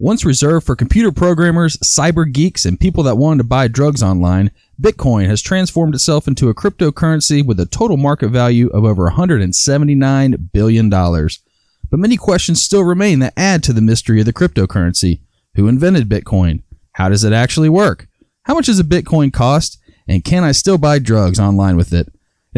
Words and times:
Once 0.00 0.24
reserved 0.24 0.64
for 0.64 0.76
computer 0.76 1.10
programmers, 1.10 1.76
cyber 1.78 2.30
geeks, 2.30 2.64
and 2.64 2.78
people 2.78 3.02
that 3.02 3.16
wanted 3.16 3.38
to 3.38 3.44
buy 3.44 3.66
drugs 3.66 4.00
online, 4.00 4.48
Bitcoin 4.80 5.26
has 5.26 5.42
transformed 5.42 5.92
itself 5.92 6.28
into 6.28 6.48
a 6.48 6.54
cryptocurrency 6.54 7.44
with 7.44 7.58
a 7.58 7.66
total 7.66 7.96
market 7.96 8.28
value 8.28 8.68
of 8.68 8.84
over 8.84 9.10
$179 9.10 10.52
billion. 10.52 10.88
But 10.88 11.98
many 11.98 12.16
questions 12.16 12.62
still 12.62 12.84
remain 12.84 13.18
that 13.18 13.32
add 13.36 13.64
to 13.64 13.72
the 13.72 13.80
mystery 13.80 14.20
of 14.20 14.26
the 14.26 14.32
cryptocurrency. 14.32 15.20
Who 15.56 15.66
invented 15.66 16.08
Bitcoin? 16.08 16.62
How 16.92 17.08
does 17.08 17.24
it 17.24 17.32
actually 17.32 17.68
work? 17.68 18.06
How 18.44 18.54
much 18.54 18.66
does 18.66 18.78
a 18.78 18.84
Bitcoin 18.84 19.32
cost? 19.32 19.78
And 20.06 20.24
can 20.24 20.44
I 20.44 20.52
still 20.52 20.78
buy 20.78 21.00
drugs 21.00 21.40
online 21.40 21.76
with 21.76 21.92
it? 21.92 22.08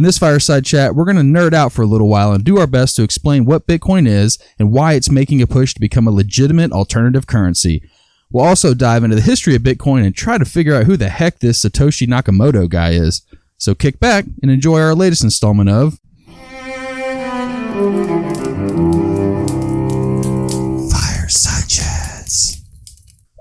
In 0.01 0.05
this 0.05 0.17
fireside 0.17 0.65
chat, 0.65 0.95
we're 0.95 1.05
going 1.05 1.19
to 1.19 1.23
nerd 1.23 1.53
out 1.53 1.73
for 1.73 1.83
a 1.83 1.87
little 1.87 2.09
while 2.09 2.33
and 2.33 2.43
do 2.43 2.59
our 2.59 2.67
best 2.67 2.97
to 2.97 3.03
explain 3.03 3.45
what 3.45 3.67
Bitcoin 3.67 4.09
is 4.09 4.39
and 4.59 4.73
why 4.73 4.95
it's 4.95 5.11
making 5.11 5.43
a 5.43 5.47
push 5.47 5.75
to 5.75 5.81
become 5.81 6.09
a 6.09 6.11
legitimate 6.11 6.73
alternative 6.73 7.27
currency. 7.27 7.83
We'll 8.33 8.47
also 8.47 8.73
dive 8.73 9.05
into 9.05 9.17
the 9.17 9.21
history 9.21 9.55
of 9.55 9.61
Bitcoin 9.61 10.07
and 10.07 10.15
try 10.15 10.39
to 10.39 10.47
figure 10.47 10.75
out 10.75 10.87
who 10.87 10.97
the 10.97 11.11
heck 11.11 11.41
this 11.41 11.63
Satoshi 11.63 12.07
Nakamoto 12.09 12.67
guy 12.67 12.93
is. 12.93 13.27
So 13.59 13.75
kick 13.75 14.01
back 14.01 14.25
and 14.41 14.51
enjoy 14.51 14.81
our 14.81 14.95
latest 14.95 15.23
installment 15.23 15.69
of 15.69 16.01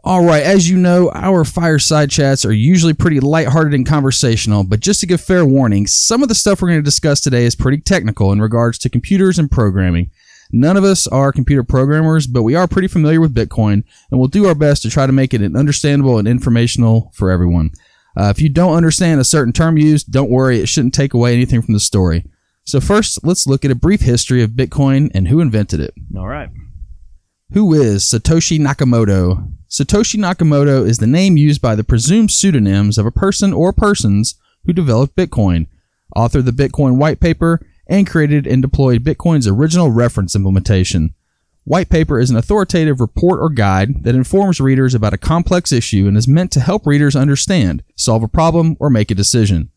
All 0.02 0.24
right, 0.24 0.44
as 0.44 0.70
you 0.70 0.78
know, 0.78 1.12
our 1.14 1.44
fireside 1.44 2.10
chats 2.10 2.46
are 2.46 2.54
usually 2.54 2.94
pretty 2.94 3.20
lighthearted 3.20 3.74
and 3.74 3.86
conversational, 3.86 4.64
but 4.64 4.80
just 4.80 5.02
to 5.02 5.06
give 5.06 5.20
fair 5.20 5.46
warning, 5.46 5.88
some 5.88 6.24
of 6.24 6.30
the 6.30 6.36
stuff 6.36 6.62
we're 6.62 6.70
going 6.70 6.80
to 6.80 6.84
discuss 6.84 7.20
today 7.20 7.44
is 7.44 7.56
pretty 7.56 7.82
technical 7.82 8.32
in 8.32 8.42
regards 8.42 8.78
to 8.80 8.90
computers 8.90 9.38
and 9.38 9.52
programming. 9.52 10.10
None 10.52 10.78
of 10.78 10.86
us 10.86 11.06
are 11.08 11.34
computer 11.34 11.64
programmers, 11.64 12.28
but 12.28 12.44
we 12.44 12.56
are 12.56 12.68
pretty 12.68 12.88
familiar 12.88 13.20
with 13.20 13.36
Bitcoin, 13.36 13.84
and 14.10 14.20
we'll 14.20 14.30
do 14.30 14.48
our 14.48 14.56
best 14.56 14.84
to 14.84 14.90
try 14.90 15.06
to 15.06 15.12
make 15.12 15.34
it 15.34 15.44
understandable 15.56 16.18
and 16.18 16.30
informational 16.30 17.12
for 17.14 17.30
everyone. 17.30 17.72
Uh, 18.18 18.30
if 18.36 18.42
you 18.42 18.48
don't 18.48 18.76
understand 18.76 19.20
a 19.20 19.26
certain 19.26 19.54
term 19.54 19.78
used, 19.78 20.12
don't 20.12 20.32
worry, 20.32 20.60
it 20.60 20.70
shouldn't 20.70 20.94
take 20.94 21.14
away 21.14 21.34
anything 21.34 21.62
from 21.62 21.74
the 21.74 21.80
story. 21.80 22.26
So, 22.64 22.80
first, 22.80 23.24
let's 23.24 23.48
look 23.48 23.66
at 23.66 23.72
a 23.72 23.76
brief 23.76 24.02
history 24.02 24.44
of 24.44 24.52
Bitcoin 24.52 25.12
and 25.14 25.28
who 25.28 25.42
invented 25.42 25.82
it. 25.82 25.94
All 26.16 26.28
right. 26.28 26.50
Who 27.52 27.74
is 27.74 28.04
Satoshi 28.04 28.60
Nakamoto? 28.60 29.52
Satoshi 29.70 30.18
Nakamoto 30.18 30.84
is 30.84 30.98
the 30.98 31.06
name 31.06 31.38
used 31.38 31.62
by 31.62 31.76
the 31.76 31.84
presumed 31.84 32.32
pseudonyms 32.32 32.98
of 32.98 33.06
a 33.06 33.12
person 33.12 33.54
or 33.54 33.72
persons 33.72 34.34
who 34.66 34.74
developed 34.74 35.16
Bitcoin, 35.16 35.68
authored 36.18 36.46
the 36.46 36.52
Bitcoin 36.52 36.98
white 36.98 37.20
paper, 37.20 37.62
and 37.86 38.10
created 38.10 38.48
and 38.48 38.64
deployed 38.64 39.04
Bitcoin's 39.04 39.48
original 39.48 39.92
reference 39.92 40.36
implementation. 40.36 41.14
White 41.66 41.90
paper 41.90 42.20
is 42.20 42.32
an 42.32 42.36
authoritative 42.36 43.00
report 43.00 43.40
or 43.40 43.50
guide 43.50 44.04
that 44.04 44.16
informs 44.16 44.60
readers 44.60 44.96
about 44.96 45.14
a 45.14 45.20
complex 45.20 45.72
issue 45.72 46.08
and 46.08 46.18
is 46.18 46.28
meant 46.28 46.52
to 46.54 46.62
help 46.62 46.88
readers 46.88 47.16
understand, 47.16 47.84
solve 47.96 48.24
a 48.24 48.28
problem, 48.28 48.76
or 48.80 48.90
make 48.90 49.12
a 49.12 49.16
decision. 49.16 49.70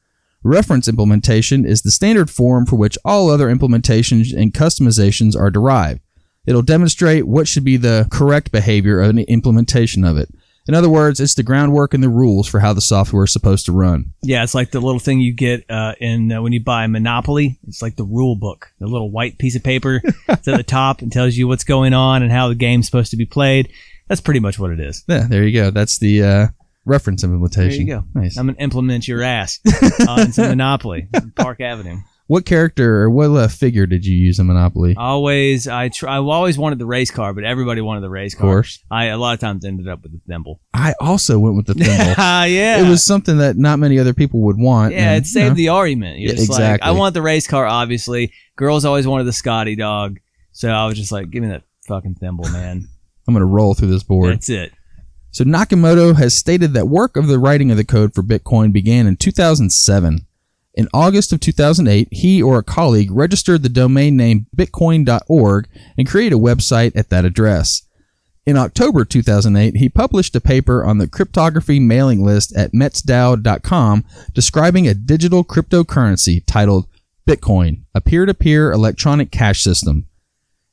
Reference 0.43 0.89
implementation 0.89 1.67
is 1.67 1.83
the 1.83 1.91
standard 1.91 2.31
form 2.31 2.65
for 2.65 2.77
which 2.77 2.97
all 3.05 3.29
other 3.29 3.55
implementations 3.55 4.35
and 4.35 4.55
customizations 4.55 5.37
are 5.37 5.51
derived. 5.51 6.01
It'll 6.47 6.63
demonstrate 6.63 7.27
what 7.27 7.47
should 7.49 7.65
be 7.65 7.77
the 7.77 8.09
correct 8.11 8.51
behavior 8.51 9.01
of 9.01 9.11
an 9.11 9.19
implementation 9.21 10.05
of 10.05 10.17
it. 10.17 10.29
In 10.69 10.75
other 10.75 10.89
words, 10.89 11.19
it's 11.19 11.35
the 11.35 11.43
groundwork 11.43 11.93
and 11.93 12.03
the 12.03 12.09
rules 12.09 12.47
for 12.47 12.61
how 12.61 12.73
the 12.73 12.81
software 12.81 13.25
is 13.25 13.33
supposed 13.33 13.67
to 13.67 13.73
run. 13.73 14.13
Yeah, 14.23 14.45
it's 14.45 14.55
like 14.55 14.71
the 14.71 14.81
little 14.81 15.01
thing 15.01 15.21
you 15.21 15.33
get 15.33 15.69
uh, 15.69 15.95
in 15.99 16.31
uh, 16.31 16.41
when 16.41 16.53
you 16.53 16.63
buy 16.63 16.87
Monopoly. 16.87 17.59
It's 17.67 17.83
like 17.83 17.97
the 17.97 18.05
rule 18.05 18.37
book, 18.37 18.73
the 18.79 18.87
little 18.87 19.11
white 19.11 19.39
piece 19.39 19.57
of 19.57 19.65
paper. 19.65 20.01
at 20.29 20.45
the 20.45 20.63
top 20.63 21.03
and 21.03 21.11
tells 21.11 21.37
you 21.37 21.49
what's 21.49 21.65
going 21.65 21.95
on 21.95 22.23
and 22.23 22.31
how 22.31 22.49
the 22.49 22.55
game's 22.55 22.87
supposed 22.87 23.11
to 23.11 23.17
be 23.17 23.27
played. 23.27 23.73
That's 24.09 24.21
pretty 24.21 24.41
much 24.41 24.59
what 24.59 24.71
it 24.71 24.79
is. 24.79 25.05
Yeah, 25.09 25.27
there 25.29 25.45
you 25.45 25.53
go. 25.53 25.71
That's 25.71 25.99
the 25.99 26.23
uh, 26.23 26.47
reference 26.85 27.25
implementation. 27.25 27.87
There 27.87 27.97
you 27.97 28.03
go. 28.03 28.21
Nice. 28.21 28.37
I'm 28.37 28.47
gonna 28.47 28.59
implement 28.59 29.09
your 29.09 29.23
ass 29.23 29.59
on 30.09 30.33
some 30.33 30.49
Monopoly, 30.49 31.09
Park 31.35 31.61
Avenue. 31.61 31.99
What 32.33 32.47
character 32.47 33.03
or 33.03 33.11
what 33.11 33.27
uh, 33.27 33.47
figure 33.47 33.85
did 33.85 34.07
you 34.07 34.17
use 34.17 34.39
in 34.39 34.47
Monopoly? 34.47 34.95
Always, 34.97 35.69
I 35.69 35.91
try. 35.91 36.15
I 36.15 36.17
always 36.17 36.57
wanted 36.57 36.79
the 36.79 36.87
race 36.87 37.11
car, 37.11 37.35
but 37.35 37.45
everybody 37.45 37.83
wanted 37.83 38.01
the 38.01 38.09
race 38.09 38.33
Of 38.33 38.41
car. 38.41 38.49
course. 38.49 38.83
I 38.91 39.09
a 39.09 39.19
lot 39.19 39.35
of 39.35 39.41
times 39.41 39.67
ended 39.67 39.87
up 39.87 40.03
with 40.03 40.13
the 40.13 40.21
thimble. 40.27 40.59
I 40.73 40.95
also 40.99 41.39
went 41.39 41.57
with 41.57 41.67
the 41.67 41.75
thimble. 41.75 42.15
Ah, 42.17 42.45
yeah. 42.45 42.83
It 42.83 42.89
was 42.89 43.05
something 43.05 43.37
that 43.37 43.59
not 43.59 43.81
many 43.81 43.99
other 43.99 44.15
people 44.15 44.41
would 44.45 44.57
want. 44.57 44.95
Yeah, 44.95 45.13
and, 45.13 45.23
it 45.23 45.27
saved 45.27 45.45
you 45.45 45.51
know, 45.51 45.55
the 45.57 45.69
argument. 45.69 46.21
You're 46.21 46.31
Yeah, 46.31 46.37
just 46.37 46.49
like, 46.49 46.61
exactly. 46.61 46.89
I 46.89 46.93
want 46.93 47.13
the 47.13 47.21
race 47.21 47.47
car, 47.47 47.67
obviously. 47.67 48.33
Girls 48.57 48.87
always 48.87 49.07
wanted 49.07 49.25
the 49.25 49.35
Scotty 49.35 49.77
dog. 49.77 50.19
So 50.53 50.71
I 50.71 50.87
was 50.87 50.97
just 50.97 51.13
like, 51.13 51.29
give 51.29 51.43
me 51.43 51.51
that 51.51 51.65
fucking 51.87 52.15
thimble, 52.15 52.49
man. 52.49 52.89
I'm 53.29 53.35
going 53.35 53.43
to 53.43 53.45
roll 53.45 53.75
through 53.75 53.89
this 53.89 54.05
board. 54.05 54.33
That's 54.33 54.49
it. 54.49 54.73
So 55.33 55.45
Nakamoto 55.45 56.17
has 56.17 56.33
stated 56.35 56.73
that 56.73 56.89
work 56.89 57.19
of 57.19 57.27
the 57.27 57.39
writing 57.39 57.71
of 57.71 57.77
the 57.77 57.85
code 57.85 58.15
for 58.15 58.23
Bitcoin 58.23 58.73
began 58.73 59.07
in 59.07 59.17
2007. 59.19 60.27
In 60.75 60.89
August 60.95 61.33
of 61.33 61.41
2008, 61.41 62.09
he 62.11 62.43
or 62.43 62.59
a 62.59 62.63
colleague 62.63 63.11
registered 63.11 63.63
the 63.63 63.69
domain 63.69 64.17
name 64.17 64.47
bitcoin.org 64.57 65.69
and 65.99 66.09
created 66.09 66.37
a 66.37 66.41
website 66.41 66.97
at 66.97 67.11
that 67.11 67.27
address. 67.27 67.83
In 68.45 68.57
October 68.57 69.05
2008, 69.05 69.77
he 69.77 69.89
published 69.89 70.35
a 70.35 70.41
paper 70.41 70.85
on 70.85 70.99
the 70.99 71.07
cryptography 71.07 71.79
mailing 71.79 72.25
list 72.25 72.57
at 72.57 72.73
metzdowd.com 72.73 74.05
describing 74.33 74.89
a 74.89 74.95
digital 74.95 75.45
cryptocurrency 75.45 76.43
titled 76.47 76.89
Bitcoin, 77.29 77.83
a 77.95 78.01
peer-to-peer 78.01 78.73
electronic 78.73 79.31
cash 79.31 79.63
system. 79.63 80.07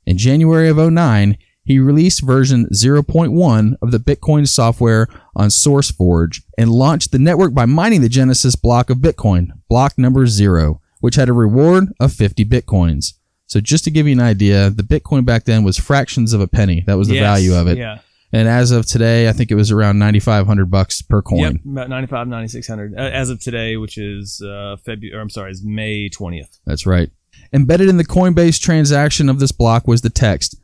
In 0.06 0.18
January 0.18 0.70
of 0.70 0.78
09, 0.78 1.38
he 1.64 1.78
released 1.78 2.26
version 2.26 2.68
0.1 2.74 3.76
of 3.80 3.92
the 3.92 4.00
Bitcoin 4.00 4.48
software 4.48 5.08
on 5.36 5.50
SourceForge 5.50 6.42
and 6.58 6.72
launched 6.72 7.12
the 7.12 7.20
network 7.20 7.54
by 7.54 7.66
mining 7.66 8.02
the 8.02 8.10
Genesis 8.10 8.56
block 8.56 8.90
of 8.90 8.98
Bitcoin, 8.98 9.50
block 9.69 9.97
number 9.97 10.28
0, 10.28 10.81
which 11.00 11.16
had 11.16 11.30
a 11.30 11.34
reward 11.34 11.85
of 12.00 12.12
50 12.12 12.44
Bitcoins. 12.46 13.13
So 13.46 13.59
just 13.62 13.84
to 13.85 13.91
give 13.91 14.06
you 14.06 14.13
an 14.13 14.19
idea, 14.19 14.69
the 14.69 14.84
Bitcoin 14.84 15.25
back 15.25 15.46
then 15.46 15.63
was 15.63 15.78
fractions 15.78 16.34
of 16.34 16.41
a 16.41 16.47
penny. 16.47 16.84
That 16.85 16.97
was 16.97 17.07
the 17.07 17.16
Yes, 17.16 17.24
value 17.24 17.56
of 17.56 17.68
it. 17.68 17.78
Yeah. 17.78 18.00
And 18.31 18.47
as 18.47 18.69
of 18.72 18.85
today, 18.85 19.28
I 19.28 19.31
think 19.34 19.50
it 19.50 19.56
was 19.56 19.72
around 19.72 19.97
9500 19.97 20.69
bucks 20.69 21.02
per 21.02 21.22
coin. 21.24 21.40
Yep. 21.40 21.66
About 21.66 21.90
95, 21.90 22.28
9600 22.28 22.94
uh, 22.94 22.97
as 23.02 23.31
of 23.31 23.40
today, 23.41 23.75
which 23.78 23.97
is 23.97 24.40
uh, 24.41 24.75
February. 24.85 25.19
I'm 25.19 25.31
sorry, 25.31 25.52
is 25.52 25.63
May 25.63 26.09
20th. 26.09 26.59
That's 26.66 26.86
right. 26.86 27.09
Embedded 27.51 27.90
in 27.90 27.97
the 27.97 28.06
Coinbase 28.06 28.62
transaction 28.62 29.30
of 29.30 29.40
this 29.40 29.51
block 29.51 29.88
was 29.88 30.01
the 30.01 30.12
text 30.12 30.56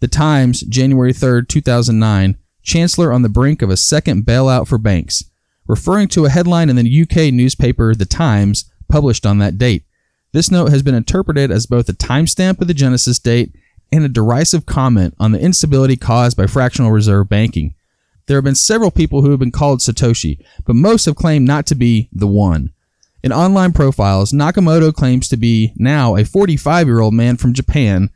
The 0.00 0.08
Times, 0.08 0.62
January 0.62 1.12
3rd, 1.12 1.48
2009, 1.48 2.38
Chancellor 2.62 3.12
on 3.12 3.20
the 3.20 3.28
brink 3.28 3.60
of 3.60 3.68
a 3.68 3.76
second 3.76 4.24
bailout 4.24 4.66
for 4.66 4.78
banks, 4.78 5.24
referring 5.66 6.08
to 6.08 6.24
a 6.24 6.30
headline 6.30 6.68
in 6.68 6.76
the 6.76 7.02
UK 7.02 7.32
newspaper 7.32 7.94
The 7.94 8.04
Times 8.04 8.70
published 8.88 9.24
on 9.24 9.38
that 9.38 9.58
date. 9.58 9.84
This 10.32 10.50
note 10.50 10.70
has 10.70 10.82
been 10.82 10.94
interpreted 10.94 11.50
as 11.50 11.66
both 11.66 11.88
a 11.88 11.92
timestamp 11.92 12.60
of 12.60 12.66
the 12.66 12.74
Genesis 12.74 13.18
date 13.18 13.54
and 13.92 14.04
a 14.04 14.08
derisive 14.08 14.66
comment 14.66 15.14
on 15.20 15.32
the 15.32 15.40
instability 15.40 15.96
caused 15.96 16.36
by 16.36 16.46
fractional 16.46 16.90
reserve 16.90 17.28
banking. 17.28 17.74
There 18.26 18.36
have 18.36 18.44
been 18.44 18.54
several 18.54 18.90
people 18.90 19.22
who 19.22 19.30
have 19.30 19.38
been 19.38 19.52
called 19.52 19.80
Satoshi, 19.80 20.38
but 20.64 20.74
most 20.74 21.04
have 21.04 21.14
claimed 21.14 21.46
not 21.46 21.66
to 21.66 21.74
be 21.74 22.08
the 22.12 22.26
one. 22.26 22.72
In 23.22 23.32
online 23.32 23.72
profiles, 23.72 24.32
Nakamoto 24.32 24.92
claims 24.92 25.28
to 25.28 25.36
be 25.36 25.72
now 25.76 26.16
a 26.16 26.24
45 26.24 26.86
year 26.86 27.00
old 27.00 27.14
man 27.14 27.36
from 27.36 27.54
Japan. 27.54 28.10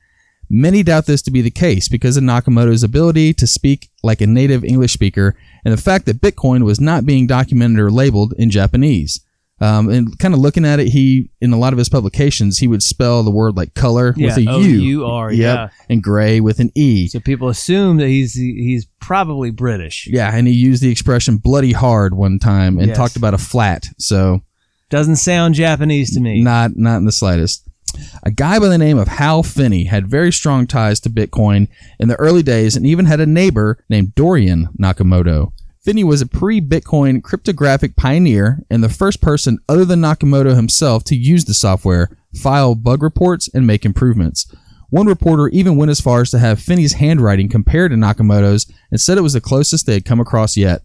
Many 0.50 0.82
doubt 0.82 1.06
this 1.06 1.22
to 1.22 1.30
be 1.30 1.42
the 1.42 1.50
case 1.50 1.88
because 1.88 2.16
of 2.16 2.24
Nakamoto's 2.24 2.82
ability 2.82 3.34
to 3.34 3.46
speak 3.46 3.90
like 4.02 4.20
a 4.20 4.26
native 4.26 4.64
English 4.64 4.92
speaker 4.94 5.36
and 5.64 5.72
the 5.72 5.80
fact 5.80 6.06
that 6.06 6.20
Bitcoin 6.20 6.64
was 6.64 6.80
not 6.80 7.04
being 7.04 7.26
documented 7.26 7.78
or 7.80 7.90
labeled 7.90 8.32
in 8.38 8.48
Japanese. 8.50 9.20
Um, 9.60 9.88
and 9.90 10.16
kind 10.20 10.34
of 10.34 10.40
looking 10.40 10.64
at 10.64 10.78
it, 10.78 10.86
he 10.88 11.30
in 11.40 11.52
a 11.52 11.58
lot 11.58 11.72
of 11.72 11.78
his 11.80 11.88
publications 11.88 12.58
he 12.58 12.68
would 12.68 12.80
spell 12.82 13.24
the 13.24 13.30
word 13.32 13.56
like 13.56 13.74
color 13.74 14.14
with 14.16 14.36
a 14.36 14.42
Yeah, 14.42 14.56
U, 14.56 15.04
O-U-R, 15.04 15.32
Yep, 15.32 15.38
yeah. 15.38 15.68
and 15.90 16.00
gray 16.00 16.38
with 16.40 16.60
an 16.60 16.70
E. 16.76 17.08
So 17.08 17.18
people 17.18 17.48
assume 17.48 17.96
that 17.96 18.06
he's 18.06 18.34
he's 18.34 18.86
probably 19.00 19.50
British. 19.50 20.06
Yeah, 20.08 20.30
and 20.32 20.46
he 20.46 20.54
used 20.54 20.80
the 20.80 20.90
expression 20.92 21.38
"bloody 21.38 21.72
hard" 21.72 22.14
one 22.14 22.38
time 22.38 22.78
and 22.78 22.86
Yes. 22.88 22.96
talked 22.96 23.16
about 23.16 23.34
a 23.34 23.38
flat. 23.38 23.86
So 23.98 24.42
Doesn't 24.90 25.16
sound 25.16 25.56
Japanese 25.56 26.14
to 26.14 26.20
me. 26.20 26.40
Not 26.40 26.76
not 26.76 26.98
in 26.98 27.04
the 27.04 27.10
slightest. 27.12 27.67
A 28.22 28.30
guy 28.30 28.58
by 28.58 28.68
the 28.68 28.78
name 28.78 28.98
of 28.98 29.08
Hal 29.08 29.42
Finney 29.42 29.84
had 29.84 30.08
very 30.08 30.32
strong 30.32 30.66
ties 30.66 31.00
to 31.00 31.10
Bitcoin 31.10 31.68
in 31.98 32.08
the 32.08 32.16
early 32.16 32.42
days 32.42 32.76
and 32.76 32.86
even 32.86 33.06
had 33.06 33.20
a 33.20 33.26
neighbor 33.26 33.84
named 33.88 34.14
Dorian 34.14 34.68
Nakamoto. 34.80 35.52
Finney 35.80 36.04
was 36.04 36.20
a 36.20 36.26
pre-Bitcoin 36.26 37.22
cryptographic 37.22 37.96
pioneer 37.96 38.62
and 38.70 38.84
the 38.84 38.88
first 38.88 39.20
person 39.20 39.58
other 39.68 39.84
than 39.84 40.00
Nakamoto 40.00 40.54
himself 40.54 41.04
to 41.04 41.16
use 41.16 41.46
the 41.46 41.54
software, 41.54 42.10
file 42.34 42.74
bug 42.74 43.02
reports, 43.02 43.48
and 43.54 43.66
make 43.66 43.86
improvements. 43.86 44.52
One 44.90 45.06
reporter 45.06 45.48
even 45.48 45.76
went 45.76 45.90
as 45.90 46.00
far 46.00 46.22
as 46.22 46.30
to 46.32 46.38
have 46.38 46.60
Finney's 46.60 46.94
handwriting 46.94 47.48
compared 47.48 47.90
to 47.90 47.96
Nakamoto's 47.96 48.70
and 48.90 49.00
said 49.00 49.18
it 49.18 49.22
was 49.22 49.34
the 49.34 49.40
closest 49.40 49.86
they 49.86 49.94
had 49.94 50.04
come 50.04 50.20
across 50.20 50.56
yet. 50.56 50.82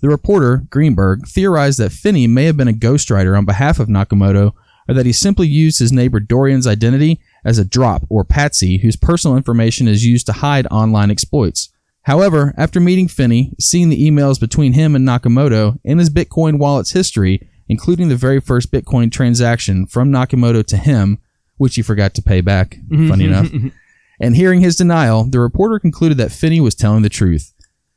The 0.00 0.08
reporter, 0.08 0.64
Greenberg, 0.68 1.26
theorized 1.26 1.78
that 1.78 1.92
Finney 1.92 2.26
may 2.26 2.44
have 2.44 2.56
been 2.56 2.68
a 2.68 2.72
ghostwriter 2.72 3.36
on 3.36 3.46
behalf 3.46 3.78
of 3.78 3.88
Nakamoto, 3.88 4.52
or 4.88 4.94
that 4.94 5.06
he 5.06 5.12
simply 5.12 5.46
used 5.46 5.78
his 5.78 5.92
neighbor 5.92 6.20
Dorian's 6.20 6.66
identity 6.66 7.20
as 7.44 7.58
a 7.58 7.64
drop 7.64 8.04
or 8.08 8.24
patsy 8.24 8.78
whose 8.78 8.96
personal 8.96 9.36
information 9.36 9.88
is 9.88 10.06
used 10.06 10.26
to 10.26 10.32
hide 10.32 10.66
online 10.70 11.10
exploits. 11.10 11.70
However, 12.02 12.54
after 12.56 12.78
meeting 12.78 13.08
Finney, 13.08 13.52
seeing 13.58 13.88
the 13.88 14.10
emails 14.10 14.38
between 14.38 14.74
him 14.74 14.94
and 14.94 15.06
Nakamoto, 15.06 15.78
and 15.84 15.98
his 15.98 16.08
Bitcoin 16.08 16.58
wallet's 16.58 16.92
history, 16.92 17.48
including 17.68 18.08
the 18.08 18.16
very 18.16 18.40
first 18.40 18.70
Bitcoin 18.70 19.10
transaction 19.10 19.86
from 19.86 20.12
Nakamoto 20.12 20.64
to 20.66 20.76
him, 20.76 21.18
which 21.56 21.74
he 21.74 21.82
forgot 21.82 22.14
to 22.14 22.22
pay 22.22 22.40
back, 22.40 22.76
mm-hmm. 22.76 23.08
funny 23.08 23.24
enough, 23.24 23.50
and 24.20 24.36
hearing 24.36 24.60
his 24.60 24.76
denial, 24.76 25.24
the 25.24 25.40
reporter 25.40 25.80
concluded 25.80 26.16
that 26.18 26.30
Finney 26.30 26.60
was 26.60 26.76
telling 26.76 27.02
the 27.02 27.08
truth. 27.08 27.52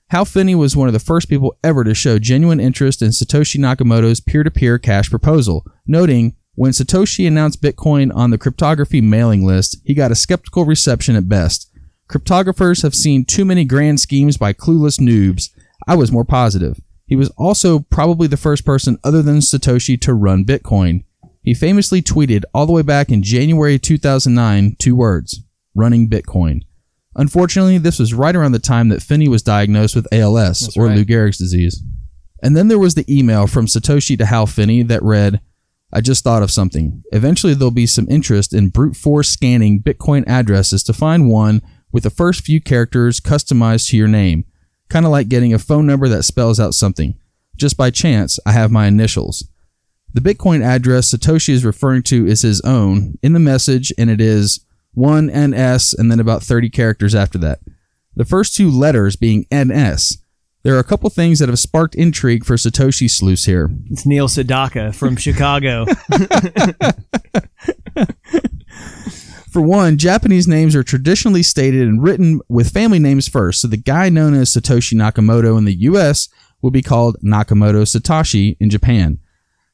Hal 0.09 0.25
Finney 0.25 0.55
was 0.55 0.75
one 0.75 0.87
of 0.87 0.93
the 0.93 0.99
first 0.99 1.29
people 1.29 1.55
ever 1.63 1.83
to 1.83 1.93
show 1.93 2.17
genuine 2.17 2.59
interest 2.59 3.03
in 3.03 3.09
Satoshi 3.09 3.59
Nakamoto's 3.59 4.19
peer 4.19 4.43
to 4.43 4.49
peer 4.49 4.79
cash 4.79 5.07
proposal, 5.07 5.63
noting, 5.85 6.35
when 6.59 6.73
Satoshi 6.73 7.25
announced 7.25 7.61
Bitcoin 7.61 8.13
on 8.13 8.31
the 8.31 8.37
cryptography 8.37 8.99
mailing 8.99 9.45
list, 9.45 9.77
he 9.85 9.93
got 9.93 10.11
a 10.11 10.15
skeptical 10.15 10.65
reception 10.65 11.15
at 11.15 11.29
best. 11.29 11.71
Cryptographers 12.11 12.83
have 12.83 12.93
seen 12.93 13.23
too 13.23 13.45
many 13.45 13.63
grand 13.63 14.01
schemes 14.01 14.35
by 14.35 14.51
clueless 14.51 14.99
noobs. 14.99 15.51
I 15.87 15.95
was 15.95 16.11
more 16.11 16.25
positive. 16.25 16.77
He 17.05 17.15
was 17.15 17.29
also 17.37 17.79
probably 17.79 18.27
the 18.27 18.35
first 18.35 18.65
person 18.65 18.99
other 19.05 19.21
than 19.21 19.37
Satoshi 19.37 19.97
to 20.01 20.13
run 20.13 20.43
Bitcoin. 20.43 21.05
He 21.41 21.53
famously 21.53 22.01
tweeted 22.01 22.43
all 22.53 22.65
the 22.65 22.73
way 22.73 22.81
back 22.81 23.09
in 23.09 23.23
January 23.23 23.79
2009 23.79 24.75
two 24.79 24.97
words 24.97 25.41
running 25.73 26.09
Bitcoin. 26.09 26.63
Unfortunately, 27.15 27.77
this 27.77 27.99
was 27.99 28.13
right 28.13 28.35
around 28.35 28.51
the 28.51 28.59
time 28.59 28.89
that 28.89 29.01
Finney 29.01 29.29
was 29.29 29.43
diagnosed 29.43 29.95
with 29.95 30.11
ALS, 30.11 30.59
That's 30.59 30.75
or 30.75 30.87
right. 30.87 30.97
Lou 30.97 31.05
Gehrig's 31.05 31.37
disease. 31.37 31.81
And 32.43 32.57
then 32.57 32.67
there 32.67 32.77
was 32.77 32.95
the 32.95 33.05
email 33.07 33.47
from 33.47 33.65
Satoshi 33.65 34.17
to 34.17 34.25
Hal 34.25 34.45
Finney 34.45 34.83
that 34.83 35.01
read, 35.03 35.39
I 35.91 36.01
just 36.01 36.23
thought 36.23 36.43
of 36.43 36.51
something. 36.51 37.03
Eventually, 37.11 37.53
there'll 37.53 37.71
be 37.71 37.87
some 37.87 38.07
interest 38.09 38.53
in 38.53 38.69
brute 38.69 38.95
force 38.95 39.29
scanning 39.29 39.81
Bitcoin 39.81 40.23
addresses 40.27 40.83
to 40.83 40.93
find 40.93 41.29
one 41.29 41.61
with 41.91 42.03
the 42.03 42.09
first 42.09 42.41
few 42.41 42.61
characters 42.61 43.19
customized 43.19 43.89
to 43.89 43.97
your 43.97 44.07
name. 44.07 44.45
Kind 44.89 45.05
of 45.05 45.11
like 45.11 45.29
getting 45.29 45.53
a 45.53 45.59
phone 45.59 45.87
number 45.87 46.07
that 46.07 46.23
spells 46.23 46.59
out 46.59 46.75
something. 46.75 47.17
Just 47.55 47.75
by 47.75 47.89
chance, 47.89 48.39
I 48.45 48.51
have 48.51 48.71
my 48.71 48.87
initials. 48.87 49.47
The 50.13 50.21
Bitcoin 50.21 50.63
address 50.63 51.13
Satoshi 51.13 51.49
is 51.49 51.65
referring 51.65 52.03
to 52.03 52.25
is 52.25 52.41
his 52.41 52.61
own 52.61 53.17
in 53.21 53.33
the 53.33 53.39
message, 53.39 53.91
and 53.97 54.09
it 54.09 54.21
is 54.21 54.65
1NS 54.97 55.97
and 55.97 56.11
then 56.11 56.19
about 56.19 56.43
30 56.43 56.69
characters 56.69 57.13
after 57.13 57.37
that. 57.39 57.59
The 58.15 58.25
first 58.25 58.55
two 58.55 58.69
letters 58.69 59.15
being 59.15 59.45
NS. 59.53 60.17
There 60.63 60.75
are 60.75 60.79
a 60.79 60.83
couple 60.83 61.09
things 61.09 61.39
that 61.39 61.47
have 61.47 61.57
sparked 61.57 61.95
intrigue 61.95 62.43
for 62.43 62.55
Satoshi 62.55 63.09
sleuths 63.09 63.45
here. 63.45 63.71
It's 63.89 64.05
Neil 64.05 64.27
Sedaka 64.27 64.93
from 64.93 65.15
Chicago. 65.17 65.85
For 69.49 69.63
one, 69.63 69.97
Japanese 69.97 70.47
names 70.47 70.75
are 70.75 70.83
traditionally 70.83 71.41
stated 71.41 71.87
and 71.87 72.03
written 72.03 72.39
with 72.49 72.71
family 72.71 72.99
names 72.99 73.27
first, 73.27 73.61
so 73.61 73.67
the 73.67 73.77
guy 73.77 74.07
known 74.07 74.35
as 74.35 74.53
Satoshi 74.53 74.93
Nakamoto 74.93 75.57
in 75.57 75.65
the 75.65 75.73
US 75.73 76.29
will 76.61 76.69
be 76.69 76.83
called 76.83 77.17
Nakamoto 77.23 77.81
Satoshi 77.81 78.57
in 78.59 78.69
Japan. 78.69 79.17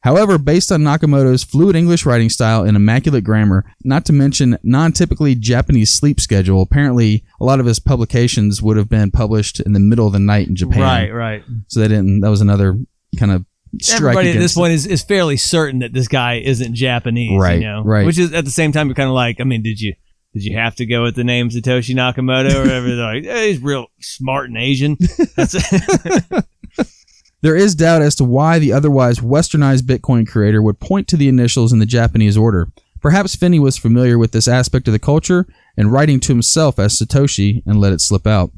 However, 0.05 0.37
based 0.37 0.71
on 0.71 0.81
Nakamoto's 0.81 1.43
fluid 1.43 1.75
English 1.75 2.05
writing 2.05 2.29
style 2.29 2.61
and 2.63 2.77
immaculate 2.77 3.23
grammar, 3.23 3.65
not 3.83 4.05
to 4.05 4.13
mention 4.13 4.55
non 4.61 4.91
typically 4.91 5.33
Japanese 5.33 5.91
sleep 5.91 6.19
schedule, 6.19 6.61
apparently 6.61 7.25
a 7.41 7.43
lot 7.43 7.59
of 7.59 7.65
his 7.65 7.79
publications 7.79 8.61
would 8.61 8.77
have 8.77 8.87
been 8.87 9.09
published 9.09 9.59
in 9.59 9.73
the 9.73 9.79
middle 9.79 10.05
of 10.05 10.13
the 10.13 10.19
night 10.19 10.47
in 10.47 10.55
Japan. 10.55 10.81
right, 10.81 11.11
right. 11.11 11.43
So 11.69 11.79
they 11.79 11.87
didn't, 11.87 12.19
that 12.21 12.29
was 12.29 12.41
another 12.41 12.77
kind 13.17 13.31
of 13.31 13.45
strike 13.81 14.15
Everybody 14.15 14.29
at 14.29 14.39
this 14.39 14.53
point 14.53 14.73
is, 14.73 14.85
is 14.85 15.01
fairly 15.01 15.37
certain 15.37 15.79
that 15.79 15.91
this 15.91 16.07
guy 16.07 16.35
isn't 16.35 16.75
Japanese, 16.75 17.41
Right, 17.41 17.59
You 17.59 17.65
know? 17.65 17.81
right. 17.83 18.05
Which 18.05 18.19
is 18.19 18.31
at 18.31 18.45
the 18.45 18.51
same 18.51 18.71
time, 18.71 18.87
you're 18.87 18.93
kind 18.93 19.09
of 19.09 19.15
like, 19.15 19.41
I 19.41 19.43
mean, 19.43 19.63
did 19.63 19.81
you 19.81 19.95
did 20.35 20.43
you 20.43 20.55
have 20.55 20.75
to 20.75 20.85
go 20.85 21.01
with 21.01 21.15
the 21.15 21.23
name 21.23 21.49
Satoshi 21.49 21.95
Nakamoto 21.95 22.53
or 22.53 22.59
whatever? 22.59 22.87
They're 22.95 23.05
like, 23.05 23.23
hey, 23.23 23.53
he's 23.53 23.59
real 23.59 23.87
smart 24.01 24.49
and 24.49 24.57
Asian. 24.57 24.97
That's 25.35 25.55
There 27.45 27.55
is 27.55 27.75
doubt 27.75 28.01
as 28.01 28.15
to 28.15 28.23
why 28.23 28.57
the 28.57 28.73
otherwise 28.73 29.19
westernized 29.19 29.83
Bitcoin 29.83 30.27
creator 30.27 30.63
would 30.63 30.79
point 30.79 31.07
to 31.09 31.15
the 31.15 31.27
initials 31.27 31.71
in 31.71 31.77
the 31.77 31.85
Japanese 31.85 32.35
order. 32.35 32.71
Perhaps 33.01 33.35
Finney 33.35 33.59
was 33.59 33.77
familiar 33.77 34.17
with 34.17 34.31
this 34.31 34.47
aspect 34.47 34.87
of 34.87 34.93
the 34.93 34.97
culture 34.97 35.45
and 35.77 35.91
writing 35.91 36.19
to 36.21 36.33
himself 36.33 36.79
as 36.79 36.97
Satoshi 36.97 37.61
and 37.63 37.79
let 37.79 37.93
it 37.93 38.01
slip 38.01 38.25
out. 38.25 38.49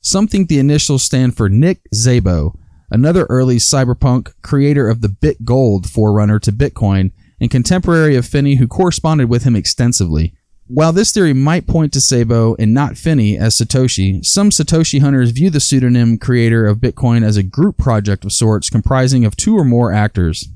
Some 0.00 0.26
think 0.26 0.48
the 0.48 0.58
initials 0.58 1.04
stand 1.04 1.36
for 1.36 1.48
Nick 1.48 1.82
Szabo, 1.94 2.58
another 2.90 3.26
early 3.30 3.58
cyberpunk 3.58 4.32
creator 4.42 4.88
of 4.88 5.02
the 5.02 5.08
BitGold 5.08 5.88
forerunner 5.88 6.40
to 6.40 6.50
Bitcoin 6.50 7.12
and 7.40 7.48
contemporary 7.48 8.16
of 8.16 8.26
Finney 8.26 8.56
who 8.56 8.66
corresponded 8.66 9.28
with 9.28 9.44
him 9.44 9.54
extensively. 9.54 10.34
While 10.74 10.94
this 10.94 11.12
theory 11.12 11.34
might 11.34 11.66
point 11.66 11.92
to 11.92 11.98
Szabo 11.98 12.56
and 12.58 12.72
not 12.72 12.96
Finney 12.96 13.36
as 13.36 13.54
Satoshi, 13.54 14.24
some 14.24 14.48
Satoshi 14.48 15.02
hunters 15.02 15.30
view 15.30 15.50
the 15.50 15.60
pseudonym 15.60 16.16
creator 16.16 16.66
of 16.66 16.78
Bitcoin 16.78 17.22
as 17.22 17.36
a 17.36 17.42
group 17.42 17.76
project 17.76 18.24
of 18.24 18.32
sorts 18.32 18.70
comprising 18.70 19.26
of 19.26 19.36
two 19.36 19.54
or 19.54 19.64
more 19.64 19.92
actors. 19.92 20.48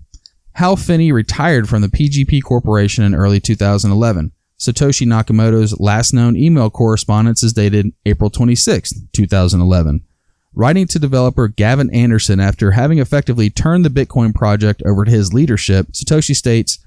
Hal 0.52 0.76
Finney 0.76 1.12
retired 1.12 1.68
from 1.68 1.82
the 1.82 1.88
PGP 1.88 2.42
Corporation 2.42 3.04
in 3.04 3.14
early 3.14 3.40
2011. 3.40 4.32
Satoshi 4.58 5.06
Nakamoto's 5.06 5.78
last 5.78 6.14
known 6.14 6.34
email 6.34 6.70
correspondence 6.70 7.42
is 7.42 7.52
dated 7.52 7.92
April 8.06 8.30
26, 8.30 8.94
2011. 9.12 10.02
Writing 10.54 10.86
to 10.86 10.98
developer 10.98 11.46
Gavin 11.46 11.90
Andresen 11.90 12.42
after 12.42 12.70
having 12.70 13.00
effectively 13.00 13.50
turned 13.50 13.84
the 13.84 13.90
Bitcoin 13.90 14.34
project 14.34 14.82
over 14.86 15.04
to 15.04 15.10
his 15.10 15.34
leadership, 15.34 15.88
Satoshi 15.88 16.34
states, 16.34 16.78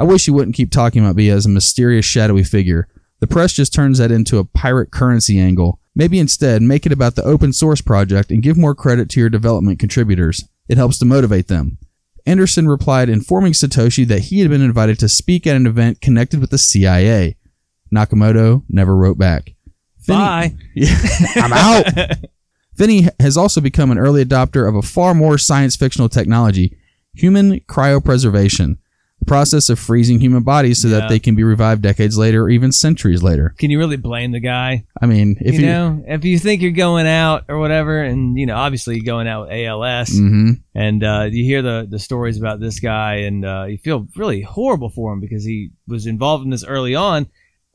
I 0.00 0.04
wish 0.04 0.26
you 0.26 0.32
wouldn't 0.32 0.56
keep 0.56 0.70
talking 0.70 1.04
about 1.04 1.16
me 1.16 1.28
as 1.28 1.44
a 1.44 1.50
mysterious, 1.50 2.06
shadowy 2.06 2.42
figure. 2.42 2.88
The 3.18 3.26
press 3.26 3.52
just 3.52 3.74
turns 3.74 3.98
that 3.98 4.10
into 4.10 4.38
a 4.38 4.46
pirate 4.46 4.90
currency 4.90 5.38
angle. 5.38 5.78
Maybe 5.94 6.18
instead, 6.18 6.62
make 6.62 6.86
it 6.86 6.92
about 6.92 7.16
the 7.16 7.22
open 7.24 7.52
source 7.52 7.82
project 7.82 8.30
and 8.30 8.42
give 8.42 8.56
more 8.56 8.74
credit 8.74 9.10
to 9.10 9.20
your 9.20 9.28
development 9.28 9.78
contributors. 9.78 10.48
It 10.70 10.78
helps 10.78 10.96
to 11.00 11.04
motivate 11.04 11.48
them. 11.48 11.76
Andresen 12.26 12.66
replied, 12.66 13.10
informing 13.10 13.52
Satoshi 13.52 14.06
that 14.06 14.20
he 14.20 14.40
had 14.40 14.48
been 14.48 14.62
invited 14.62 14.98
to 15.00 15.08
speak 15.08 15.46
at 15.46 15.54
an 15.54 15.66
event 15.66 16.00
connected 16.00 16.40
with 16.40 16.48
the 16.48 16.56
CIA. 16.56 17.36
Nakamoto 17.94 18.62
never 18.70 18.96
wrote 18.96 19.18
back. 19.18 19.52
Finney- 20.00 20.18
Bye. 20.18 20.54
I'm 21.36 21.52
out. 21.52 22.16
Finney 22.74 23.06
has 23.20 23.36
also 23.36 23.60
become 23.60 23.90
an 23.90 23.98
early 23.98 24.24
adopter 24.24 24.66
of 24.66 24.74
a 24.74 24.80
far 24.80 25.12
more 25.12 25.36
science 25.36 25.76
fictional 25.76 26.08
technology, 26.08 26.78
human 27.12 27.60
cryopreservation, 27.60 28.78
the 28.78 28.78
process 29.26 29.68
of 29.68 29.78
freezing 29.78 30.18
human 30.20 30.42
bodies 30.42 30.80
so 30.82 30.88
Yeah. 30.88 31.00
that 31.00 31.08
they 31.08 31.18
can 31.18 31.34
be 31.34 31.44
revived 31.44 31.82
decades 31.82 32.16
later 32.18 32.42
or 32.44 32.50
even 32.50 32.72
centuries 32.72 33.22
later. 33.22 33.54
Can 33.58 33.70
you 33.70 33.78
really 33.78 33.96
blame 33.96 34.32
the 34.32 34.40
guy? 34.40 34.84
I 35.00 35.06
mean, 35.06 35.36
if 35.40 35.54
you 35.54 35.66
know, 35.66 36.02
if 36.06 36.24
you 36.24 36.38
think 36.38 36.62
you're 36.62 36.70
going 36.72 37.06
out 37.06 37.44
or 37.48 37.58
whatever, 37.58 38.02
and 38.02 38.36
you 38.38 38.46
know, 38.46 38.56
obviously 38.56 38.96
you're 38.96 39.04
going 39.04 39.28
out 39.28 39.48
with 39.48 39.52
ALS, 39.52 40.08
hmm 40.16 40.52
and 40.74 41.02
uh, 41.04 41.28
you 41.30 41.44
hear 41.44 41.62
the 41.62 41.86
the 41.90 41.98
stories 41.98 42.38
about 42.38 42.60
this 42.60 42.80
guy, 42.80 43.16
and 43.16 43.44
uh, 43.44 43.66
you 43.68 43.78
feel 43.78 44.06
really 44.16 44.40
horrible 44.42 44.88
for 44.90 45.12
him 45.12 45.20
because 45.20 45.44
he 45.44 45.70
was 45.86 46.06
involved 46.06 46.44
in 46.44 46.50
this 46.50 46.64
early 46.64 46.94
on. 46.94 47.26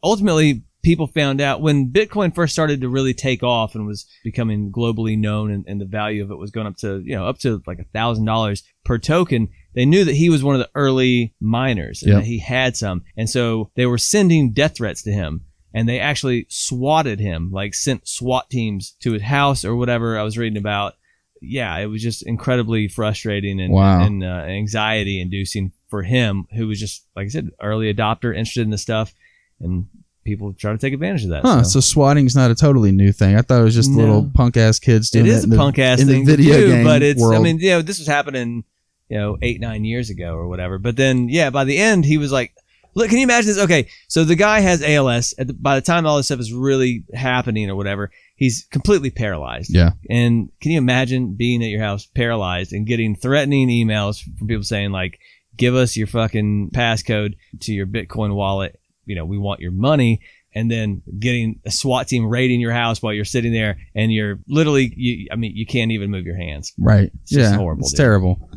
Ultimately, 0.03 0.63
people 0.83 1.07
found 1.07 1.41
out 1.41 1.61
when 1.61 1.89
Bitcoin 1.91 2.33
first 2.33 2.53
started 2.53 2.81
to 2.81 2.89
really 2.89 3.13
take 3.13 3.41
off 3.43 3.73
and 3.75 3.87
was 3.87 4.05
becoming 4.23 4.71
globally 4.71 5.17
known, 5.17 5.51
and, 5.51 5.65
and 5.67 5.81
the 5.81 5.85
value 5.85 6.23
of 6.23 6.31
it 6.31 6.37
was 6.37 6.51
going 6.51 6.67
up 6.67 6.77
to 6.77 7.01
you 7.05 7.15
know 7.15 7.25
up 7.27 7.39
to 7.39 7.61
like 7.65 7.79
a 7.79 7.85
thousand 7.85 8.25
dollars 8.25 8.63
per 8.83 8.97
token. 8.97 9.49
They 9.75 9.85
knew 9.85 10.03
that 10.05 10.15
he 10.15 10.29
was 10.29 10.43
one 10.43 10.55
of 10.55 10.59
the 10.59 10.69
early 10.73 11.33
miners 11.39 12.01
and 12.01 12.13
Yep. 12.13 12.21
that 12.21 12.25
he 12.27 12.39
had 12.39 12.75
some, 12.77 13.03
and 13.17 13.29
so 13.29 13.69
they 13.75 13.85
were 13.85 13.97
sending 13.97 14.51
death 14.53 14.77
threats 14.77 15.03
to 15.03 15.11
him 15.11 15.41
and 15.73 15.87
they 15.89 15.99
actually 15.99 16.45
swatted 16.49 17.19
him, 17.19 17.51
like 17.51 17.73
sent 17.73 18.07
SWAT 18.07 18.49
teams 18.49 18.95
to 19.01 19.11
his 19.11 19.21
house 19.23 19.65
or 19.65 19.75
whatever 19.75 20.17
I 20.17 20.23
was 20.23 20.37
reading 20.37 20.57
about. 20.57 20.93
Yeah, 21.41 21.77
it 21.79 21.87
was 21.87 22.01
just 22.01 22.23
incredibly 22.25 22.87
frustrating 22.87 23.59
and, 23.59 23.73
Wow. 23.73 24.01
and 24.05 24.23
uh, 24.23 24.27
anxiety 24.47 25.19
inducing 25.19 25.73
for 25.89 26.01
him, 26.03 26.45
who 26.55 26.67
was 26.67 26.79
just, 26.79 27.05
like 27.15 27.25
I 27.25 27.29
said, 27.29 27.49
early 27.61 27.93
adopter, 27.93 28.33
interested 28.35 28.61
in 28.61 28.69
the 28.69 28.77
stuff, 28.77 29.13
and 29.59 29.87
people 30.23 30.53
try 30.53 30.71
to 30.71 30.77
take 30.77 30.93
advantage 30.93 31.23
of 31.25 31.29
that. 31.31 31.41
Huh, 31.43 31.63
so. 31.63 31.79
so 31.79 31.79
swatting's 31.81 32.35
not 32.35 32.49
a 32.51 32.55
totally 32.55 32.91
new 32.93 33.11
thing. 33.11 33.35
I 33.35 33.41
thought 33.41 33.59
it 33.59 33.65
was 33.65 33.75
just 33.75 33.91
No. 33.91 33.97
little 33.97 34.31
punk 34.33 34.55
ass 34.57 34.79
kids 34.79 35.09
doing 35.09 35.25
It 35.25 35.29
that 35.29 35.35
is 35.35 35.41
a 35.41 35.43
in 35.43 35.49
the- 35.51 35.57
punk 35.57 35.77
ass 35.77 35.99
in 35.99 36.07
the 36.07 36.13
thing 36.13 36.25
video 36.25 36.53
to 36.55 36.61
do, 36.61 36.67
game 36.71 36.83
but 36.85 37.01
it's. 37.03 37.21
I 37.21 37.37
mean, 37.39 37.59
you 37.59 37.71
know, 37.71 37.81
this 37.81 37.99
was 37.99 38.07
happening, 38.07 38.63
you 39.09 39.17
know, 39.17 39.37
eight 39.41 39.59
nine 39.61 39.85
years 39.85 40.09
ago 40.09 40.35
or 40.35 40.47
whatever. 40.47 40.77
But 40.77 40.95
then, 40.95 41.29
yeah, 41.29 41.49
by 41.49 41.63
the 41.63 41.77
end, 41.77 42.05
he 42.05 42.17
was 42.17 42.31
like, 42.31 42.53
"Look, 42.93 43.09
can 43.09 43.17
you 43.17 43.23
imagine 43.23 43.47
this? 43.47 43.63
Okay, 43.63 43.87
so 44.07 44.23
the 44.23 44.35
guy 44.35 44.59
has 44.61 44.81
ALS. 44.81 45.33
At 45.37 45.47
the, 45.47 45.53
by 45.53 45.75
the 45.75 45.85
time 45.85 46.05
all 46.05 46.17
this 46.17 46.27
stuff 46.27 46.39
is 46.39 46.53
really 46.53 47.03
happening 47.13 47.69
or 47.69 47.75
whatever, 47.75 48.11
he's 48.35 48.65
completely 48.71 49.11
paralyzed. 49.11 49.73
Yeah. 49.73 49.91
And 50.09 50.49
can 50.61 50.71
you 50.71 50.77
imagine 50.77 51.35
being 51.35 51.63
at 51.63 51.69
your 51.69 51.81
house 51.81 52.05
paralyzed 52.05 52.73
and 52.73 52.87
getting 52.87 53.15
threatening 53.15 53.69
emails 53.69 54.21
from 54.37 54.47
people 54.47 54.63
saying 54.63 54.91
like, 54.91 55.19
"Give 55.55 55.75
us 55.75 55.95
your 55.95 56.07
fucking 56.07 56.71
passcode 56.73 57.35
to 57.61 57.73
your 57.73 57.87
Bitcoin 57.87 58.33
wallet. 58.33 58.79
You 59.05 59.15
know, 59.15 59.25
we 59.25 59.37
want 59.37 59.61
your 59.61 59.71
money." 59.71 60.21
and 60.57 60.71
then 60.71 61.01
getting 61.19 61.59
a 61.65 61.69
SWAT 61.69 62.07
team 62.07 62.25
raiding 62.25 62.61
your 62.61 62.71
house 62.71 63.01
while 63.01 63.11
you're 63.11 63.25
sitting 63.25 63.51
there 63.51 63.77
and 63.93 64.11
you're 64.11 64.39
literally 64.47 64.91
you 64.95 65.27
I 65.31 65.35
mean 65.35 65.51
you 65.53 65.65
can't 65.65 65.91
even 65.91 66.09
move 66.09 66.25
your 66.25 66.37
hands. 66.37 66.71
Right. 66.79 67.11
It's 67.23 67.31
just 67.31 67.51
yeah. 67.51 67.57
horrible, 67.57 67.81
It's 67.83 67.91
dude. 67.91 67.97
terrible. 67.97 68.49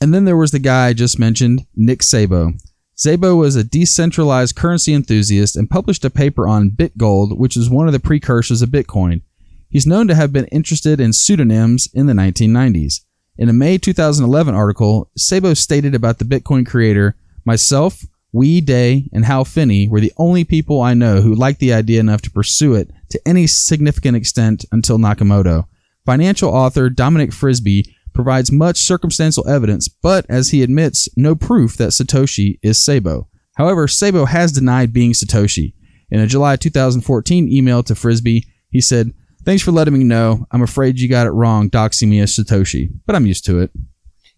And 0.00 0.12
then 0.12 0.24
there 0.24 0.36
was 0.36 0.50
the 0.50 0.58
guy 0.58 0.88
I 0.88 0.92
just 0.92 1.18
mentioned, 1.18 1.66
Nick 1.74 2.00
Szabo. 2.00 2.60
Szabo 2.96 3.36
was 3.36 3.56
a 3.56 3.64
decentralized 3.64 4.56
currency 4.56 4.92
enthusiast 4.92 5.56
and 5.56 5.70
published 5.70 6.04
a 6.04 6.10
paper 6.10 6.46
on 6.46 6.70
BitGold, 6.70 7.38
which 7.38 7.56
is 7.56 7.70
one 7.70 7.86
of 7.86 7.92
the 7.92 8.00
precursors 8.00 8.62
of 8.62 8.70
Bitcoin. 8.70 9.22
He's 9.68 9.86
known 9.86 10.06
to 10.08 10.14
have 10.14 10.32
been 10.32 10.46
interested 10.46 11.00
in 11.00 11.12
pseudonyms 11.12 11.88
in 11.92 12.06
the 12.06 12.12
1990s. 12.12 13.00
In 13.38 13.48
a 13.48 13.52
May 13.52 13.76
2011 13.76 14.54
article, 14.54 15.10
Szabo 15.18 15.56
stated 15.56 15.94
about 15.94 16.18
the 16.18 16.24
Bitcoin 16.24 16.66
creator, 16.66 17.16
myself, 17.44 18.02
Wei 18.32 18.60
Dai, 18.60 19.04
and 19.12 19.24
Hal 19.24 19.44
Finney 19.44 19.88
were 19.88 20.00
the 20.00 20.12
only 20.16 20.44
people 20.44 20.80
I 20.80 20.94
know 20.94 21.20
who 21.20 21.34
liked 21.34 21.60
the 21.60 21.72
idea 21.72 22.00
enough 22.00 22.22
to 22.22 22.30
pursue 22.30 22.74
it 22.74 22.90
to 23.10 23.20
any 23.26 23.46
significant 23.46 24.16
extent 24.16 24.64
until 24.72 24.98
Nakamoto. 24.98 25.66
Financial 26.04 26.50
author 26.50 26.88
Dominic 26.88 27.32
Frisby 27.32 27.95
provides 28.16 28.50
much 28.50 28.78
circumstantial 28.78 29.48
evidence, 29.48 29.86
but 29.88 30.26
as 30.28 30.50
he 30.50 30.62
admits, 30.64 31.08
no 31.16 31.36
proof 31.36 31.76
that 31.76 31.90
Satoshi 31.90 32.58
is 32.62 32.78
Szabo. 32.78 33.26
However, 33.56 33.86
Szabo 33.86 34.26
has 34.26 34.50
denied 34.52 34.92
being 34.92 35.12
Satoshi. 35.12 35.74
In 36.10 36.20
a 36.20 36.26
July 36.26 36.56
2014 36.56 37.48
email 37.52 37.82
to 37.84 37.94
Frisby, 37.94 38.44
he 38.70 38.80
said, 38.80 39.12
Thanks 39.44 39.62
for 39.62 39.70
letting 39.70 39.94
me 39.94 40.02
know. 40.02 40.44
I'm 40.50 40.62
afraid 40.62 40.98
you 40.98 41.08
got 41.08 41.28
it 41.28 41.30
wrong 41.30 41.70
doxing 41.70 42.08
me 42.08 42.18
as 42.18 42.34
Satoshi, 42.36 42.88
but 43.06 43.14
I'm 43.14 43.26
used 43.26 43.44
to 43.44 43.60
it. 43.60 43.70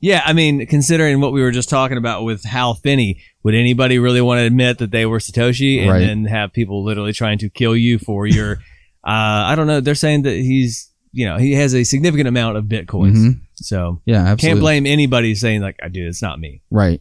Yeah, 0.00 0.22
I 0.24 0.32
mean, 0.34 0.66
considering 0.66 1.20
what 1.20 1.32
we 1.32 1.40
were 1.40 1.50
just 1.50 1.70
talking 1.70 1.96
about 1.96 2.24
with 2.24 2.44
Hal 2.44 2.74
Finney, 2.74 3.20
would 3.42 3.54
anybody 3.54 3.98
really 3.98 4.20
want 4.20 4.38
to 4.38 4.44
admit 4.44 4.78
that 4.78 4.90
they 4.90 5.06
were 5.06 5.18
Satoshi 5.18 5.80
and 5.80 5.90
Right. 5.90 6.00
then 6.00 6.26
have 6.26 6.52
people 6.52 6.84
literally 6.84 7.12
trying 7.14 7.38
to 7.38 7.48
kill 7.48 7.74
you 7.74 7.98
for 7.98 8.26
your? 8.26 8.52
uh, 9.06 9.48
I 9.50 9.54
don't 9.56 9.66
know. 9.66 9.80
They're 9.80 9.94
saying 9.94 10.22
that 10.22 10.34
he's, 10.36 10.90
you 11.18 11.26
know, 11.26 11.36
he 11.36 11.52
has 11.52 11.74
a 11.74 11.82
significant 11.84 12.28
amount 12.28 12.56
of 12.56 12.64
bitcoins. 12.66 13.16
Mhm. 13.16 13.40
So 13.56 14.00
Yeah, 14.06 14.18
absolutely. 14.22 14.48
can't 14.48 14.60
blame 14.60 14.86
anybody 14.86 15.34
saying 15.34 15.60
like, 15.62 15.76
"I 15.82 15.88
do." 15.88 16.06
It's 16.06 16.22
not 16.22 16.38
me. 16.38 16.62
Right. 16.70 17.00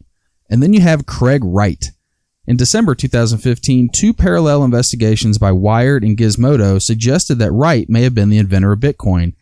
And 0.50 0.62
then 0.62 0.72
you 0.72 0.80
have 0.80 1.06
Craig 1.06 1.42
Wright. 1.44 1.92
In 2.46 2.56
December 2.56 2.94
2015, 2.94 3.90
two 3.92 4.12
parallel 4.12 4.64
investigations 4.64 5.38
by 5.38 5.52
Wired 5.52 6.02
and 6.02 6.16
Gizmodo 6.16 6.80
suggested 6.82 7.36
that 7.38 7.52
Wright 7.52 7.88
may 7.88 8.02
have 8.02 8.14
been 8.14 8.30
the 8.30 8.38
inventor 8.38 8.72
of 8.72 8.80
Bitcoin. 8.80 9.34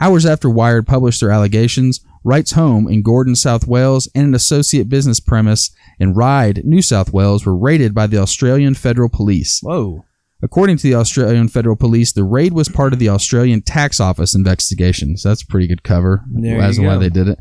Hours 0.00 0.26
after 0.26 0.50
Wired 0.50 0.86
published 0.86 1.20
their 1.20 1.30
allegations, 1.30 2.00
Wright's 2.24 2.52
home 2.52 2.88
in 2.88 3.02
Gordon, 3.02 3.36
South 3.36 3.66
Wales, 3.68 4.08
and 4.14 4.26
an 4.26 4.34
associate 4.34 4.88
business 4.88 5.20
premise 5.20 5.70
in 6.00 6.14
Ryde, 6.14 6.62
New 6.64 6.82
South 6.82 7.12
Wales, 7.12 7.46
were 7.46 7.56
raided 7.56 7.94
by 7.94 8.06
the 8.08 8.18
Australian 8.18 8.74
Federal 8.74 9.08
Police. 9.08 9.60
Whoa. 9.62 10.04
According 10.42 10.76
to 10.78 10.82
the 10.82 10.94
Australian 10.94 11.48
Federal 11.48 11.76
Police, 11.76 12.12
the 12.12 12.24
raid 12.24 12.52
was 12.52 12.68
part 12.68 12.92
of 12.92 12.98
the 12.98 13.08
Australian 13.08 13.62
Tax 13.62 14.00
Office 14.00 14.34
investigation. 14.34 15.16
So 15.16 15.30
that's 15.30 15.42
pretty 15.42 15.66
good 15.66 15.82
cover 15.82 16.24
There 16.30 16.60
as 16.60 16.76
to 16.76 16.82
why 16.82 16.98
they 16.98 17.08
did 17.08 17.28
it. 17.28 17.38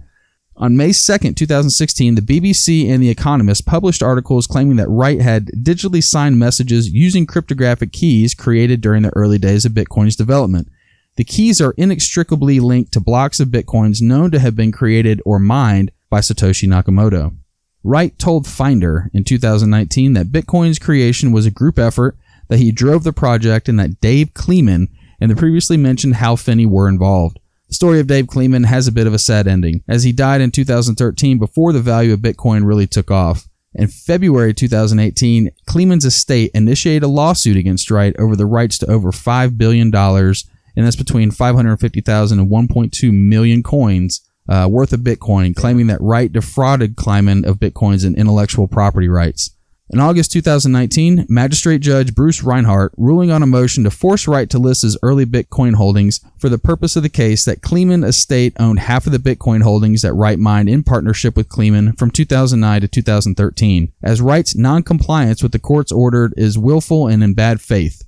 On 0.58 0.78
May 0.78 0.92
2nd, 0.92 1.36
2016, 1.36 2.16
the 2.16 2.22
BBC 2.22 2.90
and 2.90 3.04
The 3.04 3.10
Economist 3.10 3.66
published 3.66 4.02
articles 4.02 4.48
claiming 4.48 4.78
that 4.78 4.88
Wright 4.88 5.20
had 5.20 5.48
digitally 5.48 6.02
signed 6.02 6.40
messages 6.40 6.90
using 6.90 7.26
cryptographic 7.26 7.92
keys 7.92 8.34
created 8.34 8.80
during 8.80 9.04
the 9.04 9.14
early 9.18 9.38
days 9.38 9.66
of 9.66 9.74
Bitcoin's 9.74 10.16
development. 10.16 10.70
The 11.18 11.26
keys 11.26 11.60
are 11.60 11.74
inextricably 11.78 12.62
linked 12.62 12.94
to 12.94 13.02
blocks 13.02 13.42
of 13.42 13.50
Bitcoins 13.50 14.02
known 14.02 14.32
to 14.32 14.40
have 14.40 14.56
been 14.56 14.72
created 14.72 15.22
or 15.26 15.40
mined 15.40 15.92
by 16.10 16.20
Satoshi 16.20 16.70
Nakamoto. 16.70 17.36
Wright 17.84 18.18
told 18.18 18.48
Finder 18.48 19.10
in 19.14 19.26
2019 19.26 20.14
that 20.14 20.32
Bitcoin's 20.32 20.80
creation 20.80 21.34
was 21.34 21.46
a 21.46 21.52
group 21.52 21.78
effort, 21.78 22.18
that 22.50 22.60
he 22.60 22.72
drove 22.72 23.04
the 23.04 23.14
project, 23.14 23.68
and 23.70 23.80
that 23.80 24.00
Dave 24.02 24.34
Kleiman 24.34 24.88
and 25.20 25.32
the 25.32 25.36
previously 25.36 25.78
mentioned 25.78 26.16
Hal 26.16 26.38
Finney 26.38 26.66
were 26.66 26.90
involved. 26.90 27.40
The 27.68 27.76
story 27.76 28.00
of 28.00 28.08
Dave 28.08 28.28
Kleiman 28.28 28.66
has 28.66 28.88
a 28.88 28.92
bit 28.92 29.08
of 29.08 29.14
a 29.14 29.20
sad 29.20 29.48
ending, 29.48 29.84
as 29.88 30.04
he 30.04 30.12
died 30.12 30.42
in 30.42 30.52
2013 30.52 31.40
before 31.40 31.74
the 31.74 31.82
value 31.82 32.14
of 32.14 32.20
Bitcoin 32.20 32.66
really 32.66 32.88
took 32.88 33.10
off. 33.10 33.48
In 33.74 33.88
February 33.88 34.54
2018, 34.54 35.50
Kleiman's 35.66 36.06
estate 36.06 36.52
initiated 36.54 37.04
a 37.04 37.08
lawsuit 37.08 37.58
against 37.58 37.92
Wright 37.92 38.16
over 38.18 38.36
the 38.36 38.46
rights 38.46 38.78
to 38.80 38.90
over 38.92 39.12
$5 39.12 39.58
billion, 39.58 39.94
and 39.94 40.86
that's 40.86 40.96
between 40.96 41.32
550,000 41.32 42.40
and 42.40 42.50
1.2 42.50 43.12
million 43.12 43.64
coins 43.64 44.22
uh, 44.48 44.68
worth 44.70 44.94
of 44.94 45.02
Bitcoin, 45.02 45.56
claiming 45.56 45.88
that 45.88 46.02
Wright 46.02 46.32
defrauded 46.32 46.96
Kleiman 46.96 47.44
of 47.46 47.58
Bitcoins 47.58 48.06
and 48.06 48.16
intellectual 48.18 48.68
property 48.68 49.10
rights. 49.10 49.55
In 49.92 50.00
August 50.00 50.32
2019, 50.32 51.28
Magistrate 51.30 51.80
Judge 51.80 52.16
Bruce 52.16 52.42
Reinhardt 52.42 52.92
ruling 52.98 53.30
on 53.30 53.44
a 53.44 53.48
motion 53.48 53.84
to 53.84 53.92
force 53.92 54.28
Wright 54.28 54.50
to 54.50 54.58
list 54.58 54.82
his 54.82 54.98
early 55.04 55.28
Bitcoin 55.28 55.76
holdings 55.76 56.22
for 56.40 56.50
the 56.50 56.58
purpose 56.58 56.96
of 56.96 57.04
the 57.04 57.10
case 57.10 57.46
that 57.46 57.62
Kleiman 57.62 58.04
Estate 58.04 58.54
owned 58.60 58.80
half 58.80 59.06
of 59.06 59.12
the 59.12 59.20
Bitcoin 59.20 59.62
holdings 59.62 60.02
that 60.02 60.14
Wright 60.16 60.40
mined 60.40 60.70
in 60.70 60.82
partnership 60.82 61.38
with 61.38 61.50
Kleiman 61.50 61.94
from 61.94 62.10
2009 62.10 62.82
to 62.82 62.88
2013, 62.88 63.94
as 64.02 64.22
Wright's 64.22 64.56
non-compliance 64.56 65.44
with 65.44 65.52
the 65.52 65.60
court's 65.60 65.92
order 65.92 66.32
is 66.36 66.58
willful 66.58 67.08
and 67.08 67.24
in 67.24 67.36
bad 67.36 67.62
faith. 67.62 68.02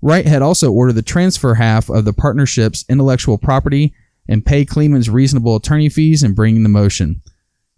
Wright 0.00 0.26
had 0.26 0.42
also 0.42 0.70
ordered 0.70 0.94
the 0.94 1.02
transfer 1.02 1.54
half 1.54 1.90
of 1.90 2.04
the 2.04 2.12
partnership's 2.12 2.84
intellectual 2.88 3.36
property 3.36 3.92
and 4.28 4.46
pay 4.46 4.64
Kleiman's 4.64 5.10
reasonable 5.10 5.56
attorney 5.56 5.88
fees 5.88 6.22
in 6.22 6.34
bringing 6.34 6.62
the 6.62 6.68
motion. 6.68 7.20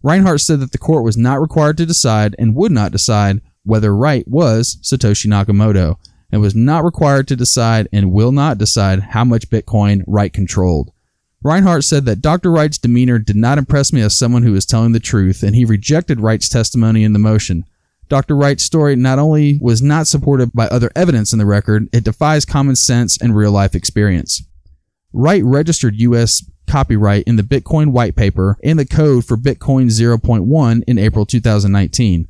Reinhardt 0.02 0.40
said 0.40 0.60
that 0.60 0.72
the 0.72 0.78
court 0.78 1.04
was 1.04 1.16
not 1.16 1.40
required 1.40 1.76
to 1.78 1.86
decide 1.86 2.36
and 2.38 2.54
would 2.54 2.72
not 2.72 2.92
decide 2.92 3.40
whether 3.64 3.94
Wright 3.94 4.26
was 4.28 4.78
Satoshi 4.82 5.26
Nakamoto, 5.26 5.96
and 6.30 6.40
was 6.40 6.54
not 6.54 6.84
required 6.84 7.26
to 7.28 7.36
decide 7.36 7.88
and 7.92 8.12
will 8.12 8.32
not 8.32 8.58
decide 8.58 9.00
how 9.00 9.24
much 9.24 9.50
Bitcoin 9.50 10.02
Wright 10.06 10.32
controlled. 10.32 10.90
Reinhardt 11.42 11.84
said 11.84 12.04
that 12.06 12.20
Dr. 12.20 12.50
Wright's 12.50 12.78
demeanor 12.78 13.18
did 13.18 13.36
not 13.36 13.58
impress 13.58 13.92
me 13.92 14.00
as 14.00 14.16
someone 14.16 14.42
who 14.42 14.52
was 14.52 14.66
telling 14.66 14.92
the 14.92 15.00
truth, 15.00 15.42
and 15.42 15.54
he 15.54 15.64
rejected 15.64 16.20
Wright's 16.20 16.48
testimony 16.48 17.04
in 17.04 17.12
the 17.12 17.18
motion. 17.18 17.64
Dr. 18.08 18.36
Wright's 18.36 18.64
story 18.64 18.96
not 18.96 19.18
only 19.18 19.58
was 19.60 19.82
not 19.82 20.06
supported 20.06 20.52
by 20.52 20.66
other 20.68 20.90
evidence 20.96 21.32
in 21.32 21.38
the 21.38 21.46
record, 21.46 21.88
it 21.92 22.04
defies 22.04 22.44
common 22.44 22.74
sense 22.74 23.20
and 23.20 23.36
real 23.36 23.52
life 23.52 23.74
experience. 23.74 24.42
Wright 25.12 25.44
registered 25.44 25.96
U.S. 26.00 26.44
copyright 26.68 27.24
in 27.24 27.36
the 27.36 27.42
Bitcoin 27.42 27.92
white 27.92 28.14
paper 28.14 28.56
and 28.62 28.78
the 28.78 28.86
code 28.86 29.24
for 29.24 29.36
Bitcoin 29.36 29.86
0.1 29.86 30.82
in 30.86 30.98
April 30.98 31.26
2019. 31.26 32.28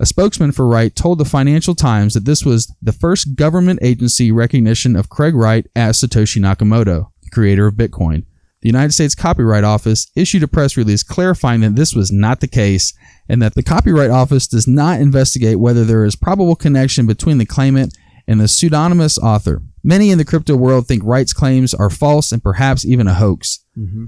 A 0.00 0.06
spokesman 0.06 0.52
for 0.52 0.68
Wright 0.68 0.94
told 0.94 1.18
the 1.18 1.24
Financial 1.24 1.74
Times 1.74 2.14
that 2.14 2.24
this 2.24 2.44
was 2.44 2.72
the 2.80 2.92
first 2.92 3.34
government 3.34 3.80
agency 3.82 4.30
recognition 4.30 4.94
of 4.94 5.08
Craig 5.08 5.34
Wright 5.34 5.66
as 5.74 6.00
Satoshi 6.00 6.40
Nakamoto, 6.40 7.08
the 7.22 7.30
creator 7.30 7.66
of 7.66 7.74
Bitcoin. 7.74 8.24
The 8.60 8.68
United 8.68 8.92
States 8.92 9.14
Copyright 9.14 9.64
Office 9.64 10.10
issued 10.16 10.42
a 10.42 10.48
press 10.48 10.76
release 10.76 11.02
clarifying 11.02 11.60
that 11.60 11.76
this 11.76 11.94
was 11.94 12.12
not 12.12 12.40
the 12.40 12.48
case 12.48 12.92
and 13.28 13.42
that 13.42 13.54
the 13.54 13.62
Copyright 13.62 14.10
Office 14.10 14.46
does 14.46 14.68
not 14.68 15.00
investigate 15.00 15.58
whether 15.58 15.84
there 15.84 16.04
is 16.04 16.16
probable 16.16 16.56
connection 16.56 17.06
between 17.06 17.38
the 17.38 17.46
claimant 17.46 17.96
and 18.26 18.40
the 18.40 18.48
pseudonymous 18.48 19.18
author. 19.18 19.62
Many 19.88 20.10
in 20.10 20.18
the 20.18 20.24
crypto 20.26 20.54
world 20.54 20.86
think 20.86 21.02
Wright's 21.02 21.32
claims 21.32 21.72
are 21.72 21.88
false 21.88 22.30
and 22.30 22.42
perhaps 22.42 22.84
even 22.84 23.06
a 23.06 23.14
hoax. 23.14 23.64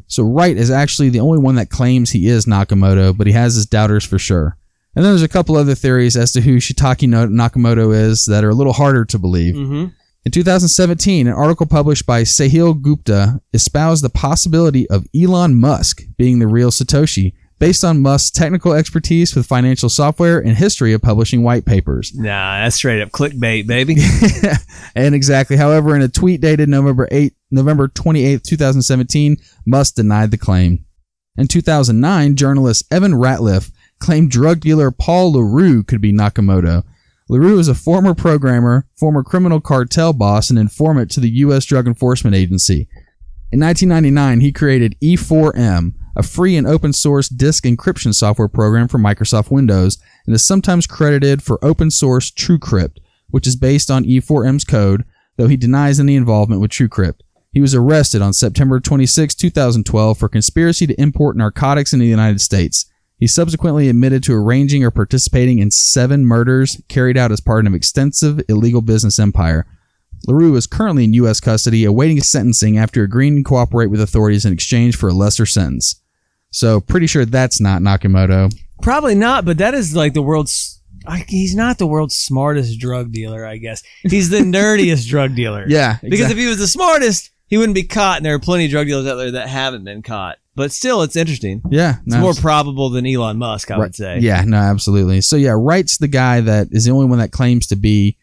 So 0.08 0.22
Wright 0.24 0.58
is 0.58 0.70
actually 0.70 1.08
the 1.08 1.20
only 1.20 1.38
one 1.38 1.54
that 1.54 1.70
claims 1.70 2.10
he 2.10 2.26
is 2.26 2.44
Nakamoto, 2.44 3.16
but 3.16 3.26
he 3.26 3.32
has 3.32 3.54
his 3.54 3.64
doubters 3.64 4.04
for 4.04 4.18
sure. 4.18 4.58
And 4.94 5.02
then 5.02 5.12
there's 5.12 5.22
a 5.22 5.28
couple 5.28 5.56
other 5.56 5.74
theories 5.74 6.18
as 6.18 6.32
to 6.32 6.42
who 6.42 6.58
Shitaki 6.58 7.08
No- 7.08 7.28
Nakamoto 7.28 7.94
is 7.94 8.26
that 8.26 8.44
are 8.44 8.50
a 8.50 8.54
little 8.54 8.74
harder 8.74 9.06
to 9.06 9.18
believe. 9.18 9.54
Mm-hmm. 9.54 9.86
In 10.26 10.32
2017, 10.32 11.26
an 11.26 11.32
article 11.32 11.64
published 11.64 12.04
by 12.04 12.24
Sahil 12.24 12.78
Gupta 12.78 13.40
espoused 13.54 14.04
the 14.04 14.10
possibility 14.10 14.86
of 14.90 15.06
Elon 15.18 15.58
Musk 15.58 16.02
being 16.18 16.40
the 16.40 16.46
real 16.46 16.70
Satoshi, 16.70 17.32
based 17.60 17.84
on 17.84 18.00
Musk's 18.00 18.30
technical 18.32 18.72
expertise 18.72 19.36
with 19.36 19.46
financial 19.46 19.88
software 19.88 20.40
and 20.40 20.56
history 20.56 20.92
of 20.92 21.02
publishing 21.02 21.44
white 21.44 21.64
papers. 21.64 22.12
Nah, 22.30 22.62
that's 22.62 22.76
straight 22.76 23.02
up 23.02 23.10
clickbait, 23.10 23.66
baby. 23.66 23.96
and 24.94 25.14
exactly. 25.14 25.56
However, 25.56 25.94
in 25.96 26.02
a 26.02 26.08
tweet 26.08 26.40
dated 26.40 26.68
November 26.68 27.08
8, 27.10 27.34
November 27.50 27.88
28, 27.88 28.42
2017, 28.44 29.36
Musk 29.66 29.96
denied 29.96 30.30
the 30.30 30.38
claim. 30.38 30.84
In 31.36 31.48
2009, 31.48 32.36
journalist 32.36 32.84
Evan 32.90 33.12
Ratliff 33.12 33.72
claimed 33.98 34.30
drug 34.30 34.60
dealer 34.60 34.90
Paul 34.90 35.32
Le 35.32 35.44
Roux 35.44 35.82
could 35.82 36.00
be 36.00 36.12
Nakamoto. 36.12 36.84
Le 37.28 37.38
Roux 37.38 37.58
is 37.58 37.68
a 37.68 37.74
former 37.74 38.14
programmer, 38.14 38.86
former 38.96 39.22
criminal 39.22 39.60
cartel 39.60 40.12
boss, 40.12 40.50
and 40.50 40.58
informant 40.58 41.10
to 41.12 41.20
the 41.20 41.30
U.S. 41.30 41.64
Drug 41.64 41.86
Enforcement 41.86 42.34
Agency. 42.34 42.88
In 43.52 43.58
1999, 43.58 44.40
he 44.40 44.52
created 44.52 44.96
E4M, 45.02 45.94
a 46.14 46.22
free 46.22 46.56
and 46.56 46.68
open 46.68 46.92
source 46.92 47.28
disk 47.28 47.64
encryption 47.64 48.14
software 48.14 48.46
program 48.46 48.86
for 48.86 48.98
Microsoft 48.98 49.50
Windows, 49.50 49.98
and 50.24 50.34
is 50.34 50.46
sometimes 50.46 50.86
credited 50.86 51.42
for 51.42 51.64
open 51.64 51.90
source 51.90 52.30
TrueCrypt, 52.30 52.98
which 53.30 53.48
is 53.48 53.56
based 53.56 53.90
on 53.90 54.04
E4M's 54.04 54.62
code, 54.62 55.04
though 55.36 55.48
he 55.48 55.56
denies 55.56 55.98
any 55.98 56.14
involvement 56.14 56.60
with 56.60 56.70
TrueCrypt. 56.70 57.22
He 57.52 57.60
was 57.60 57.74
arrested 57.74 58.22
on 58.22 58.32
September 58.32 58.78
26, 58.78 59.34
2012 59.34 60.16
for 60.16 60.28
conspiracy 60.28 60.86
to 60.86 61.00
import 61.00 61.36
narcotics 61.36 61.92
into 61.92 62.04
the 62.04 62.08
United 62.08 62.40
States. 62.40 62.86
He 63.18 63.26
subsequently 63.26 63.88
admitted 63.88 64.22
to 64.24 64.34
arranging 64.34 64.84
or 64.84 64.92
participating 64.92 65.58
in 65.58 65.72
seven 65.72 66.24
murders 66.24 66.80
carried 66.88 67.16
out 67.16 67.32
as 67.32 67.40
part 67.40 67.66
of 67.66 67.72
an 67.72 67.74
extensive 67.74 68.40
illegal 68.48 68.80
business 68.80 69.18
empire. 69.18 69.66
Le 70.26 70.34
Roux 70.34 70.54
is 70.56 70.66
currently 70.66 71.04
in 71.04 71.14
U.S. 71.14 71.40
custody 71.40 71.84
awaiting 71.84 72.20
sentencing 72.20 72.76
after 72.78 73.02
agreeing 73.02 73.36
to 73.36 73.42
cooperate 73.42 73.86
with 73.86 74.00
authorities 74.00 74.44
in 74.44 74.52
exchange 74.52 74.96
for 74.96 75.08
a 75.08 75.12
lesser 75.14 75.46
sentence. 75.46 76.00
So, 76.50 76.80
pretty 76.80 77.06
sure 77.06 77.24
that's 77.24 77.60
not 77.60 77.80
Nakamoto. 77.80 78.52
Probably 78.82 79.14
not, 79.14 79.44
but 79.44 79.58
that 79.58 79.74
is 79.74 79.94
like 79.94 80.14
the 80.14 80.22
world's. 80.22 80.80
I, 81.06 81.24
he's 81.28 81.54
not 81.54 81.78
the 81.78 81.86
world's 81.86 82.14
smartest 82.16 82.78
drug 82.78 83.10
dealer, 83.12 83.46
I 83.46 83.56
guess. 83.56 83.82
He's 84.02 84.28
the 84.28 84.38
nerdiest 84.40 85.08
drug 85.08 85.34
dealer. 85.34 85.64
Yeah, 85.66 85.96
Because 86.02 86.30
if 86.30 86.36
he 86.36 86.46
was 86.46 86.58
the 86.58 86.66
smartest, 86.66 87.30
he 87.46 87.56
wouldn't 87.56 87.74
be 87.74 87.84
caught, 87.84 88.18
and 88.18 88.26
there 88.26 88.34
are 88.34 88.38
plenty 88.38 88.66
of 88.66 88.70
drug 88.70 88.86
dealers 88.86 89.06
out 89.06 89.16
there 89.16 89.30
that 89.32 89.48
haven't 89.48 89.84
been 89.84 90.02
caught. 90.02 90.36
But 90.56 90.72
still, 90.72 91.02
it's 91.02 91.16
interesting. 91.16 91.62
Yeah, 91.70 91.96
It's 92.04 92.16
more 92.16 92.34
probable 92.34 92.90
than 92.90 93.06
Elon 93.06 93.38
Musk, 93.38 93.70
I 93.70 93.74
Right. 93.74 93.80
would 93.80 93.94
say. 93.94 94.18
Yeah, 94.18 94.42
no, 94.46 94.58
absolutely. 94.58 95.22
So 95.22 95.36
yeah, 95.36 95.54
Wright's 95.56 95.96
the 95.96 96.08
guy 96.08 96.42
that 96.42 96.68
is 96.70 96.84
the 96.84 96.90
only 96.90 97.06
one 97.06 97.18
that 97.18 97.32
claims 97.32 97.66
to 97.68 97.76
be. 97.76 98.18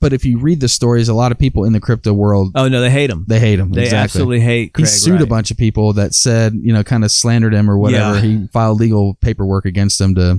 But 0.00 0.12
if 0.12 0.24
you 0.24 0.38
read 0.38 0.60
the 0.60 0.68
stories, 0.68 1.08
a 1.08 1.14
lot 1.14 1.32
of 1.32 1.38
people 1.38 1.64
in 1.64 1.72
the 1.72 1.80
crypto 1.80 2.12
world 2.12 2.52
Oh 2.54 2.68
no, 2.68 2.80
they 2.80 2.90
hate 2.90 3.10
him. 3.10 3.24
they 3.28 3.40
hate 3.40 3.58
him. 3.58 3.72
They 3.72 3.82
exactly. 3.82 4.02
absolutely 4.04 4.40
hate 4.40 4.66
He 4.76 4.82
Craig. 4.82 4.86
sued 4.86 5.14
a 5.16 5.18
Wright. 5.20 5.28
bunch 5.28 5.50
of 5.50 5.56
people 5.56 5.92
that 5.94 6.14
said, 6.14 6.54
you 6.60 6.72
know, 6.72 6.84
kind 6.84 7.04
of 7.04 7.10
slandered 7.10 7.52
him 7.54 7.68
or 7.70 7.76
whatever. 7.78 8.14
Yeah. 8.14 8.20
He 8.20 8.46
filed 8.52 8.78
legal 8.80 9.14
paperwork 9.20 9.64
against 9.64 10.00
him 10.00 10.14
to. 10.14 10.38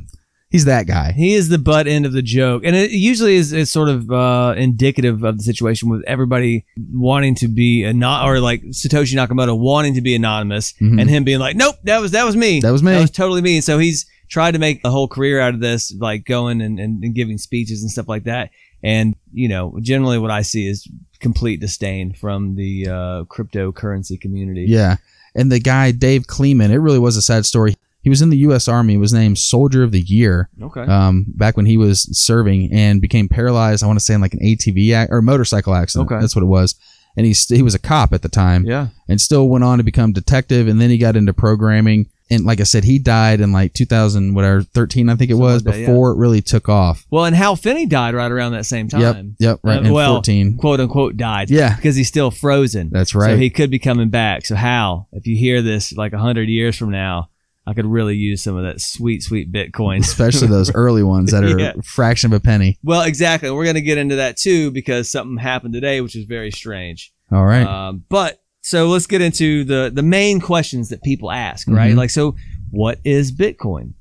He's 0.52 0.66
that 0.66 0.88
guy. 0.88 1.12
He 1.12 1.34
is 1.34 1.50
the 1.50 1.58
butt 1.58 1.86
end 1.86 2.06
of 2.06 2.14
the 2.14 2.22
joke, 2.22 2.62
and 2.64 2.76
it 2.78 2.92
usually 2.92 3.36
is, 3.36 3.52
is 3.52 3.70
sort 3.70 3.90
of 3.90 4.10
uh, 4.10 4.54
indicative 4.56 5.24
of 5.24 5.38
the 5.38 5.44
situation 5.44 5.90
with 5.90 6.02
everybody 6.08 6.66
wanting 6.94 7.36
to 7.36 7.50
be 7.50 7.84
a 7.84 7.92
not 7.92 8.26
or 8.26 8.40
like 8.40 8.62
Satoshi 8.68 9.16
Nakamoto 9.16 9.58
wanting 9.60 9.96
to 9.96 10.02
be 10.02 10.16
anonymous, 10.16 10.72
Mhm. 10.82 11.02
and 11.02 11.10
him 11.10 11.26
being 11.26 11.40
like, 11.40 11.58
"Nope, 11.58 11.76
that 11.84 12.00
was 12.00 12.12
that 12.12 12.26
was 12.26 12.38
me. 12.38 12.62
That 12.62 12.72
was 12.72 12.84
me." 12.84 12.92
That 12.94 13.02
was 13.02 13.12
totally 13.12 13.42
me." 13.42 13.60
So 13.60 13.80
he's 13.80 14.06
tried 14.30 14.52
to 14.52 14.60
make 14.60 14.80
a 14.86 14.92
whole 14.92 15.10
career 15.10 15.42
out 15.42 15.56
of 15.56 15.60
this, 15.60 15.94
like 16.00 16.24
going 16.26 16.62
and, 16.62 16.80
and, 16.80 17.04
and 17.04 17.14
giving 17.14 17.38
speeches 17.38 17.82
and 17.82 17.92
stuff 17.92 18.08
like 18.08 18.24
that. 18.24 18.50
And 18.86 19.16
you 19.34 19.50
know, 19.50 19.78
generally, 19.82 20.20
what 20.20 20.32
I 20.32 20.44
see 20.44 20.68
is 20.68 20.88
complete 21.20 21.60
disdain 21.60 22.14
from 22.14 22.56
the 22.56 22.88
uh, 22.88 23.24
cryptocurrency 23.24 24.22
community. 24.22 24.66
Yeah. 24.68 24.98
And 25.34 25.52
the 25.52 25.60
guy, 25.60 25.92
Dave 25.92 26.28
Kleiman, 26.28 26.72
it 26.72 26.76
really 26.78 27.00
was 27.00 27.18
a 27.18 27.22
sad 27.22 27.46
story. 27.46 27.76
He 28.04 28.10
was 28.10 28.22
in 28.22 28.30
the 28.30 28.38
U.S. 28.38 28.68
Army. 28.68 28.96
Was 28.98 29.12
named 29.12 29.40
Soldier 29.40 29.82
of 29.84 29.92
the 29.92 30.02
Year 30.02 30.50
Okay. 30.62 30.82
um, 30.84 31.26
back 31.30 31.58
when 31.58 31.66
he 31.66 31.76
was 31.78 32.04
serving 32.18 32.70
and 32.72 33.02
became 33.02 33.28
paralyzed. 33.28 33.84
I 33.84 33.88
want 33.88 33.98
to 33.98 34.06
say 34.06 34.14
in 34.14 34.22
like 34.22 34.36
an 34.36 34.40
ATV 34.42 34.96
ac- 34.96 35.12
or 35.12 35.24
motorcycle 35.24 35.74
accident. 35.74 36.12
Okay. 36.12 36.22
That's 36.22 36.36
what 36.36 36.44
it 36.44 36.48
was. 36.48 36.76
And 37.18 37.26
he, 37.26 37.34
st- 37.34 37.58
he 37.58 37.64
was 37.64 37.74
a 37.74 37.80
cop 37.80 38.14
at 38.14 38.22
the 38.22 38.30
time 38.30 38.66
yeah. 38.66 38.90
and 39.10 39.20
still 39.20 39.50
went 39.50 39.64
on 39.64 39.80
to 39.80 39.84
become 39.84 40.12
detective. 40.14 40.68
And 40.68 40.80
then 40.80 40.92
he 40.92 41.00
got 41.00 41.16
into 41.16 41.34
programming. 41.34 42.10
And 42.30 42.44
like 42.44 42.60
I 42.60 42.64
said, 42.64 42.84
he 42.84 42.98
died 42.98 43.40
in 43.40 43.52
like 43.52 43.74
2000, 43.74 44.34
whatever, 44.34 44.64
13, 44.64 45.10
I 45.10 45.16
think 45.16 45.30
it 45.30 45.36
was, 45.36 45.64
like 45.64 45.76
that, 45.76 45.80
yeah. 45.82 45.88
before 45.88 46.12
it 46.12 46.18
really 46.18 46.42
took 46.42 46.68
off. 46.68 47.06
Well, 47.12 47.26
and 47.26 47.36
Hal 47.36 47.56
Finney 47.56 47.86
died 47.86 48.16
right 48.16 48.32
around 48.32 48.54
that 48.54 48.66
same 48.66 48.88
time. 48.88 49.02
Yep. 49.02 49.26
Yep. 49.40 49.60
Right. 49.64 49.78
Uh, 49.78 49.82
in 49.88 49.94
well, 49.94 50.16
14. 50.16 50.58
quote 50.58 50.80
unquote 50.80 51.18
died. 51.18 51.52
Yeah. 51.52 51.76
because 51.76 51.96
he's 51.96 52.08
still 52.08 52.32
frozen. 52.32 52.90
That's 52.92 53.14
right. 53.14 53.32
So 53.32 53.38
he 53.38 53.52
could 53.52 53.70
be 53.70 53.78
coming 53.78 54.10
back. 54.10 54.46
So 54.48 54.56
Hal, 54.56 55.08
if 55.12 55.28
you 55.28 55.36
hear 55.38 55.62
this 55.62 55.94
like 55.94 56.14
a 56.14 56.18
hundred 56.18 56.50
years 56.50 56.76
from 56.76 56.90
now, 56.90 57.30
I 57.68 57.74
could 57.74 57.86
really 57.86 58.16
use 58.16 58.44
some 58.44 58.56
of 58.56 58.64
that 58.64 58.82
sweet, 58.82 59.22
sweet 59.24 59.52
Bitcoin. 59.52 60.00
Especially 60.00 60.48
those 60.48 60.72
early 60.76 61.04
ones 61.04 61.32
that 61.32 61.44
are 61.44 61.60
Yeah. 61.60 61.74
a 61.78 61.82
fraction 61.84 62.32
of 62.34 62.38
a 62.38 62.40
penny. 62.40 62.78
well, 62.84 63.02
exactly. 63.02 63.50
We're 63.52 63.64
going 63.66 63.76
to 63.76 63.82
get 63.82 63.98
into 64.00 64.16
that 64.16 64.38
too 64.38 64.72
because 64.72 65.12
something 65.12 65.38
happened 65.38 65.74
today, 65.74 66.02
which 66.02 66.16
is 66.16 66.26
very 66.26 66.52
strange. 66.52 67.12
All 67.32 67.46
right. 67.46 67.66
Um, 67.66 68.04
but 68.10 68.40
so 68.72 68.88
let's 68.88 69.06
get 69.08 69.22
into 69.22 69.64
the 69.64 69.92
the 69.94 70.02
main 70.04 70.40
questions 70.40 70.90
that 70.90 71.02
people 71.04 71.30
ask, 71.32 71.68
right? 71.68 71.94
Mhm. 71.94 71.98
Like, 71.98 72.10
so 72.10 72.36
what 72.72 73.00
is 73.04 73.32
Bitcoin? 73.32 73.94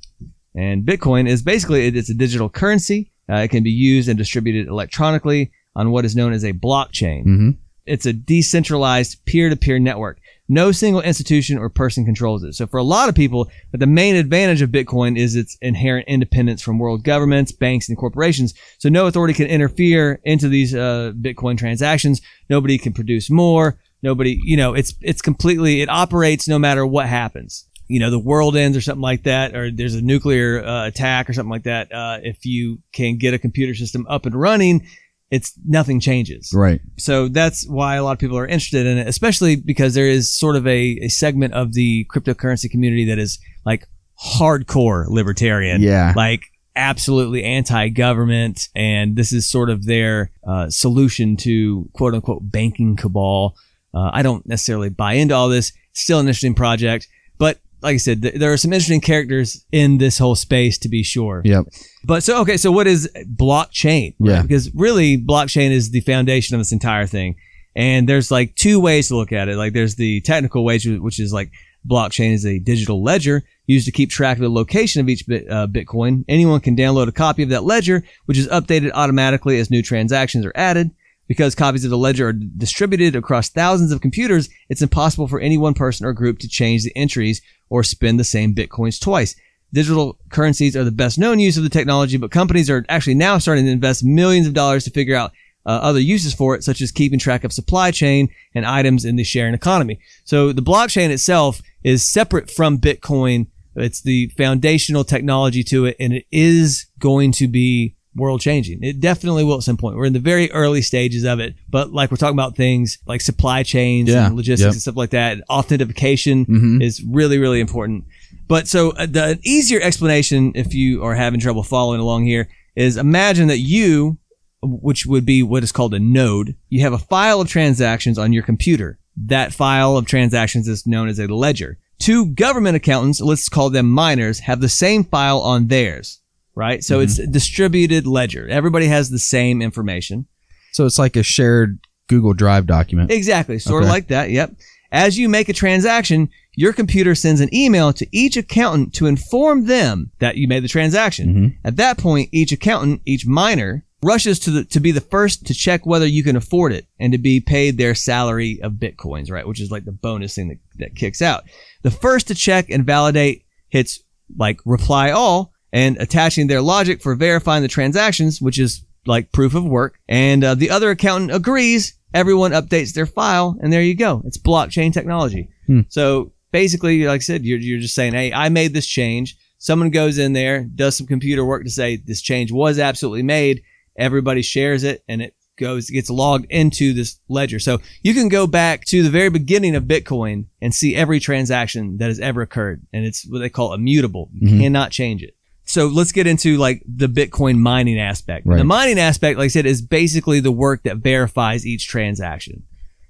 And 0.57 0.85
Bitcoin 0.85 1.29
is 1.29 1.43
basically 1.43 1.87
it's 1.87 2.09
a 2.11 2.15
digital 2.15 2.49
currency. 2.49 3.11
Uh, 3.31 3.37
it 3.45 3.49
can 3.49 3.63
be 3.63 3.71
used 3.71 4.09
and 4.09 4.17
distributed 4.19 4.67
electronically 4.69 5.51
on 5.77 5.91
what 5.91 6.05
is 6.05 6.15
known 6.17 6.33
as 6.33 6.45
a 6.45 6.53
blockchain. 6.53 7.23
hmm 7.25 7.51
It's 7.87 8.07
a 8.07 8.13
decentralized 8.15 9.25
peer-to-peer 9.27 9.79
network. 9.79 10.19
No 10.49 10.73
single 10.73 11.03
institution 11.03 11.59
or 11.59 11.69
person 11.71 12.05
controls 12.05 12.43
it. 12.45 12.55
So 12.55 12.67
for 12.67 12.79
a 12.79 12.83
lot 12.97 13.09
of 13.09 13.15
people, 13.15 13.51
but 13.71 13.81
the 13.81 13.87
main 13.87 14.15
advantage 14.15 14.63
of 14.63 14.71
Bitcoin 14.71 15.19
is 15.19 15.37
its 15.37 15.57
inherent 15.61 16.07
independence 16.09 16.63
from 16.63 16.79
world 16.79 17.03
governments, 17.05 17.51
banks, 17.53 17.89
and 17.89 17.97
corporations. 17.99 18.55
So 18.79 18.89
no 18.89 19.07
authority 19.07 19.35
can 19.35 19.47
interfere 19.47 20.21
into 20.25 20.49
these 20.49 20.75
uh, 20.75 21.13
Bitcoin 21.21 21.57
transactions. 21.59 22.21
Nobody 22.49 22.77
can 22.79 22.93
produce 22.93 23.29
more. 23.31 23.79
Nobody, 24.05 24.39
you 24.45 24.59
know, 24.59 24.75
it's 24.75 24.93
it's 25.01 25.23
completely 25.23 25.81
it 25.81 25.89
operates 25.89 26.47
no 26.47 26.59
matter 26.59 26.85
what 26.85 27.09
happens. 27.09 27.67
You 27.89 28.01
know, 28.01 28.11
the 28.11 28.19
world 28.19 28.55
ends 28.55 28.77
or 28.77 28.83
something 28.83 29.01
like 29.01 29.23
that, 29.23 29.57
or 29.57 29.71
there's 29.71 29.95
a 29.95 30.03
nuclear 30.03 30.63
uh, 30.63 30.87
attack 30.87 31.31
or 31.31 31.33
something 31.33 31.51
like 31.51 31.65
that. 31.65 31.91
Uh, 31.91 32.19
if 32.23 32.45
you 32.45 32.81
can 32.93 33.17
get 33.17 33.33
a 33.33 33.39
computer 33.39 33.75
system 33.75 34.07
up 34.07 34.27
and 34.27 34.39
running, 34.39 34.87
it's 35.31 35.55
nothing 35.67 36.01
changes. 36.01 36.53
Right. 36.55 36.81
So 36.99 37.29
that's 37.29 37.67
why 37.67 37.97
a 37.97 38.05
lot 38.05 38.13
of 38.13 38.19
people 38.19 38.37
are 38.37 38.47
interested 38.47 38.85
in 38.85 38.99
it, 38.99 39.09
especially 39.09 39.57
because 39.57 39.95
there 39.95 40.07
is 40.07 40.37
sort 40.39 40.57
of 40.57 40.67
a, 40.67 40.99
a 41.03 41.09
segment 41.09 41.55
of 41.55 41.73
the 41.73 42.07
cryptocurrency 42.15 42.71
community 42.71 43.07
that 43.07 43.19
is 43.19 43.39
like 43.65 43.89
hardcore 44.23 45.07
libertarian. 45.09 45.81
Yeah. 45.81 46.13
Like 46.15 46.43
absolutely 46.77 47.43
anti-government. 47.43 48.69
And 48.75 49.17
this 49.17 49.33
is 49.33 49.49
sort 49.51 49.71
of 49.71 49.87
their 49.87 50.31
uh, 50.47 50.69
solution 50.71 51.37
to 51.39 51.89
quote 51.95 52.15
unquote 52.15 52.51
banking 52.51 52.97
cabal. 52.97 53.55
Uh, 53.95 54.11
I 54.13 54.23
don't 54.23 54.47
necessarily 54.47 54.89
buy 54.89 55.15
into 55.15 55.35
all 55.35 55.49
this. 55.49 55.73
Still 55.93 56.19
an 56.19 56.27
interesting 56.27 56.55
project. 56.55 57.09
But 57.39 57.59
like 57.83 57.95
I 57.95 57.99
said, 57.99 58.23
th- 58.23 58.35
there 58.35 58.53
are 58.53 58.57
some 58.57 58.73
interesting 58.73 59.01
characters 59.01 59.65
in 59.71 59.99
this 59.99 60.19
whole 60.19 60.35
space 60.35 60.79
to 60.79 60.89
be 60.89 61.03
sure. 61.03 61.43
Yep. 61.45 61.67
But 62.05 62.23
so 62.23 62.41
okay, 62.41 62.57
so 62.57 62.73
what 62.73 62.87
is 62.87 63.09
blockchain? 63.37 64.15
right? 64.19 64.31
Yeah. 64.33 64.43
Because 64.43 64.75
really, 64.75 65.19
blockchain 65.19 65.71
is 65.71 65.91
the 65.91 66.01
foundation 66.01 66.55
of 66.55 66.61
this 66.61 66.73
entire 66.73 67.07
thing. 67.07 67.37
And 67.77 68.09
there's 68.09 68.31
like 68.31 68.55
two 68.55 68.81
ways 68.81 69.09
to 69.09 69.17
look 69.17 69.33
at 69.33 69.49
it. 69.49 69.57
Like 69.57 69.73
there's 69.73 69.97
the 69.97 70.21
technical 70.21 70.65
way, 70.65 70.79
which 70.79 71.19
is 71.19 71.33
like 71.33 71.51
blockchain 71.89 72.33
is 72.33 72.47
a 72.47 72.59
digital 72.59 73.03
ledger 73.03 73.43
used 73.67 73.87
to 73.87 73.93
keep 73.93 74.11
track 74.11 74.37
of 74.37 74.43
the 74.43 74.51
location 74.51 75.01
of 75.01 75.09
each 75.09 75.27
bit, 75.27 75.51
uh, 75.51 75.67
Bitcoin. 75.67 76.25
Anyone 76.29 76.61
can 76.61 76.77
download 76.77 77.09
a 77.09 77.13
copy 77.13 77.43
of 77.43 77.49
that 77.51 77.65
ledger, 77.65 78.05
which 78.27 78.39
is 78.39 78.49
updated 78.49 78.91
automatically 78.95 79.59
as 79.59 79.71
new 79.71 79.83
transactions 79.83 80.45
are 80.45 80.53
added. 80.55 80.91
Because 81.27 81.55
copies 81.55 81.85
of 81.85 81.91
the 81.91 81.99
ledger 81.99 82.29
are 82.29 82.33
distributed 82.33 83.17
across 83.17 83.49
thousands 83.49 83.93
of 83.93 84.01
computers, 84.01 84.49
it's 84.69 84.83
impossible 84.83 85.27
for 85.27 85.41
any 85.41 85.57
one 85.57 85.75
person 85.75 86.05
or 86.05 86.13
group 86.13 86.39
to 86.41 86.49
change 86.49 86.85
the 86.85 86.97
entries 86.97 87.41
or 87.71 87.83
spend 87.83 88.21
the 88.21 88.25
same 88.25 88.55
Bitcoins 88.55 89.01
twice. 89.01 89.35
Digital 89.73 90.19
currencies 90.29 90.77
are 90.77 90.85
the 90.85 90.93
best 90.93 91.19
known 91.19 91.41
use 91.41 91.57
of 91.57 91.63
the 91.63 91.71
technology, 91.71 92.17
but 92.17 92.31
companies 92.31 92.69
are 92.69 92.85
actually 92.89 93.15
now 93.15 93.39
starting 93.39 93.65
to 93.65 93.71
invest 93.71 94.05
millions 94.05 94.47
of 94.47 94.55
dollars 94.55 94.85
to 94.85 94.91
figure 94.91 95.17
out 95.17 95.33
uh, 95.67 95.71
other 95.71 95.99
uses 95.99 96.35
for 96.35 96.55
it, 96.55 96.63
such 96.63 96.81
as 96.81 96.93
keeping 96.93 97.19
track 97.19 97.43
of 97.43 97.53
supply 97.53 97.91
chain 97.91 98.29
and 98.55 98.67
items 98.67 99.05
in 99.05 99.17
the 99.17 99.25
sharing 99.25 99.55
economy. 99.55 99.99
So 100.25 100.53
the 100.53 100.63
blockchain 100.63 101.11
itself 101.11 101.63
is 101.83 102.07
separate 102.07 102.51
from 102.51 102.79
Bitcoin. 102.79 103.47
It's 103.75 104.03
the 104.03 104.29
foundational 104.37 105.05
technology 105.05 105.65
to 105.65 105.87
it, 105.87 105.97
and 105.99 106.13
it 106.13 106.27
is 106.31 106.87
going 106.99 107.33
to 107.33 107.49
be 107.49 107.97
world 108.17 108.41
changing. 108.41 108.83
It 108.83 109.01
definitely 109.01 109.43
will 109.45 109.57
at 109.57 109.63
some 109.65 109.77
point. 109.77 109.97
We're 109.97 110.05
in 110.05 110.13
the 110.13 110.19
very 110.21 110.51
early 110.53 110.83
stages 110.83 111.25
of 111.25 111.41
it, 111.41 111.55
but 111.69 111.93
like 111.93 112.11
we're 112.11 112.17
talking 112.17 112.37
about 112.37 112.57
things 112.57 112.99
like 113.07 113.21
supply 113.21 113.63
chains 113.65 114.09
Yeah. 114.09 114.27
and 114.27 114.37
logistics 114.37 114.65
Yep. 114.67 114.73
and 114.73 114.81
stuff 114.83 114.97
like 114.97 115.11
that. 115.11 115.39
Authentication 115.51 116.47
Mhm. 116.47 116.83
is 116.83 117.03
really, 117.03 117.39
really 117.39 117.61
important. 117.61 118.05
But 118.47 118.69
so 118.69 118.91
uh, 118.93 119.07
the 119.07 119.39
easier 119.45 119.81
explanation, 119.81 120.53
if 120.55 120.75
you 120.75 121.03
are 121.03 121.15
having 121.15 121.41
trouble 121.41 121.63
following 121.63 122.01
along 122.01 122.27
here, 122.27 122.49
is 122.77 122.97
imagine 122.97 123.49
that 123.49 123.59
you, 123.59 124.19
which 124.63 125.07
would 125.07 125.25
be 125.27 125.43
what 125.43 125.63
is 125.65 125.73
called 125.73 125.95
a 125.95 125.99
node, 125.99 126.55
you 126.69 126.81
have 126.83 126.93
a 126.93 126.99
file 126.99 127.41
of 127.41 127.49
transactions 127.49 128.19
on 128.19 128.33
your 128.33 128.43
computer. 128.43 128.99
That 129.17 129.53
file 129.53 129.97
of 129.97 130.07
transactions 130.07 130.69
is 130.69 130.87
known 130.87 131.09
as 131.09 131.19
a 131.19 131.27
ledger. 131.27 131.79
Two 131.99 132.27
government 132.27 132.77
accountants, 132.77 133.21
let's 133.21 133.49
call 133.49 133.71
them 133.71 133.89
miners, 133.91 134.41
have 134.41 134.61
the 134.61 134.69
same 134.69 135.05
file 135.05 135.39
on 135.41 135.69
theirs, 135.69 136.21
right? 136.55 136.83
So 136.85 137.01
it's 137.01 137.19
a 137.19 137.27
distributed 137.27 138.07
ledger. 138.07 138.49
Everybody 138.49 138.87
has 138.87 139.11
the 139.11 139.19
same 139.19 139.61
information. 139.63 140.27
So 140.73 140.87
it's 140.87 140.99
like 140.99 141.17
a 141.17 141.23
shared 141.23 141.79
Google 142.09 142.35
Drive 142.35 142.67
document. 142.67 143.11
Exactly. 143.11 143.59
Sort 143.59 143.83
of 143.83 143.89
like 143.89 144.09
that. 144.09 144.31
Yep. 144.31 144.55
As 144.93 145.19
you 145.19 145.29
make 145.29 145.49
a 145.49 145.53
transaction, 145.53 146.29
your 146.55 146.73
computer 146.73 147.15
sends 147.15 147.41
an 147.41 147.53
email 147.55 147.93
to 147.93 148.07
each 148.13 148.37
accountant 148.37 148.95
to 148.95 149.07
inform 149.07 149.67
them 149.67 150.13
that 150.21 150.37
you 150.37 150.47
made 150.47 150.63
the 150.63 150.69
transaction. 150.69 151.35
Mhm. 151.35 151.57
At 151.65 151.77
that 151.77 151.99
point, 151.99 152.29
each 152.33 152.53
accountant, 152.53 153.01
each 153.05 153.27
miner, 153.27 153.85
rushes 154.03 154.39
to 154.39 154.51
the, 154.51 154.65
to 154.67 154.81
be 154.81 154.93
the 154.93 155.01
first 155.01 155.47
to 155.47 155.55
check 155.55 155.87
whether 155.87 156.07
you 156.07 156.23
can 156.23 156.37
afford 156.37 156.73
it 156.73 156.87
and 157.01 157.11
to 157.13 157.19
be 157.19 157.41
paid 157.41 157.79
their 157.79 157.95
salary 157.95 158.61
of 158.63 158.75
bitcoins, 158.75 159.31
right? 159.31 159.49
Which 159.49 159.61
is 159.61 159.71
like 159.71 159.87
the 159.87 159.93
bonus 159.93 160.35
thing 160.35 160.49
that, 160.49 160.59
that 160.79 160.95
kicks 160.95 161.23
out. 161.23 161.45
The 161.83 161.91
first 161.91 162.29
to 162.29 162.35
check 162.35 162.69
and 162.69 162.85
validate 162.85 163.47
hits 163.71 164.01
like 164.37 164.61
reply 164.67 165.11
all 165.11 165.54
and 165.75 165.97
attaching 165.99 166.47
their 166.47 166.63
logic 166.63 167.03
for 167.03 167.15
verifying 167.17 167.63
the 167.63 167.69
transactions, 167.69 168.41
which 168.41 168.59
is 168.59 168.83
like 169.07 169.33
proof 169.33 169.55
of 169.55 169.65
work. 169.65 169.99
And 170.09 170.43
uh, 170.43 170.55
the 170.55 170.71
other 170.71 170.91
accountant 170.91 171.33
agrees. 171.35 171.95
Everyone 172.15 172.53
updates 172.53 172.93
their 172.95 173.07
file, 173.07 173.57
and 173.61 173.73
there 173.73 173.83
you 173.83 173.97
go. 173.97 174.23
It's 174.25 174.39
blockchain 174.39 174.93
technology. 174.93 175.49
Hmm. 175.67 175.81
So 175.89 176.33
basically, 176.53 177.05
like 177.05 177.17
I 177.17 177.19
said, 177.19 177.45
you're, 177.45 177.59
you're 177.59 177.81
just 177.81 177.97
saying, 177.97 178.13
hey, 178.15 178.33
I 178.33 178.51
made 178.51 178.73
this 178.73 178.87
change. 178.87 179.37
Someone 179.59 179.91
goes 179.91 180.17
in 180.17 180.33
there, 180.33 180.63
does 180.63 180.97
some 180.97 181.09
computer 181.09 181.45
work 181.45 181.65
to 181.65 181.71
say 181.71 181.97
this 181.97 182.23
change 182.23 182.53
was 182.53 182.79
absolutely 182.79 183.25
made. 183.25 183.63
Everybody 183.99 184.43
shares 184.43 184.85
it, 184.85 185.03
and 185.09 185.23
it 185.23 185.35
goes 185.59 185.91
gets 185.91 186.09
logged 186.09 186.47
into 186.51 186.93
this 186.93 187.19
ledger. 187.29 187.59
So 187.59 187.79
you 188.03 188.15
can 188.15 188.29
go 188.29 188.47
back 188.47 188.85
to 188.87 189.03
the 189.03 189.11
very 189.11 189.29
beginning 189.31 189.75
of 189.75 189.85
Bitcoin 189.85 190.47
and 190.63 190.73
see 190.73 190.95
every 190.95 191.19
transaction 191.19 191.97
that 191.99 192.07
has 192.09 192.21
ever 192.21 192.43
occurred, 192.43 192.87
and 192.93 193.05
it's 193.05 193.27
what 193.29 193.41
they 193.41 193.49
call 193.51 193.75
immutable. 193.75 194.31
You 194.35 194.51
Mhm. 194.51 194.61
cannot 194.61 194.91
change 194.93 195.23
it. 195.25 195.35
So 195.65 195.87
let's 195.87 196.13
get 196.13 196.27
into 196.27 196.57
like 196.59 196.83
the 196.87 197.09
Bitcoin 197.09 197.57
mining 197.59 197.99
aspect. 197.99 198.47
Right. 198.47 198.59
The 198.59 198.65
mining 198.65 198.99
aspect, 198.99 199.39
like 199.39 199.47
I 199.47 199.49
said, 199.49 199.67
is 199.67 199.81
basically 199.81 200.41
the 200.41 200.53
work 200.53 200.83
that 200.85 200.99
verifies 200.99 201.67
each 201.67 201.89
transaction. 201.89 202.65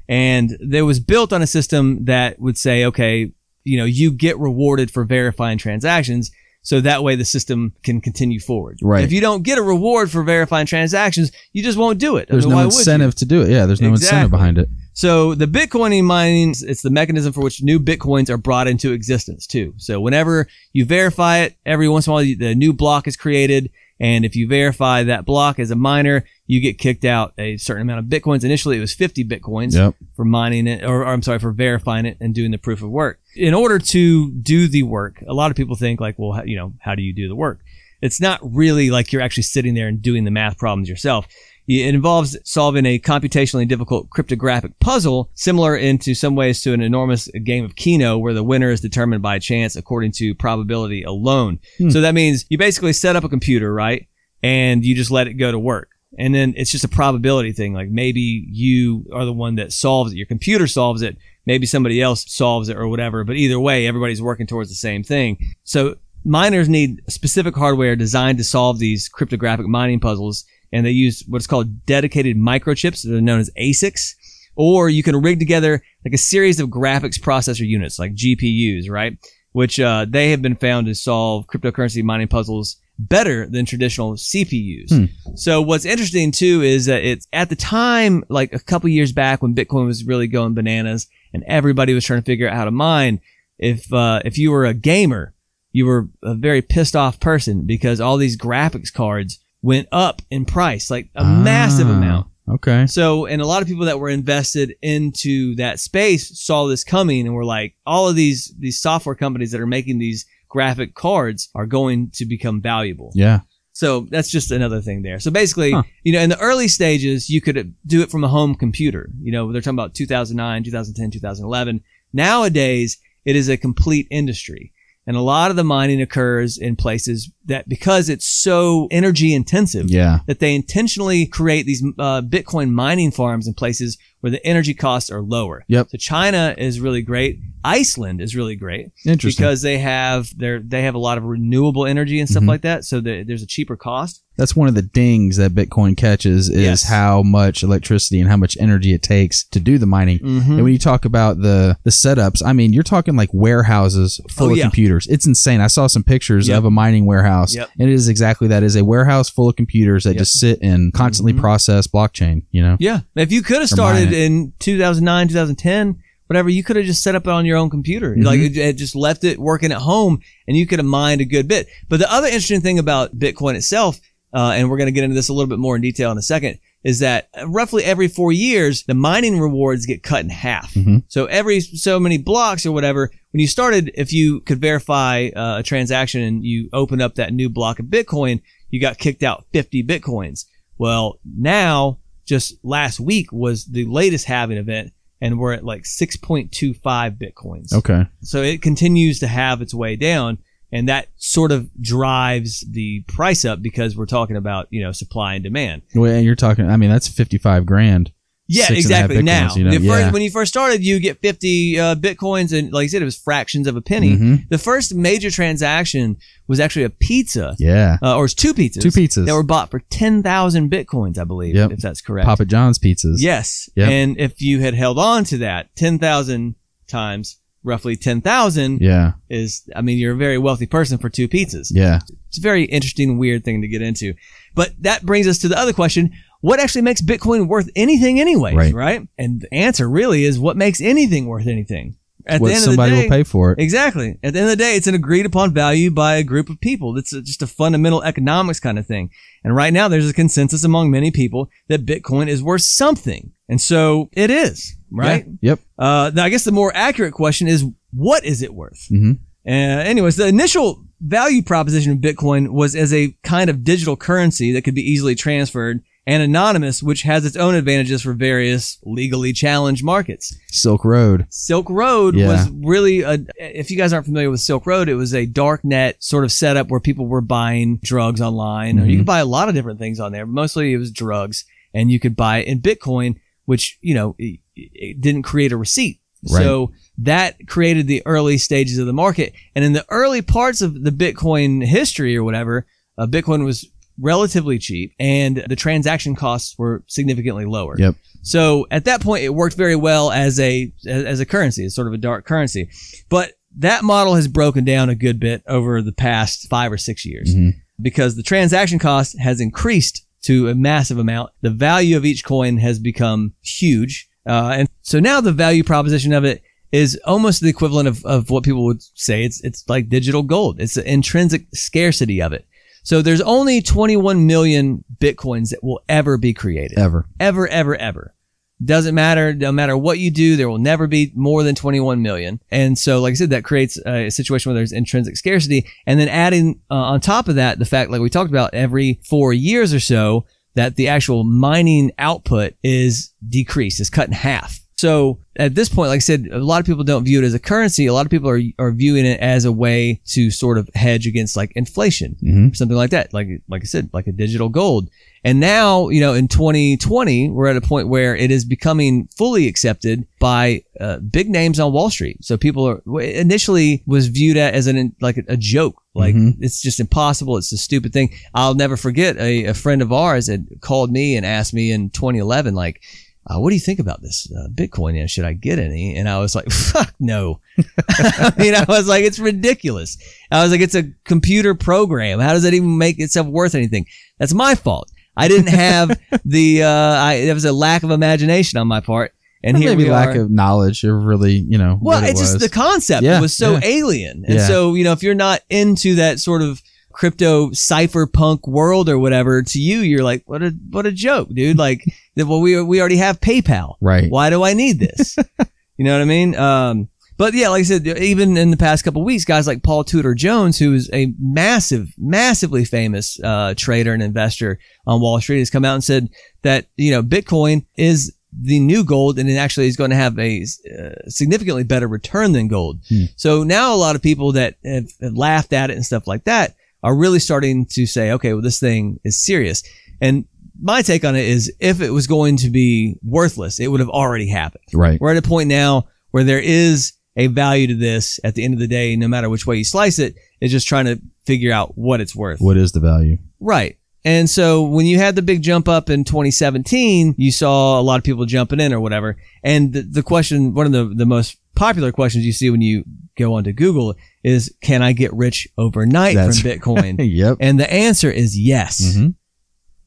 and 0.08 0.56
they 0.60 0.82
was 0.82 1.00
built 1.00 1.32
on 1.32 1.42
a 1.42 1.46
system 1.46 2.04
that 2.04 2.38
would 2.38 2.58
say, 2.58 2.84
okay, 2.84 3.32
you 3.64 3.78
know, 3.78 3.84
you 3.86 4.10
get 4.12 4.38
rewarded 4.38 4.90
for 4.90 5.04
verifying 5.04 5.58
transactions. 5.58 6.30
So 6.64 6.80
that 6.80 7.04
way 7.04 7.14
the 7.14 7.26
system 7.26 7.74
can 7.82 8.00
continue 8.00 8.40
forward. 8.40 8.78
Right. 8.82 9.04
If 9.04 9.12
you 9.12 9.20
don't 9.20 9.42
get 9.42 9.58
a 9.58 9.62
reward 9.62 10.10
for 10.10 10.22
verifying 10.22 10.66
transactions, 10.66 11.30
you 11.52 11.62
just 11.62 11.76
won't 11.78 11.98
do 11.98 12.16
it. 12.16 12.28
I 12.30 12.32
There's 12.32 12.46
mean, 12.46 12.56
no 12.56 12.64
incentive 12.64 13.14
to 13.16 13.26
do 13.26 13.42
it. 13.42 13.50
Yeah, 13.50 13.66
there's 13.66 13.82
no 13.82 13.90
incentive 13.90 14.30
behind 14.30 14.56
it. 14.58 14.68
So 14.94 15.34
the 15.34 15.46
Bitcoining 15.46 16.04
mining, 16.04 16.54
it's 16.62 16.80
the 16.80 16.88
mechanism 16.90 17.32
for 17.34 17.42
which 17.42 17.62
new 17.62 17.78
Bitcoins 17.78 18.30
are 18.30 18.38
brought 18.38 18.66
into 18.66 18.92
existence 18.92 19.46
too. 19.46 19.74
So 19.76 20.00
whenever 20.00 20.46
you 20.72 20.84
verify 20.86 21.38
it, 21.38 21.56
every 21.66 21.88
once 21.88 22.06
in 22.06 22.12
a 22.12 22.14
while, 22.14 22.24
the 22.24 22.54
new 22.54 22.72
block 22.72 23.06
is 23.06 23.16
created. 23.16 23.70
And 24.00 24.24
if 24.24 24.34
you 24.34 24.48
verify 24.48 25.02
that 25.04 25.24
block 25.26 25.58
as 25.58 25.70
a 25.70 25.76
miner, 25.76 26.24
you 26.46 26.60
get 26.60 26.78
kicked 26.78 27.04
out 27.04 27.34
a 27.38 27.56
certain 27.58 27.82
amount 27.82 28.00
of 28.00 28.04
Bitcoins. 28.06 28.42
Initially, 28.44 28.76
it 28.76 28.80
was 28.80 28.94
50 28.94 29.24
Bitcoins 29.24 29.74
Yep. 29.74 29.94
for 30.16 30.24
mining 30.24 30.66
it, 30.66 30.82
or, 30.82 31.02
or 31.02 31.06
I'm 31.06 31.22
sorry, 31.22 31.38
for 31.38 31.52
verifying 31.52 32.06
it 32.06 32.16
and 32.20 32.34
doing 32.34 32.50
the 32.52 32.58
proof 32.58 32.82
of 32.82 32.90
work. 32.90 33.20
In 33.36 33.54
order 33.54 33.78
to 33.78 34.30
do 34.30 34.68
the 34.68 34.82
work, 34.82 35.22
a 35.26 35.34
lot 35.34 35.50
of 35.50 35.56
people 35.56 35.76
think 35.76 36.00
like, 36.00 36.18
well, 36.18 36.46
you 36.46 36.56
know, 36.56 36.74
how 36.80 36.94
do 36.94 37.02
you 37.02 37.14
do 37.14 37.28
the 37.28 37.34
work? 37.34 37.60
It's 38.00 38.20
not 38.20 38.40
really 38.42 38.90
like 38.90 39.12
you're 39.12 39.22
actually 39.22 39.44
sitting 39.44 39.74
there 39.74 39.88
and 39.88 40.02
doing 40.02 40.24
the 40.24 40.30
math 40.30 40.58
problems 40.58 40.88
yourself. 40.88 41.26
It 41.66 41.94
involves 41.94 42.36
solving 42.44 42.84
a 42.84 42.98
computationally 42.98 43.66
difficult 43.66 44.10
cryptographic 44.10 44.78
puzzle, 44.80 45.30
similar 45.34 45.74
into 45.74 46.14
some 46.14 46.36
ways 46.36 46.60
to 46.62 46.74
an 46.74 46.82
enormous 46.82 47.28
game 47.42 47.64
of 47.64 47.76
Keno, 47.76 48.18
where 48.18 48.34
the 48.34 48.44
winner 48.44 48.70
is 48.70 48.82
determined 48.82 49.22
by 49.22 49.38
chance 49.38 49.74
according 49.74 50.12
to 50.12 50.34
probability 50.34 51.02
alone. 51.02 51.58
Hmm. 51.78 51.88
So 51.88 52.02
that 52.02 52.14
means 52.14 52.44
you 52.50 52.58
basically 52.58 52.92
set 52.92 53.16
up 53.16 53.24
a 53.24 53.30
computer, 53.30 53.72
right? 53.72 54.06
And 54.42 54.84
you 54.84 54.94
just 54.94 55.10
let 55.10 55.26
it 55.26 55.34
go 55.34 55.50
to 55.50 55.58
work. 55.58 55.88
And 56.18 56.34
then 56.34 56.52
it's 56.56 56.70
just 56.70 56.84
a 56.84 56.88
probability 56.88 57.52
thing. 57.52 57.72
Like 57.72 57.88
maybe 57.88 58.46
you 58.50 59.06
are 59.12 59.24
the 59.24 59.32
one 59.32 59.54
that 59.54 59.72
solves 59.72 60.12
it. 60.12 60.16
Your 60.16 60.26
computer 60.26 60.66
solves 60.66 61.00
it. 61.00 61.16
Maybe 61.46 61.66
somebody 61.66 62.00
else 62.00 62.24
solves 62.32 62.68
it 62.68 62.76
or 62.76 62.88
whatever. 62.88 63.24
But 63.24 63.36
either 63.36 63.60
way, 63.60 63.86
everybody's 63.86 64.22
working 64.22 64.46
towards 64.46 64.70
the 64.70 64.74
same 64.76 65.02
thing. 65.02 65.38
So 65.64 65.96
miners 66.24 66.68
need 66.68 67.02
specific 67.08 67.54
hardware 67.54 67.96
designed 67.96 68.38
to 68.38 68.44
solve 68.44 68.78
these 68.78 69.08
cryptographic 69.08 69.66
mining 69.66 70.00
puzzles. 70.00 70.44
And 70.72 70.84
they 70.84 70.90
use 70.90 71.22
what's 71.28 71.46
called 71.46 71.86
dedicated 71.86 72.36
microchips 72.36 73.04
that 73.04 73.14
are 73.14 73.20
known 73.20 73.40
as 73.40 73.50
ASICs. 73.58 74.14
Or 74.56 74.88
you 74.88 75.02
can 75.02 75.20
rig 75.20 75.38
together 75.38 75.82
like 76.04 76.14
a 76.14 76.18
series 76.18 76.60
of 76.60 76.68
graphics 76.68 77.18
processor 77.18 77.66
units, 77.66 77.98
like 77.98 78.14
GPUs, 78.14 78.88
right? 78.88 79.18
Which 79.52 79.78
uh, 79.78 80.06
they 80.08 80.30
have 80.30 80.42
been 80.42 80.56
found 80.56 80.86
to 80.86 80.94
solve 80.94 81.46
cryptocurrency 81.46 82.02
mining 82.02 82.28
puzzles 82.28 82.76
better 82.98 83.46
than 83.46 83.66
traditional 83.66 84.14
CPUs. 84.14 85.10
So 85.36 85.60
what's 85.62 85.84
interesting 85.84 86.30
too 86.30 86.62
is 86.62 86.86
that 86.86 87.02
it's 87.04 87.26
at 87.32 87.48
the 87.48 87.56
time, 87.56 88.24
like 88.28 88.52
a 88.52 88.58
couple 88.58 88.88
years 88.88 89.12
back 89.12 89.42
when 89.42 89.54
Bitcoin 89.54 89.86
was 89.86 90.04
really 90.04 90.28
going 90.28 90.54
bananas 90.54 91.08
and 91.32 91.42
everybody 91.46 91.92
was 91.94 92.04
trying 92.04 92.20
to 92.20 92.24
figure 92.26 92.48
out 92.48 92.54
how 92.56 92.64
to 92.64 92.70
mine. 92.70 93.20
If, 93.58 93.92
uh, 93.92 94.20
if 94.24 94.38
you 94.38 94.50
were 94.50 94.64
a 94.64 94.74
gamer, 94.74 95.34
you 95.72 95.86
were 95.86 96.08
a 96.22 96.34
very 96.34 96.62
pissed 96.62 96.94
off 96.94 97.18
person 97.18 97.62
because 97.66 98.00
all 98.00 98.16
these 98.16 98.36
graphics 98.36 98.92
cards 98.92 99.40
went 99.60 99.88
up 99.90 100.22
in 100.30 100.44
price, 100.44 100.90
like 100.90 101.08
a 101.16 101.24
massive 101.24 101.88
Ah, 101.88 101.96
amount. 101.96 102.26
Okay. 102.48 102.86
So, 102.86 103.26
and 103.26 103.40
a 103.40 103.46
lot 103.46 103.62
of 103.62 103.68
people 103.68 103.86
that 103.86 103.98
were 103.98 104.10
invested 104.10 104.74
into 104.82 105.54
that 105.56 105.80
space 105.80 106.38
saw 106.38 106.66
this 106.66 106.84
coming 106.84 107.26
and 107.26 107.34
were 107.34 107.44
like, 107.44 107.74
all 107.86 108.08
of 108.08 108.14
these, 108.16 108.54
these 108.58 108.80
software 108.80 109.14
companies 109.14 109.50
that 109.52 109.60
are 109.60 109.66
making 109.66 109.98
these 109.98 110.26
graphic 110.54 110.94
cards 110.94 111.48
are 111.56 111.66
going 111.66 112.10
to 112.14 112.24
become 112.24 112.62
valuable. 112.62 113.10
Yeah. 113.14 113.40
So 113.72 114.06
that's 114.08 114.30
just 114.30 114.52
another 114.52 114.80
thing 114.80 115.02
there. 115.02 115.18
So 115.18 115.32
basically, 115.32 115.72
Huh. 115.72 115.82
you 116.04 116.12
know, 116.12 116.20
in 116.20 116.30
the 116.30 116.38
early 116.38 116.68
stages, 116.68 117.28
you 117.28 117.40
could 117.40 117.74
do 117.84 118.02
it 118.02 118.10
from 118.12 118.22
a 118.22 118.28
home 118.28 118.54
computer. 118.54 119.10
You 119.20 119.32
know, 119.32 119.50
they're 119.52 119.60
talking 119.60 119.74
about 119.80 119.94
2009, 119.96 120.62
2010, 120.62 121.10
2011. 121.10 121.80
Nowadays, 122.12 122.98
it 123.24 123.34
is 123.34 123.48
a 123.48 123.56
complete 123.56 124.06
industry. 124.10 124.72
And 125.06 125.16
a 125.16 125.20
lot 125.20 125.50
of 125.50 125.56
the 125.56 125.64
mining 125.64 126.00
occurs 126.00 126.56
in 126.56 126.76
places 126.76 127.30
that 127.46 127.68
because 127.68 128.08
it's 128.08 128.26
so 128.26 128.86
energy 128.92 129.34
intensive 129.34 129.90
Yeah. 129.90 130.20
that 130.28 130.38
they 130.38 130.54
intentionally 130.54 131.26
create 131.26 131.66
these 131.66 131.82
uh, 131.98 132.22
Bitcoin 132.22 132.70
mining 132.70 133.10
farms 133.10 133.46
in 133.48 133.54
places 133.54 133.98
where 134.24 134.30
the 134.30 134.46
energy 134.46 134.72
costs 134.72 135.10
are 135.10 135.20
lower. 135.20 135.66
Yep. 135.68 135.90
So 135.90 135.98
China 135.98 136.54
is 136.56 136.80
really 136.80 137.02
great. 137.02 137.40
Iceland 137.62 138.22
is 138.22 138.34
really 138.34 138.56
great 138.56 138.86
Interesting. 139.04 139.42
because 139.42 139.60
they 139.60 139.76
have 139.76 140.30
their 140.38 140.60
they 140.60 140.80
have 140.84 140.94
a 140.94 140.98
lot 140.98 141.18
of 141.18 141.24
renewable 141.24 141.84
energy 141.84 142.18
and 142.20 142.26
stuff 142.26 142.42
Mhm. 142.42 142.48
like 142.48 142.62
that. 142.62 142.86
So 142.86 143.02
the, 143.02 143.22
there's 143.22 143.42
a 143.42 143.46
cheaper 143.46 143.76
cost. 143.76 144.23
That's 144.36 144.56
one 144.56 144.68
of 144.68 144.74
the 144.74 144.82
dings 144.82 145.36
that 145.36 145.52
Bitcoin 145.54 145.96
catches 145.96 146.48
is 146.48 146.56
Yes. 146.62 146.82
how 146.84 147.22
much 147.22 147.62
electricity 147.62 148.20
and 148.20 148.28
how 148.28 148.36
much 148.36 148.56
energy 148.58 148.92
it 148.92 149.02
takes 149.02 149.44
to 149.48 149.60
do 149.60 149.78
the 149.78 149.86
mining. 149.86 150.18
Mm-hmm. 150.18 150.52
And 150.52 150.62
when 150.64 150.72
you 150.72 150.78
talk 150.78 151.04
about 151.04 151.40
the 151.40 151.76
the 151.84 151.90
setups, 151.90 152.42
I 152.44 152.52
mean, 152.52 152.72
you're 152.72 152.82
talking 152.82 153.14
like 153.16 153.30
warehouses 153.32 154.20
full 154.30 154.48
Oh, 154.48 154.50
of 154.50 154.56
yeah. 154.56 154.64
computers. 154.64 155.06
It's 155.08 155.26
insane. 155.26 155.60
I 155.60 155.68
saw 155.68 155.86
some 155.86 156.02
pictures 156.02 156.48
Yep. 156.48 156.58
of 156.58 156.64
a 156.64 156.70
mining 156.70 157.06
warehouse, 157.06 157.54
Yep. 157.54 157.70
and 157.78 157.88
it 157.88 157.92
is 157.94 158.08
exactly 158.08 158.48
that. 158.48 158.62
It 158.62 158.66
is 158.66 158.76
a 158.76 158.84
warehouse 158.84 159.30
full 159.30 159.48
of 159.48 159.56
computers 159.56 160.04
that 160.04 160.10
Yep. 160.14 160.18
just 160.18 160.38
sit 160.40 160.58
and 160.62 160.92
constantly 160.92 161.32
Mhm. 161.32 161.38
process 161.40 161.86
blockchain. 161.86 162.42
You 162.50 162.62
know, 162.62 162.76
Yeah. 162.80 163.00
If 163.16 163.30
you 163.32 163.42
could 163.42 163.60
have 163.60 163.68
started 163.70 164.12
in 164.12 164.52
2009, 164.58 165.28
2010, 165.28 165.96
whatever, 166.26 166.48
you 166.48 166.64
could 166.64 166.76
have 166.76 166.86
just 166.86 167.02
set 167.02 167.14
up 167.14 167.26
it 167.26 167.30
on 167.30 167.44
your 167.46 167.56
own 167.56 167.70
computer. 167.70 168.16
Mhm. 168.16 168.24
Like 168.24 168.40
it, 168.40 168.56
it 168.56 168.76
just 168.76 168.96
left 168.96 169.24
it 169.24 169.38
working 169.38 169.70
at 169.72 169.78
home 169.78 170.18
and 170.48 170.56
you 170.56 170.66
could 170.66 170.78
have 170.78 170.86
mined 170.86 171.20
a 171.20 171.24
good 171.24 171.46
bit. 171.46 171.68
But 171.88 171.98
the 172.00 172.10
other 172.12 172.26
interesting 172.26 172.60
thing 172.62 172.78
about 172.78 173.18
Bitcoin 173.18 173.54
itself, 173.54 174.00
uh, 174.34 174.52
and 174.56 174.68
we're 174.68 174.76
going 174.76 174.88
to 174.88 174.92
get 174.92 175.04
into 175.04 175.14
this 175.14 175.28
a 175.28 175.32
little 175.32 175.48
bit 175.48 175.58
more 175.58 175.76
in 175.76 175.82
detail 175.82 176.10
in 176.10 176.18
a 176.18 176.22
second, 176.22 176.58
is 176.82 176.98
that 176.98 177.28
roughly 177.46 177.84
every 177.84 178.08
four 178.08 178.32
years, 178.32 178.82
the 178.84 178.94
mining 178.94 179.38
rewards 179.40 179.86
get 179.86 180.02
cut 180.02 180.22
in 180.24 180.28
half. 180.30 180.74
Mhm. 180.74 181.04
So 181.08 181.26
every 181.26 181.60
so 181.60 181.98
many 182.00 182.18
blocks 182.18 182.66
or 182.66 182.72
whatever, 182.72 183.10
when 183.30 183.40
you 183.40 183.46
started, 183.46 183.90
if 183.94 184.12
you 184.12 184.40
could 184.40 184.60
verify 184.60 185.28
uh, 185.34 185.58
a 185.58 185.62
transaction 185.62 186.20
and 186.22 186.44
you 186.44 186.68
open 186.72 187.00
up 187.00 187.14
that 187.14 187.32
new 187.32 187.48
block 187.48 187.78
of 187.78 187.86
Bitcoin, 187.86 188.42
you 188.70 188.80
got 188.80 188.98
kicked 188.98 189.22
out 189.22 189.44
50 189.52 189.82
Bitcoins. 189.84 190.44
Well, 190.76 191.20
now, 191.24 191.98
just 192.26 192.54
last 192.64 192.98
week 192.98 193.32
was 193.32 193.66
the 193.66 193.84
latest 193.84 194.24
halving 194.26 194.56
event, 194.58 194.92
and 195.20 195.38
we're 195.38 195.52
at 195.52 195.64
like 195.64 195.84
6.25 195.84 197.18
Bitcoins. 197.18 197.72
okay, 197.72 198.06
So 198.22 198.42
it 198.42 198.62
continues 198.62 199.18
to 199.20 199.26
have 199.26 199.62
its 199.62 199.72
way 199.74 199.96
down, 199.96 200.38
and 200.74 200.88
that 200.88 201.08
sort 201.16 201.52
of 201.52 201.70
drives 201.80 202.60
the 202.70 203.02
price 203.08 203.44
up 203.44 203.62
because 203.62 203.96
we're 203.96 204.06
talking 204.06 204.36
about, 204.36 204.66
you 204.70 204.82
know, 204.82 204.92
supply 204.92 205.34
and 205.34 205.44
demand. 205.44 205.82
well, 205.94 206.20
you're 206.20 206.34
talking. 206.34 206.68
I 206.68 206.76
mean, 206.76 206.90
that's 206.90 207.08
fifty 207.08 207.38
five 207.38 207.64
grand. 207.64 208.12
Yeah, 208.46 208.66
Six 208.66 208.84
and 208.84 208.92
a 208.92 208.96
half 208.96 209.04
exactly. 209.10 209.22
Now, 209.22 209.48
Bitcoins, 209.48 209.56
you 209.56 209.64
know? 209.64 209.70
the 209.70 209.88
first, 209.88 210.00
Yeah. 210.04 210.10
when 210.12 210.20
you 210.20 210.30
first 210.30 210.52
started, 210.52 210.84
you 210.84 211.00
get 211.00 211.18
50 211.22 211.78
uh, 211.80 211.94
bitcoins, 211.94 212.52
and 212.52 212.70
like 212.74 212.84
I 212.84 212.86
said, 212.88 213.00
it 213.00 213.06
was 213.06 213.16
fractions 213.16 213.66
of 213.66 213.74
a 213.74 213.80
penny. 213.80 214.18
Mhm. 214.18 214.48
The 214.50 214.58
first 214.58 214.94
major 214.94 215.30
transaction 215.30 216.18
was 216.46 216.60
actually 216.60 216.82
a 216.84 216.90
pizza, 216.90 217.56
Yeah, 217.58 217.96
uh, 218.02 218.14
or 218.18 218.26
it's 218.26 218.34
two 218.34 218.52
pizzas, 218.52 218.82
two 218.82 218.90
pizzas. 218.90 219.24
that 219.24 219.32
were 219.32 219.42
bought 219.42 219.70
for 219.70 219.80
10,000 219.88 220.70
bitcoins, 220.70 221.16
I 221.18 221.24
believe, 221.24 221.54
Yep. 221.54 221.70
if 221.72 221.78
that's 221.78 222.02
correct. 222.02 222.26
Papa 222.26 222.44
John's 222.44 222.78
pizzas. 222.78 223.16
Yes. 223.16 223.70
Yep. 223.76 223.88
And 223.88 224.20
if 224.20 224.42
you 224.42 224.60
had 224.60 224.74
held 224.74 224.98
on 224.98 225.24
to 225.24 225.38
that 225.38 225.74
10,000 225.74 226.54
times 226.86 227.38
roughly 227.64 227.96
10,000 227.96 228.80
Yeah, 228.80 229.12
is, 229.28 229.68
I 229.74 229.80
mean, 229.82 229.98
you're 229.98 230.12
a 230.12 230.16
very 230.16 230.38
wealthy 230.38 230.66
person 230.66 230.98
for 230.98 231.08
two 231.08 231.26
pizzas. 231.28 231.68
yeah. 231.72 232.00
It's 232.28 232.38
a 232.38 232.42
very 232.42 232.64
interesting, 232.64 233.16
weird 233.18 233.44
thing 233.44 233.62
to 233.62 233.68
get 233.68 233.80
into. 233.80 234.14
But 234.54 234.72
that 234.80 235.02
brings 235.06 235.26
us 235.26 235.38
to 235.38 235.48
the 235.48 235.58
other 235.58 235.72
question. 235.72 236.10
What 236.40 236.60
actually 236.60 236.82
makes 236.82 237.00
Bitcoin 237.00 237.46
worth 237.48 237.70
anything 237.76 238.20
anyway? 238.20 238.54
Right. 238.54 238.74
Right. 238.74 239.08
And 239.16 239.40
the 239.40 239.54
answer 239.54 239.88
really 239.88 240.24
is 240.24 240.38
what 240.38 240.56
makes 240.56 240.80
anything 240.80 241.26
worth 241.26 241.46
anything. 241.46 241.96
At 242.26 242.40
what 242.40 242.48
the 242.48 242.54
end 242.54 242.64
somebody 242.64 242.92
of 242.92 242.96
the 242.96 243.02
day, 243.02 243.08
will 243.08 243.16
pay 243.16 243.22
for 243.22 243.52
it. 243.52 243.58
Exactly. 243.60 244.18
At 244.22 244.32
the 244.32 244.40
end 244.40 244.50
of 244.50 244.56
the 244.58 244.64
day, 244.64 244.76
it's 244.76 244.86
an 244.86 244.94
agreed 244.94 245.26
upon 245.26 245.52
value 245.52 245.90
by 245.90 246.16
a 246.16 246.22
group 246.22 246.48
of 246.48 246.58
people. 246.58 246.96
It's 246.96 247.12
a, 247.12 247.20
just 247.20 247.42
a 247.42 247.46
fundamental 247.46 248.02
economics 248.02 248.60
kind 248.60 248.78
of 248.78 248.86
thing. 248.86 249.10
And 249.44 249.54
right 249.54 249.72
now, 249.74 249.88
there's 249.88 250.08
a 250.08 250.14
consensus 250.14 250.64
among 250.64 250.90
many 250.90 251.10
people 251.10 251.50
that 251.68 251.84
Bitcoin 251.84 252.28
is 252.28 252.42
worth 252.42 252.62
something. 252.62 253.32
And 253.46 253.60
so 253.60 254.08
it 254.12 254.30
is, 254.30 254.74
right? 254.96 255.26
Yeah. 255.40 255.50
Yep. 255.52 255.58
Uh, 255.78 256.10
now, 256.14 256.24
I 256.24 256.28
guess 256.28 256.44
the 256.44 256.52
more 256.52 256.72
accurate 256.74 257.14
question 257.14 257.48
is, 257.48 257.64
what 257.92 258.24
is 258.24 258.42
it 258.42 258.54
worth? 258.54 258.86
hmm 258.88 259.12
Uh, 259.46 259.50
anyways, 259.50 260.16
the 260.16 260.26
initial 260.26 260.84
value 261.00 261.42
proposition 261.42 261.92
of 261.92 261.98
Bitcoin 261.98 262.48
was 262.50 262.74
as 262.74 262.92
a 262.94 263.14
kind 263.24 263.50
of 263.50 263.62
digital 263.64 263.96
currency 263.96 264.52
that 264.52 264.62
could 264.62 264.74
be 264.74 264.80
easily 264.90 265.14
transferred 265.14 265.82
and 266.06 266.22
anonymous, 266.22 266.82
which 266.82 267.02
has 267.02 267.24
its 267.24 267.36
own 267.36 267.54
advantages 267.54 268.02
for 268.02 268.12
various 268.12 268.78
legally 268.84 269.32
challenged 269.32 269.82
markets. 269.84 270.34
Silk 270.48 270.84
Road. 270.84 271.26
Silk 271.30 271.68
Road 271.70 272.14
Yeah. 272.14 272.28
was 272.28 272.50
really 272.50 273.00
a, 273.02 273.24
if 273.38 273.70
you 273.70 273.76
guys 273.78 273.92
aren't 273.92 274.04
familiar 274.06 274.30
with 274.30 274.40
Silk 274.40 274.66
Road, 274.66 274.88
it 274.90 274.96
was 274.96 275.14
a 275.14 275.24
dark 275.26 275.64
net 275.64 275.96
sort 276.02 276.24
of 276.24 276.32
setup 276.32 276.68
where 276.68 276.80
people 276.80 277.06
were 277.06 277.22
buying 277.22 277.78
drugs 277.82 278.20
online, 278.20 278.78
or 278.78 278.84
you 278.86 278.98
could 278.98 279.06
buy 279.06 279.20
a 279.20 279.24
lot 279.26 279.48
of 279.48 279.54
different 279.54 279.78
things 279.78 279.98
on 280.00 280.12
there. 280.12 280.26
but 280.26 280.32
Mostly 280.32 280.72
it 280.74 280.78
was 280.78 280.90
drugs 280.90 281.44
and 281.72 281.90
you 281.90 281.98
could 281.98 282.16
buy 282.16 282.38
it 282.38 282.48
in 282.48 282.60
Bitcoin, 282.60 283.16
which, 283.44 283.78
you 283.80 283.94
know, 283.94 284.14
it, 284.18 284.40
it 284.56 285.00
didn't 285.00 285.22
create 285.22 285.52
a 285.52 285.56
receipt. 285.56 286.00
So 286.26 286.72
that 286.98 287.46
created 287.46 287.86
the 287.86 288.02
early 288.06 288.38
stages 288.38 288.78
of 288.78 288.86
the 288.86 288.94
market. 288.94 289.34
And 289.54 289.62
in 289.64 289.74
the 289.74 289.84
early 289.90 290.22
parts 290.22 290.62
of 290.62 290.82
the 290.82 290.90
Bitcoin 290.90 291.62
history 291.64 292.16
or 292.16 292.24
whatever, 292.24 292.66
uh, 292.96 293.06
Bitcoin 293.06 293.44
was 293.44 293.66
relatively 294.00 294.58
cheap 294.58 294.94
and 294.98 295.44
the 295.48 295.54
transaction 295.56 296.16
costs 296.16 296.56
were 296.58 296.82
significantly 296.86 297.44
lower. 297.44 297.76
Yep. 297.78 297.94
So 298.22 298.66
at 298.70 298.86
that 298.86 299.02
point, 299.02 299.22
it 299.22 299.34
worked 299.34 299.54
very 299.56 299.76
well 299.76 300.10
as 300.10 300.40
a 300.40 300.72
as 300.86 301.20
a 301.20 301.26
currency, 301.26 301.66
as 301.66 301.74
sort 301.74 301.88
of 301.88 301.92
a 301.92 301.98
dark 301.98 302.24
currency. 302.24 302.70
But 303.10 303.32
that 303.58 303.84
model 303.84 304.14
has 304.14 304.26
broken 304.26 304.64
down 304.64 304.88
a 304.88 304.94
good 304.94 305.20
bit 305.20 305.42
over 305.46 305.82
the 305.82 305.92
past 305.92 306.48
five 306.48 306.72
or 306.72 306.78
six 306.78 307.04
years 307.04 307.34
Mhm. 307.34 307.52
because 307.82 308.16
the 308.16 308.22
transaction 308.22 308.78
cost 308.78 309.18
has 309.18 309.40
increased 309.40 310.03
to 310.24 310.48
a 310.48 310.54
massive 310.54 310.98
amount. 310.98 311.30
The 311.40 311.50
value 311.50 311.96
of 311.96 312.04
each 312.04 312.24
coin 312.24 312.58
has 312.58 312.78
become 312.78 313.34
huge, 313.42 314.08
uh, 314.26 314.54
and 314.58 314.68
so 314.82 315.00
now 315.00 315.20
the 315.20 315.32
value 315.32 315.64
proposition 315.64 316.12
of 316.12 316.24
it 316.24 316.42
is 316.72 316.98
almost 317.04 317.40
the 317.40 317.48
equivalent 317.48 317.86
of, 317.86 318.04
of 318.04 318.30
what 318.30 318.42
people 318.42 318.64
would 318.64 318.82
say 318.82 319.24
it's 319.24 319.40
it's 319.44 319.68
like 319.68 319.88
digital 319.88 320.22
gold. 320.22 320.60
It's 320.60 320.74
the 320.74 320.90
intrinsic 320.90 321.46
scarcity 321.54 322.20
of 322.20 322.32
it. 322.32 322.46
So 322.82 323.00
there's 323.00 323.22
only 323.22 323.62
21 323.62 324.26
million 324.26 324.84
bitcoins 324.98 325.50
that 325.50 325.64
will 325.64 325.80
ever 325.88 326.18
be 326.18 326.34
created 326.34 326.78
Ever. 326.78 327.06
ever, 327.18 327.48
ever, 327.48 327.74
ever. 327.76 328.13
Doesn't 328.62 328.94
matter. 328.94 329.34
No 329.34 329.52
matter 329.52 329.76
what 329.76 329.98
you 329.98 330.10
do, 330.10 330.36
there 330.36 330.48
will 330.48 330.58
never 330.58 330.86
be 330.86 331.12
more 331.14 331.42
than 331.42 331.54
21 331.54 332.02
million. 332.02 332.40
And 332.50 332.78
so, 332.78 333.00
like 333.00 333.12
I 333.12 333.14
said, 333.14 333.30
that 333.30 333.44
creates 333.44 333.78
a 333.84 334.10
situation 334.10 334.50
where 334.50 334.56
there's 334.56 334.72
intrinsic 334.72 335.16
scarcity. 335.16 335.66
And 335.86 335.98
then 335.98 336.08
adding 336.08 336.60
uh, 336.70 336.74
on 336.74 337.00
top 337.00 337.28
of 337.28 337.34
that, 337.34 337.58
the 337.58 337.64
fact, 337.64 337.90
like 337.90 338.00
we 338.00 338.10
talked 338.10 338.30
about, 338.30 338.54
every 338.54 339.00
four 339.04 339.32
years 339.32 339.74
or 339.74 339.80
so, 339.80 340.24
that 340.54 340.76
the 340.76 340.88
actual 340.88 341.24
mining 341.24 341.90
output 341.98 342.54
is 342.62 343.12
decreased, 343.28 343.80
is 343.80 343.90
cut 343.90 344.06
in 344.06 344.14
half. 344.14 344.60
So 344.84 345.18
at 345.36 345.54
this 345.54 345.70
point, 345.70 345.88
like 345.88 345.96
I 346.04 346.06
said, 346.10 346.28
a 346.30 346.38
lot 346.38 346.60
of 346.60 346.66
people 346.66 346.84
don't 346.84 347.04
view 347.06 347.22
it 347.22 347.24
as 347.24 347.32
a 347.32 347.38
currency. 347.38 347.86
A 347.86 347.94
lot 347.94 348.04
of 348.06 348.10
people 348.10 348.28
are, 348.28 348.40
are 348.58 348.70
viewing 348.70 349.06
it 349.06 349.18
as 349.18 349.46
a 349.46 349.50
way 349.64 350.00
to 350.08 350.30
sort 350.30 350.58
of 350.58 350.68
hedge 350.74 351.06
against 351.06 351.36
like 351.36 351.52
inflation 351.56 352.16
Mhm. 352.22 352.54
something 352.54 352.76
like 352.76 352.90
that. 352.90 353.14
Like 353.14 353.28
like 353.48 353.62
I 353.62 353.64
said, 353.64 353.88
like 353.94 354.06
a 354.08 354.12
digital 354.12 354.50
gold. 354.50 354.90
And 355.26 355.40
now, 355.40 355.88
you 355.88 356.00
know, 356.04 356.12
in 356.12 356.28
2020, 356.28 357.30
we're 357.30 357.46
at 357.46 357.56
a 357.56 357.62
point 357.62 357.88
where 357.88 358.14
it 358.14 358.30
is 358.30 358.44
becoming 358.44 359.08
fully 359.16 359.48
accepted 359.48 360.06
by 360.20 360.64
uh, 360.78 360.98
big 360.98 361.30
names 361.30 361.58
on 361.58 361.72
Wall 361.72 361.88
Street. 361.88 362.18
So 362.22 362.36
people 362.36 362.64
are 362.68 362.82
initially 363.00 363.82
was 363.86 364.08
viewed 364.08 364.36
at 364.36 364.52
as 364.52 364.66
an 364.66 364.94
like 365.00 365.16
a, 365.16 365.36
joke. 365.38 365.76
Like 365.94 366.14
Mhm. 366.14 366.36
it's 366.40 366.60
just 366.60 366.78
impossible. 366.78 367.38
It's 367.38 367.52
a 367.52 367.56
stupid 367.56 367.92
thing. 367.94 368.10
I'll 368.34 368.54
never 368.54 368.76
forget 368.76 369.16
a, 369.16 369.46
a 369.46 369.54
friend 369.54 369.80
of 369.80 369.92
ours 369.92 370.26
had 370.26 370.46
called 370.60 370.90
me 370.92 371.16
and 371.16 371.24
asked 371.24 371.54
me 371.54 371.70
in 371.72 371.88
2011, 371.90 372.54
like, 372.54 372.82
uh, 373.26 373.38
what 373.40 373.50
do 373.50 373.54
you 373.56 373.60
think 373.60 373.78
about 373.78 374.02
this 374.02 374.30
uh, 374.36 374.48
Bitcoin? 374.48 374.98
And 375.00 375.10
should 375.10 375.24
I 375.24 375.32
get 375.32 375.58
any? 375.58 375.96
And 375.96 376.08
I 376.08 376.18
was 376.18 376.34
like, 376.34 376.50
fuck 376.50 376.94
no. 377.00 377.40
I 377.88 378.32
mean, 378.38 378.54
I 378.54 378.64
was 378.68 378.86
like, 378.88 379.04
it's 379.04 379.18
ridiculous. 379.18 379.96
I 380.30 380.42
was 380.42 380.50
like, 380.52 380.60
it's 380.60 380.74
a 380.74 380.84
computer 381.04 381.54
program. 381.54 382.20
How 382.20 382.32
does 382.32 382.42
that 382.42 382.54
even 382.54 382.76
make 382.78 382.98
itself 383.00 383.26
worth 383.26 383.54
anything? 383.54 383.86
That's 384.18 384.34
my 384.34 384.54
fault. 384.54 384.90
I 385.16 385.28
didn't 385.28 385.48
have 385.48 385.98
the, 386.24 386.64
uh, 386.64 386.68
I, 386.68 387.24
there 387.24 387.34
was 387.34 387.44
a 387.44 387.52
lack 387.52 387.82
of 387.82 387.90
imagination 387.90 388.58
on 388.58 388.66
my 388.66 388.80
part. 388.80 389.14
And 389.42 389.58
here 389.58 389.70
maybe 389.70 389.84
we 389.84 389.90
lack 389.90 390.16
are. 390.16 390.22
of 390.22 390.30
knowledge 390.30 390.84
of 390.84 391.04
really, 391.04 391.34
you 391.34 391.58
know. 391.58 391.78
Well, 391.80 392.00
what 392.00 392.08
it 392.08 392.12
it's 392.12 392.20
just 392.20 392.40
the 392.40 392.48
concept 392.48 393.02
Yeah, 393.02 393.20
was 393.20 393.36
so 393.36 393.52
yeah. 393.52 393.60
alien. 393.62 394.24
And 394.26 394.36
Yeah. 394.36 394.46
so, 394.46 394.74
you 394.74 394.84
know, 394.84 394.92
if 394.92 395.02
you're 395.02 395.14
not 395.14 395.40
into 395.50 395.96
that 395.96 396.18
sort 396.18 396.40
of 396.40 396.62
crypto 396.94 397.50
cypherpunk 397.50 398.46
world 398.48 398.88
or 398.88 398.98
whatever, 398.98 399.42
to 399.42 399.58
you, 399.58 399.80
you're 399.80 400.04
like, 400.04 400.22
what 400.26 400.42
a, 400.42 400.50
what 400.70 400.86
a 400.86 400.92
joke, 400.92 401.28
dude. 401.34 401.58
Like, 401.58 401.84
well, 402.16 402.40
we, 402.40 402.60
we 402.62 402.80
already 402.80 402.96
have 402.96 403.20
PayPal. 403.20 403.74
right. 403.80 404.10
Why 404.10 404.30
do 404.30 404.42
I 404.42 404.54
need 404.54 404.78
this? 404.78 405.16
you 405.76 405.84
know 405.84 405.92
what 405.92 406.02
I 406.02 406.06
mean? 406.06 406.34
Um, 406.36 406.88
but 407.16 407.34
yeah, 407.34 407.48
like 407.48 407.60
I 407.60 407.64
said, 407.64 407.86
even 407.86 408.36
in 408.36 408.50
the 408.50 408.56
past 408.56 408.84
couple 408.84 409.02
of 409.02 409.06
weeks, 409.06 409.24
guys 409.24 409.46
like 409.46 409.62
Paul 409.62 409.84
Tudor 409.84 410.14
Jones, 410.14 410.58
who 410.58 410.72
is 410.74 410.90
a 410.92 411.12
massive, 411.18 411.92
massively 411.96 412.64
famous 412.64 413.20
uh, 413.22 413.54
trader 413.56 413.92
and 413.92 414.02
investor 414.02 414.58
on 414.86 415.00
Wall 415.00 415.20
Street, 415.20 415.38
has 415.38 415.50
come 415.50 415.64
out 415.64 415.74
and 415.74 415.84
said 415.84 416.08
that 416.42 416.66
you 416.76 416.90
know 416.90 417.04
Bitcoin 417.04 417.66
is 417.76 418.12
the 418.36 418.58
new 418.58 418.82
gold, 418.82 419.20
and 419.20 419.30
it 419.30 419.36
actually 419.36 419.68
is 419.68 419.76
going 419.76 419.90
to 419.90 419.96
have 419.96 420.18
a 420.18 420.42
uh, 420.42 420.90
significantly 421.06 421.62
better 421.62 421.86
return 421.86 422.32
than 422.32 422.48
gold. 422.48 422.80
Hmm. 422.88 423.04
So 423.14 423.44
now 423.44 423.72
a 423.72 423.78
lot 423.78 423.94
of 423.94 424.02
people 424.02 424.32
that 424.32 424.56
have, 424.64 424.88
have 425.00 425.14
laughed 425.14 425.52
at 425.52 425.70
it 425.70 425.74
and 425.74 425.86
stuff 425.86 426.08
like 426.08 426.24
that 426.24 426.56
are 426.84 426.94
really 426.94 427.18
starting 427.18 427.66
to 427.66 427.86
say, 427.86 428.12
okay, 428.12 428.34
well, 428.34 428.42
this 428.42 428.60
thing 428.60 429.00
is 429.04 429.18
serious. 429.18 429.62
And 430.00 430.26
my 430.60 430.82
take 430.82 431.04
on 431.04 431.16
it 431.16 431.24
is, 431.24 431.52
if 431.58 431.80
it 431.80 431.90
was 431.90 432.06
going 432.06 432.36
to 432.36 432.50
be 432.50 432.96
worthless, 433.02 433.58
it 433.58 433.68
would 433.68 433.80
have 433.80 433.88
already 433.88 434.28
happened. 434.28 434.64
Right. 434.72 435.00
We're 435.00 435.12
at 435.12 435.16
a 435.16 435.28
point 435.28 435.48
now 435.48 435.88
where 436.10 436.24
there 436.24 436.38
is 436.38 436.92
a 437.16 437.28
value 437.28 437.68
to 437.68 437.74
this 437.74 438.20
at 438.22 438.34
the 438.34 438.44
end 438.44 438.54
of 438.54 438.60
the 438.60 438.68
day, 438.68 438.94
no 438.96 439.08
matter 439.08 439.30
which 439.30 439.46
way 439.46 439.56
you 439.56 439.64
slice 439.64 439.98
it, 439.98 440.14
it's 440.40 440.52
just 440.52 440.68
trying 440.68 440.84
to 440.84 441.00
figure 441.24 441.52
out 441.52 441.76
what 441.78 442.00
it's 442.00 442.14
worth. 442.14 442.40
What 442.40 442.58
is 442.58 442.72
the 442.72 442.80
value? 442.80 443.18
Right. 443.40 443.78
And 444.04 444.28
so 444.28 444.62
when 444.62 444.84
you 444.84 444.98
had 444.98 445.16
the 445.16 445.22
big 445.22 445.40
jump 445.40 445.66
up 445.68 445.88
in 445.88 446.04
2017, 446.04 447.14
you 447.16 447.32
saw 447.32 447.80
a 447.80 447.82
lot 447.82 447.96
of 447.96 448.04
people 448.04 448.26
jumping 448.26 448.60
in 448.60 448.74
or 448.74 448.80
whatever. 448.80 449.16
And 449.42 449.72
the, 449.72 449.80
the 449.80 450.02
question, 450.02 450.52
one 450.52 450.66
of 450.66 450.72
the, 450.72 450.84
the 450.94 451.06
most 451.06 451.38
popular 451.54 451.92
questions 451.92 452.24
you 452.24 452.32
see 452.32 452.50
when 452.50 452.60
you 452.60 452.84
go 453.16 453.34
onto 453.34 453.52
Google 453.52 453.94
is, 454.22 454.54
can 454.62 454.82
I 454.82 454.92
get 454.92 455.12
rich 455.12 455.46
overnight 455.58 456.14
That's- 456.16 456.40
from 456.40 456.50
Bitcoin? 456.52 456.96
yep. 456.98 457.36
and 457.40 457.58
the 457.60 457.72
answer 457.72 458.10
is 458.10 458.36
yes 458.38 458.96
Mhm. 458.96 459.14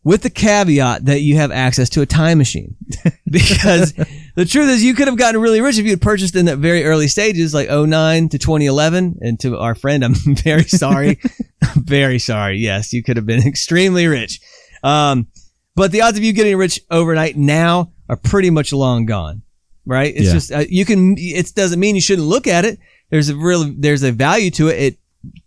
with 0.03 0.21
the 0.21 0.29
caveat 0.29 1.05
that 1.05 1.21
you 1.21 1.35
have 1.35 1.51
access 1.51 1.89
to 1.89 2.01
a 2.01 2.05
time 2.05 2.37
machine. 2.37 2.75
because 3.29 3.91
the 4.35 4.45
truth 4.45 4.69
is 4.69 4.83
you 4.83 4.93
could 4.93 5.07
have 5.07 5.17
gotten 5.17 5.41
really 5.41 5.59
rich 5.61 5.77
if 5.77 5.83
you 5.85 5.91
had 5.91 6.01
purchased 6.01 6.35
in 6.35 6.45
that 6.45 6.57
very 6.59 6.85
early 6.85 7.07
stages, 7.09 7.53
like 7.53 7.69
09 7.69 8.29
to 8.29 8.37
2011. 8.37 9.17
And 9.21 9.39
to 9.41 9.57
our 9.57 9.75
friend, 9.75 10.05
I'm 10.05 10.13
very 10.35 10.63
sorry. 10.63 11.19
Very 11.75 12.19
sorry. 12.19 12.59
Yes, 12.59 12.93
you 12.93 13.03
could 13.03 13.17
have 13.17 13.25
been 13.25 13.45
extremely 13.45 14.07
rich. 14.07 14.39
Um, 14.83 15.27
but 15.75 15.91
the 15.91 16.01
odds 16.01 16.17
of 16.17 16.23
you 16.23 16.31
getting 16.33 16.55
rich 16.57 16.79
overnight 16.89 17.35
now 17.35 17.91
are 18.09 18.15
pretty 18.15 18.49
much 18.49 18.71
long 18.71 19.05
gone, 19.05 19.41
right? 19.87 20.13
It's 20.15 20.25
Yeah. 20.27 20.33
just, 20.33 20.51
uh, 20.51 20.65
you 20.69 20.85
can, 20.85 21.15
it 21.17 21.53
doesn't 21.55 21.79
mean 21.79 21.95
you 21.95 22.01
shouldn't 22.01 22.27
look 22.27 22.45
at 22.45 22.65
it. 22.65 22.77
There's 23.09 23.29
a 23.29 23.35
real, 23.35 23.73
there's 23.77 24.03
a 24.03 24.11
value 24.11 24.51
to 24.51 24.67
it. 24.67 24.97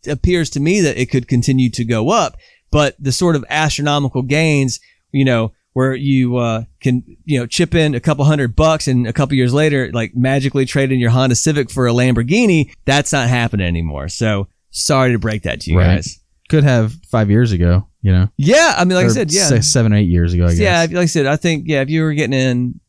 It 0.07 0.11
appears 0.11 0.51
to 0.51 0.61
me 0.61 0.81
that 0.81 1.01
it 1.01 1.07
could 1.11 1.29
continue 1.29 1.71
to 1.71 1.85
go 1.85 2.11
up, 2.11 2.37
but 2.71 2.97
the 2.99 3.13
sort 3.13 3.37
of 3.37 3.45
astronomical 3.51 4.23
gains, 4.23 4.81
you 5.13 5.25
know, 5.25 5.53
where 5.73 5.95
you 5.95 6.37
uh, 6.37 6.65
can 6.81 7.05
you 7.25 7.39
know 7.39 7.47
chip 7.47 7.77
in 7.77 7.95
a 7.95 8.01
couple 8.01 8.25
hundred 8.25 8.57
bucks 8.57 8.89
and 8.89 9.07
a 9.07 9.13
couple 9.13 9.37
years 9.37 9.55
later 9.55 9.89
like 9.93 10.17
magically 10.17 10.67
trade 10.67 10.91
in 10.91 10.99
your 10.99 11.11
Honda 11.11 11.37
Civic 11.37 11.71
for 11.71 11.87
a 11.87 11.93
Lamborghini, 11.93 12.73
that's 12.87 13.13
not 13.13 13.29
happening 13.29 13.67
anymore. 13.69 14.09
So 14.09 14.49
sorry 14.71 15.13
to 15.13 15.19
break 15.21 15.43
that 15.45 15.61
to 15.61 15.71
you 15.71 15.79
Right. 15.79 15.95
guys. 15.97 16.19
Could 16.49 16.65
have 16.65 16.93
five 17.09 17.31
years 17.31 17.53
ago, 17.53 17.87
you 18.03 18.11
know. 18.11 18.29
Yeah, 18.37 18.75
I 18.77 18.85
mean, 18.85 18.97
like 18.97 19.05
I 19.05 19.09
Or 19.09 19.11
said, 19.11 19.33
yeah, 19.33 19.45
se- 19.47 19.61
seven, 19.61 19.93
eight 19.93 20.09
years 20.09 20.33
ago, 20.33 20.47
I 20.47 20.49
guess. 20.49 20.59
yeah. 20.59 20.81
Like 20.81 20.97
I 20.97 21.07
said, 21.07 21.27
I 21.27 21.37
think 21.37 21.65
yeah, 21.69 21.83
if 21.83 21.89
you 21.89 22.03
were 22.03 22.15
getting 22.15 22.39
in 22.39 22.81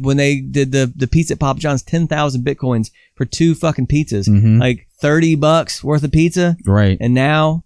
when 0.00 0.16
they 0.16 0.40
did 0.40 0.72
the 0.72 0.92
the 0.94 1.06
pizza 1.06 1.34
at 1.34 1.40
Papa 1.40 1.60
John's, 1.60 1.82
ten 1.82 2.06
thousand 2.06 2.44
bitcoins 2.44 2.90
for 3.14 3.24
two 3.24 3.54
fucking 3.54 3.86
pizzas, 3.86 4.28
Mhm. 4.28 4.60
like 4.60 4.86
thirty 5.00 5.34
bucks 5.34 5.82
worth 5.84 6.02
of 6.04 6.12
pizza, 6.12 6.56
Right. 6.64 6.96
and 7.00 7.14
now, 7.14 7.64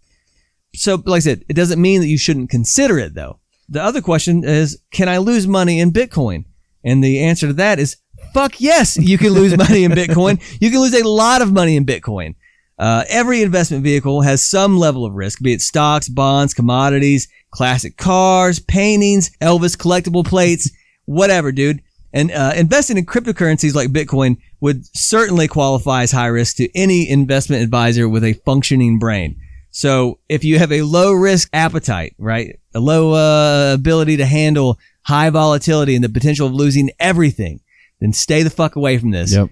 so 0.74 1.02
like 1.06 1.18
I 1.18 1.20
said, 1.20 1.44
it 1.48 1.54
doesn't 1.54 1.80
mean 1.80 2.00
that 2.00 2.08
you 2.08 2.18
shouldn't 2.18 2.50
consider 2.50 2.98
it 2.98 3.14
though. 3.14 3.38
The 3.68 3.82
other 3.82 4.00
question 4.00 4.44
is, 4.44 4.78
can 4.92 5.08
I 5.08 5.18
lose 5.18 5.46
money 5.46 5.80
in 5.80 5.90
Bitcoin? 5.92 6.44
And 6.84 7.02
the 7.02 7.18
answer 7.20 7.48
to 7.48 7.52
that 7.54 7.78
is, 7.80 7.96
fuck 8.32 8.60
yes, 8.60 8.96
you 8.96 9.18
can 9.18 9.30
lose 9.30 9.56
money 9.66 9.82
in 9.84 9.92
Bitcoin. 9.92 10.40
You 10.60 10.70
can 10.70 10.80
lose 10.80 10.94
a 10.94 11.02
lot 11.08 11.42
of 11.42 11.52
money 11.52 11.74
in 11.76 11.84
Bitcoin. 11.84 12.34
Uh, 12.78 13.04
every 13.08 13.42
investment 13.42 13.82
vehicle 13.82 14.20
has 14.20 14.46
some 14.46 14.76
level 14.78 15.04
of 15.04 15.14
risk, 15.14 15.40
be 15.40 15.52
it 15.54 15.62
stocks, 15.62 16.08
bonds, 16.10 16.52
commodities, 16.54 17.26
classic 17.50 17.96
cars, 17.96 18.60
paintings, 18.60 19.30
Elvis 19.40 19.76
collectible 19.76 20.24
plates, 20.26 20.70
whatever, 21.06 21.50
dude. 21.52 21.80
And 22.16 22.32
uh, 22.32 22.54
investing 22.56 22.96
in 22.96 23.04
cryptocurrencies 23.04 23.74
like 23.74 23.90
Bitcoin 23.90 24.38
would 24.60 24.86
certainly 24.96 25.48
qualify 25.48 26.02
as 26.02 26.12
high 26.12 26.28
risk 26.28 26.56
to 26.56 26.74
any 26.74 27.06
investment 27.10 27.62
advisor 27.62 28.08
with 28.08 28.24
a 28.24 28.32
functioning 28.32 28.98
brain. 28.98 29.38
So 29.70 30.18
if 30.26 30.42
you 30.42 30.58
have 30.58 30.72
a 30.72 30.80
low 30.80 31.12
risk 31.12 31.50
appetite, 31.52 32.14
right, 32.16 32.58
a 32.74 32.80
low 32.80 33.12
uh, 33.12 33.74
ability 33.74 34.16
to 34.16 34.24
handle 34.24 34.78
high 35.02 35.28
volatility 35.28 35.94
and 35.94 36.02
the 36.02 36.08
potential 36.08 36.46
of 36.46 36.54
losing 36.54 36.90
everything, 36.98 37.60
then 38.00 38.14
stay 38.14 38.42
the 38.42 38.48
fuck 38.48 38.76
away 38.76 38.96
from 38.96 39.10
this. 39.10 39.34
Yep. 39.34 39.50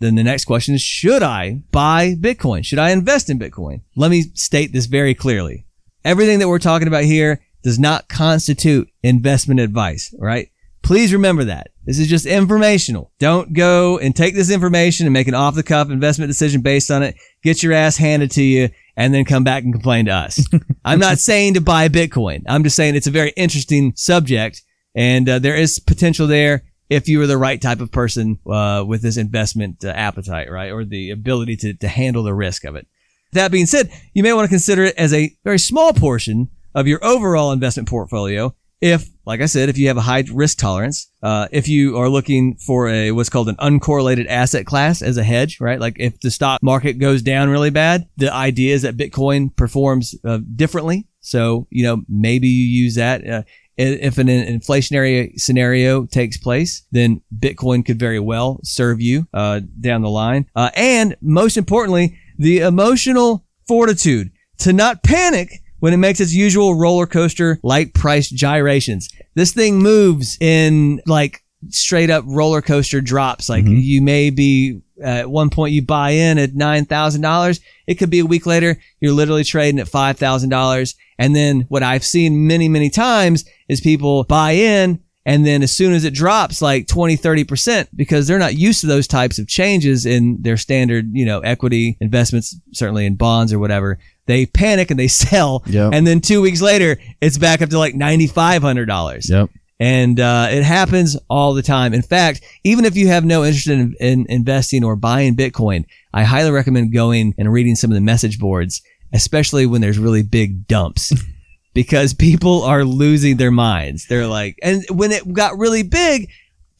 Then 0.00 0.16
the 0.16 0.24
next 0.24 0.46
question 0.46 0.74
is, 0.74 0.82
should 0.82 1.22
I 1.22 1.62
buy 1.70 2.16
Bitcoin? 2.16 2.64
Should 2.64 2.80
I 2.80 2.90
invest 2.90 3.30
in 3.30 3.38
Bitcoin? 3.38 3.82
Let 3.94 4.10
me 4.10 4.22
state 4.34 4.72
this 4.72 4.86
very 4.86 5.14
clearly. 5.14 5.64
Everything 6.04 6.40
that 6.40 6.48
we're 6.48 6.58
talking 6.58 6.88
about 6.88 7.04
here 7.04 7.40
does 7.62 7.78
not 7.78 8.08
constitute 8.08 8.90
investment 9.04 9.60
advice, 9.60 10.12
right? 10.18 10.50
Please 10.82 11.12
remember 11.12 11.44
that. 11.44 11.68
This 11.84 11.98
is 11.98 12.08
just 12.08 12.26
informational. 12.26 13.12
Don't 13.18 13.52
go 13.52 13.98
and 13.98 14.14
take 14.14 14.34
this 14.34 14.50
information 14.50 15.06
and 15.06 15.12
make 15.12 15.28
an 15.28 15.34
off 15.34 15.54
the 15.54 15.62
cuff 15.62 15.90
investment 15.90 16.30
decision 16.30 16.62
based 16.62 16.90
on 16.90 17.02
it. 17.02 17.16
Get 17.42 17.62
your 17.62 17.72
ass 17.72 17.96
handed 17.96 18.30
to 18.32 18.42
you 18.42 18.70
and 18.96 19.12
then 19.14 19.24
come 19.24 19.44
back 19.44 19.62
and 19.62 19.72
complain 19.72 20.06
to 20.06 20.12
us. 20.12 20.44
I'm 20.84 20.98
not 20.98 21.18
saying 21.18 21.54
to 21.54 21.60
buy 21.60 21.88
Bitcoin. 21.88 22.42
I'm 22.46 22.64
just 22.64 22.76
saying 22.76 22.96
it's 22.96 23.06
a 23.06 23.12
very 23.12 23.32
interesting 23.36 23.92
subject 23.96 24.62
and 24.94 25.28
uh, 25.28 25.38
there 25.38 25.56
is 25.56 25.78
potential 25.78 26.26
there 26.26 26.64
if 26.88 27.08
you 27.08 27.22
are 27.22 27.26
the 27.26 27.38
right 27.38 27.62
type 27.62 27.80
of 27.80 27.92
person 27.92 28.38
uh, 28.50 28.84
with 28.86 29.02
this 29.02 29.16
investment 29.16 29.84
uh, 29.84 29.88
appetite, 29.88 30.50
right? 30.50 30.72
Or 30.72 30.84
the 30.84 31.10
ability 31.10 31.56
to, 31.58 31.74
to 31.74 31.88
handle 31.88 32.24
the 32.24 32.34
risk 32.34 32.64
of 32.64 32.74
it. 32.74 32.86
That 33.32 33.52
being 33.52 33.66
said, 33.66 33.90
you 34.12 34.24
may 34.24 34.32
want 34.32 34.46
to 34.46 34.50
consider 34.50 34.84
it 34.84 34.96
as 34.96 35.14
a 35.14 35.32
very 35.44 35.58
small 35.58 35.92
portion 35.92 36.50
of 36.74 36.88
your 36.88 37.04
overall 37.04 37.52
investment 37.52 37.88
portfolio. 37.88 38.54
If, 38.80 39.08
like 39.26 39.42
I 39.42 39.46
said, 39.46 39.68
if 39.68 39.76
you 39.76 39.88
have 39.88 39.98
a 39.98 40.02
high 40.02 40.24
risk 40.32 40.58
tolerance, 40.58 41.10
uh, 41.22 41.48
if 41.52 41.68
you 41.68 41.98
are 41.98 42.08
looking 42.08 42.56
for 42.56 42.88
a 42.88 43.10
what's 43.12 43.28
called 43.28 43.48
an 43.48 43.56
uncorrelated 43.56 44.26
asset 44.28 44.64
class 44.64 45.02
as 45.02 45.18
a 45.18 45.22
hedge, 45.22 45.60
right? 45.60 45.78
Like 45.78 45.96
if 45.98 46.18
the 46.20 46.30
stock 46.30 46.62
market 46.62 46.94
goes 46.94 47.20
down 47.20 47.50
really 47.50 47.70
bad, 47.70 48.08
the 48.16 48.32
idea 48.32 48.74
is 48.74 48.82
that 48.82 48.96
Bitcoin 48.96 49.54
performs 49.54 50.14
uh, 50.24 50.38
differently. 50.56 51.06
So 51.20 51.66
you 51.70 51.84
know 51.84 52.02
maybe 52.08 52.48
you 52.48 52.64
use 52.64 52.94
that. 52.94 53.26
Uh, 53.26 53.42
if 53.76 54.18
an 54.18 54.26
inflationary 54.26 55.38
scenario 55.40 56.04
takes 56.04 56.36
place, 56.36 56.86
then 56.92 57.22
Bitcoin 57.38 57.84
could 57.84 57.98
very 57.98 58.20
well 58.20 58.60
serve 58.62 59.00
you 59.00 59.26
uh, 59.32 59.60
down 59.80 60.02
the 60.02 60.10
line. 60.10 60.46
Uh, 60.54 60.70
and 60.76 61.16
most 61.22 61.56
importantly, 61.56 62.18
the 62.38 62.58
emotional 62.58 63.46
fortitude 63.66 64.32
to 64.58 64.74
not 64.74 65.02
panic 65.02 65.62
when 65.80 65.92
it 65.92 65.98
makes 65.98 66.20
its 66.20 66.32
usual 66.32 66.74
roller 66.74 67.06
coaster 67.06 67.58
like 67.62 67.92
price 67.94 68.28
gyrations. 68.30 69.08
This 69.34 69.52
thing 69.52 69.78
moves 69.78 70.38
in 70.40 71.00
like 71.06 71.42
straight 71.68 72.08
up 72.10 72.24
roller 72.26 72.62
coaster 72.62 73.00
drops. 73.00 73.48
Like 73.48 73.64
Mhm. 73.64 73.82
you 73.82 74.00
may 74.02 74.30
be 74.30 74.80
uh, 75.02 75.06
at 75.06 75.30
one 75.30 75.50
point 75.50 75.72
you 75.74 75.82
buy 75.82 76.10
in 76.10 76.38
at 76.38 76.54
nine 76.54 76.84
thousand 76.84 77.22
dollars. 77.22 77.60
It 77.86 77.94
could 77.96 78.10
be 78.10 78.18
a 78.20 78.26
week 78.26 78.46
later 78.46 78.78
you're 79.00 79.12
literally 79.12 79.44
trading 79.44 79.80
at 79.80 79.88
five 79.88 80.18
thousand 80.18 80.50
dollars. 80.50 80.94
And 81.18 81.36
then 81.36 81.66
what 81.68 81.82
I've 81.82 82.04
seen 82.04 82.46
many 82.46 82.68
many 82.68 82.88
times 82.90 83.44
is 83.68 83.80
people 83.80 84.24
buy 84.24 84.52
in. 84.52 85.00
And 85.26 85.44
then 85.46 85.62
as 85.62 85.70
soon 85.70 85.92
as 85.92 86.04
it 86.04 86.14
drops 86.14 86.62
like 86.62 86.86
20, 86.86 87.14
30%, 87.18 87.88
because 87.94 88.26
they're 88.26 88.38
not 88.38 88.56
used 88.56 88.80
to 88.80 88.86
those 88.86 89.06
types 89.06 89.38
of 89.38 89.46
changes 89.46 90.06
in 90.06 90.38
their 90.40 90.56
standard, 90.56 91.10
you 91.12 91.26
know, 91.26 91.40
equity 91.40 91.98
investments, 92.00 92.58
certainly 92.72 93.04
in 93.04 93.16
bonds 93.16 93.52
or 93.52 93.58
whatever, 93.58 93.98
they 94.26 94.46
panic 94.46 94.90
and 94.90 94.98
they 95.00 95.08
sell. 95.24 95.62
Yep. 95.66 95.92
And 95.94 96.06
then 96.06 96.20
two 96.20 96.40
weeks 96.40 96.60
later, 96.62 96.98
it's 97.20 97.38
back 97.38 97.62
up 97.62 97.70
to 97.70 97.78
like 97.78 97.94
$9,500. 97.94 99.28
Yep. 99.28 99.50
And 99.78 100.20
uh, 100.20 100.48
it 100.50 100.62
happens 100.62 101.16
all 101.30 101.54
the 101.54 101.62
time. 101.62 101.94
In 101.94 102.02
fact, 102.02 102.42
even 102.64 102.84
if 102.84 102.96
you 102.96 103.08
have 103.08 103.24
no 103.24 103.44
interest 103.44 103.66
in, 103.68 103.94
in 103.98 104.26
investing 104.28 104.84
or 104.84 104.94
buying 104.94 105.34
Bitcoin, 105.36 105.84
I 106.12 106.24
highly 106.24 106.50
recommend 106.50 106.92
going 106.92 107.34
and 107.38 107.50
reading 107.50 107.76
some 107.76 107.90
of 107.90 107.94
the 107.94 108.00
message 108.02 108.38
boards, 108.38 108.82
especially 109.14 109.64
when 109.64 109.80
there's 109.80 109.98
really 109.98 110.22
big 110.22 110.66
dumps. 110.68 111.12
because 111.72 112.12
people 112.12 112.62
are 112.64 112.84
losing 112.84 113.36
their 113.38 113.50
minds. 113.52 114.06
They're 114.08 114.26
like, 114.26 114.58
and 114.62 114.84
when 114.90 115.12
it 115.12 115.32
got 115.32 115.56
really 115.56 115.82
big, 115.84 116.28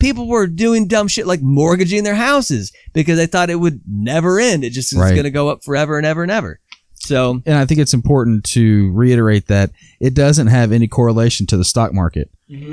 people 0.01 0.27
were 0.29 0.47
doing 0.49 0.89
dumb 0.89 1.07
shit 1.09 1.27
like 1.29 1.41
mortgaging 1.41 2.03
their 2.05 2.17
houses 2.17 2.73
because 2.93 3.17
they 3.17 3.27
thought 3.27 3.51
it 3.51 3.55
would 3.61 3.81
never 3.89 4.41
end. 4.41 4.65
It 4.65 4.71
just 4.73 4.93
is 4.93 4.99
Right. 4.99 5.13
going 5.15 5.25
to 5.25 5.31
go 5.31 5.49
up 5.49 5.63
forever 5.63 5.97
and 5.97 6.05
ever 6.07 6.23
and 6.23 6.31
ever. 6.33 6.59
So, 7.01 7.43
And 7.47 7.57
I 7.57 7.65
think 7.67 7.81
it's 7.81 7.95
important 7.95 8.45
to 8.45 8.93
reiterate 8.93 9.47
that 9.49 9.71
it 10.01 10.15
doesn't 10.15 10.49
have 10.49 10.71
any 10.71 10.87
correlation 10.87 11.47
to 11.49 11.57
the 11.57 11.65
stock 11.65 11.93
market. 11.93 12.31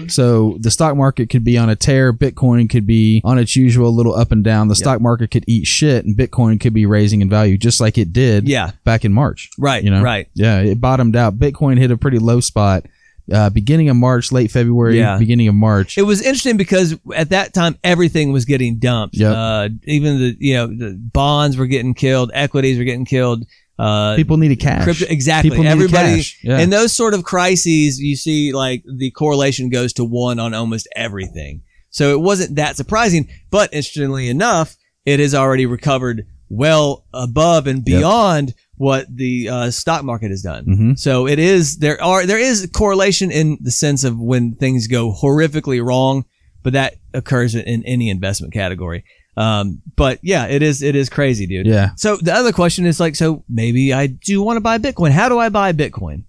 So 0.07 0.57
the 0.59 0.71
stock 0.71 0.95
market 0.97 1.29
could 1.29 1.43
be 1.43 1.55
on 1.57 1.69
a 1.69 1.75
tear, 1.75 2.11
Bitcoin 2.11 2.67
could 2.69 2.87
be 2.87 3.21
on 3.23 3.37
its 3.37 3.55
usual 3.55 3.93
little 3.93 4.15
up 4.15 4.31
and 4.31 4.43
down. 4.43 4.69
The 4.69 4.75
stock 4.75 5.01
market 5.01 5.29
could 5.29 5.43
eat 5.47 5.67
shit 5.67 6.03
and 6.03 6.17
Bitcoin 6.17 6.59
could 6.59 6.73
be 6.73 6.85
raising 6.87 7.21
in 7.21 7.29
value 7.29 7.57
just 7.59 7.79
like 7.79 7.97
it 7.97 8.11
did 8.11 8.47
yeah, 8.49 8.71
back 8.83 9.05
in 9.05 9.13
March. 9.13 9.49
right, 9.59 9.83
You 9.83 9.91
know? 9.91 10.01
right. 10.01 10.27
Yeah, 10.33 10.59
it 10.61 10.81
bottomed 10.81 11.15
out. 11.15 11.37
Bitcoin 11.37 11.77
hit 11.77 11.91
a 11.91 11.97
pretty 11.97 12.17
low 12.19 12.39
spot 12.39 12.85
uh, 13.31 13.49
beginning 13.49 13.89
of 13.89 13.95
March, 13.97 14.31
late 14.31 14.49
February, 14.51 14.97
Yeah. 14.97 15.17
beginning 15.19 15.47
of 15.47 15.53
March. 15.55 15.97
It 15.97 16.03
was 16.03 16.21
interesting 16.21 16.57
because 16.57 16.97
at 17.15 17.29
that 17.29 17.53
time 17.53 17.77
everything 17.83 18.31
was 18.31 18.45
getting 18.45 18.79
dumped. 18.79 19.15
Yep. 19.17 19.35
Uh, 19.35 19.69
even 19.83 20.17
the 20.17 20.35
you 20.39 20.53
know 20.55 20.67
the 20.67 20.97
bonds 20.97 21.55
were 21.57 21.67
getting 21.67 21.93
killed, 21.93 22.31
equities 22.33 22.77
were 22.77 22.83
getting 22.85 23.05
killed. 23.05 23.45
Uh, 23.79 24.15
People 24.15 24.37
needed 24.37 24.55
cash. 24.59 24.83
Crypto, 24.83 25.05
exactly. 25.07 25.51
People 25.51 25.67
Everybody 25.67 26.17
cash. 26.17 26.39
Yeah. 26.43 26.59
in 26.59 26.69
those 26.71 26.93
sort 26.93 27.13
of 27.13 27.23
crises, 27.23 27.99
you 27.99 28.15
see 28.15 28.51
like 28.53 28.83
the 28.91 29.11
correlation 29.11 29.69
goes 29.69 29.93
to 29.93 30.03
one 30.03 30.39
on 30.39 30.53
almost 30.53 30.87
everything. 30.95 31.61
So 31.89 32.11
it 32.11 32.19
wasn't 32.21 32.55
that 32.55 32.75
surprising, 32.75 33.27
but 33.51 33.71
interestingly 33.73 34.29
enough, 34.29 34.75
it 35.05 35.19
has 35.19 35.33
already 35.35 35.65
recovered 35.65 36.25
well 36.49 37.05
above 37.13 37.67
and 37.67 37.77
Yep. 37.79 37.85
beyond 37.85 38.53
what 38.77 39.05
the 39.15 39.49
uh, 39.49 39.71
stock 39.71 40.03
market 40.03 40.29
has 40.31 40.41
done. 40.41 40.63
hmm 40.65 40.93
So 40.95 41.27
it 41.27 41.39
is 41.39 41.77
there 41.77 42.01
are 42.01 42.25
there 42.25 42.39
is 42.39 42.69
correlation 42.73 43.31
in 43.31 43.57
the 43.61 43.71
sense 43.71 44.03
of 44.03 44.19
when 44.19 44.55
things 44.55 44.87
go 44.87 45.11
horrifically 45.13 45.83
wrong, 45.85 46.25
but 46.63 46.73
that 46.73 46.95
occurs 47.13 47.53
in 47.55 47.83
any 47.83 48.09
investment 48.09 48.53
category. 48.53 49.03
Um, 49.38 49.82
but 49.95 50.19
yeah, 50.23 50.47
it 50.47 50.63
is 50.63 50.82
it 50.82 50.95
is 50.95 51.10
crazy, 51.10 51.45
dude. 51.45 51.67
Yeah. 51.67 51.91
So 51.95 52.17
the 52.17 52.34
other 52.34 52.52
question 52.52 52.86
is 52.86 53.00
like, 53.00 53.15
so 53.15 53.43
maybe 53.47 53.93
I 53.93 54.08
do 54.08 54.41
want 54.41 54.58
to 54.58 54.62
buy 54.62 54.80
Bitcoin. 54.80 55.12
How 55.12 55.30
do 55.30 55.38
I 55.38 55.50
buy 55.50 55.73
Bitcoin? 55.73 56.23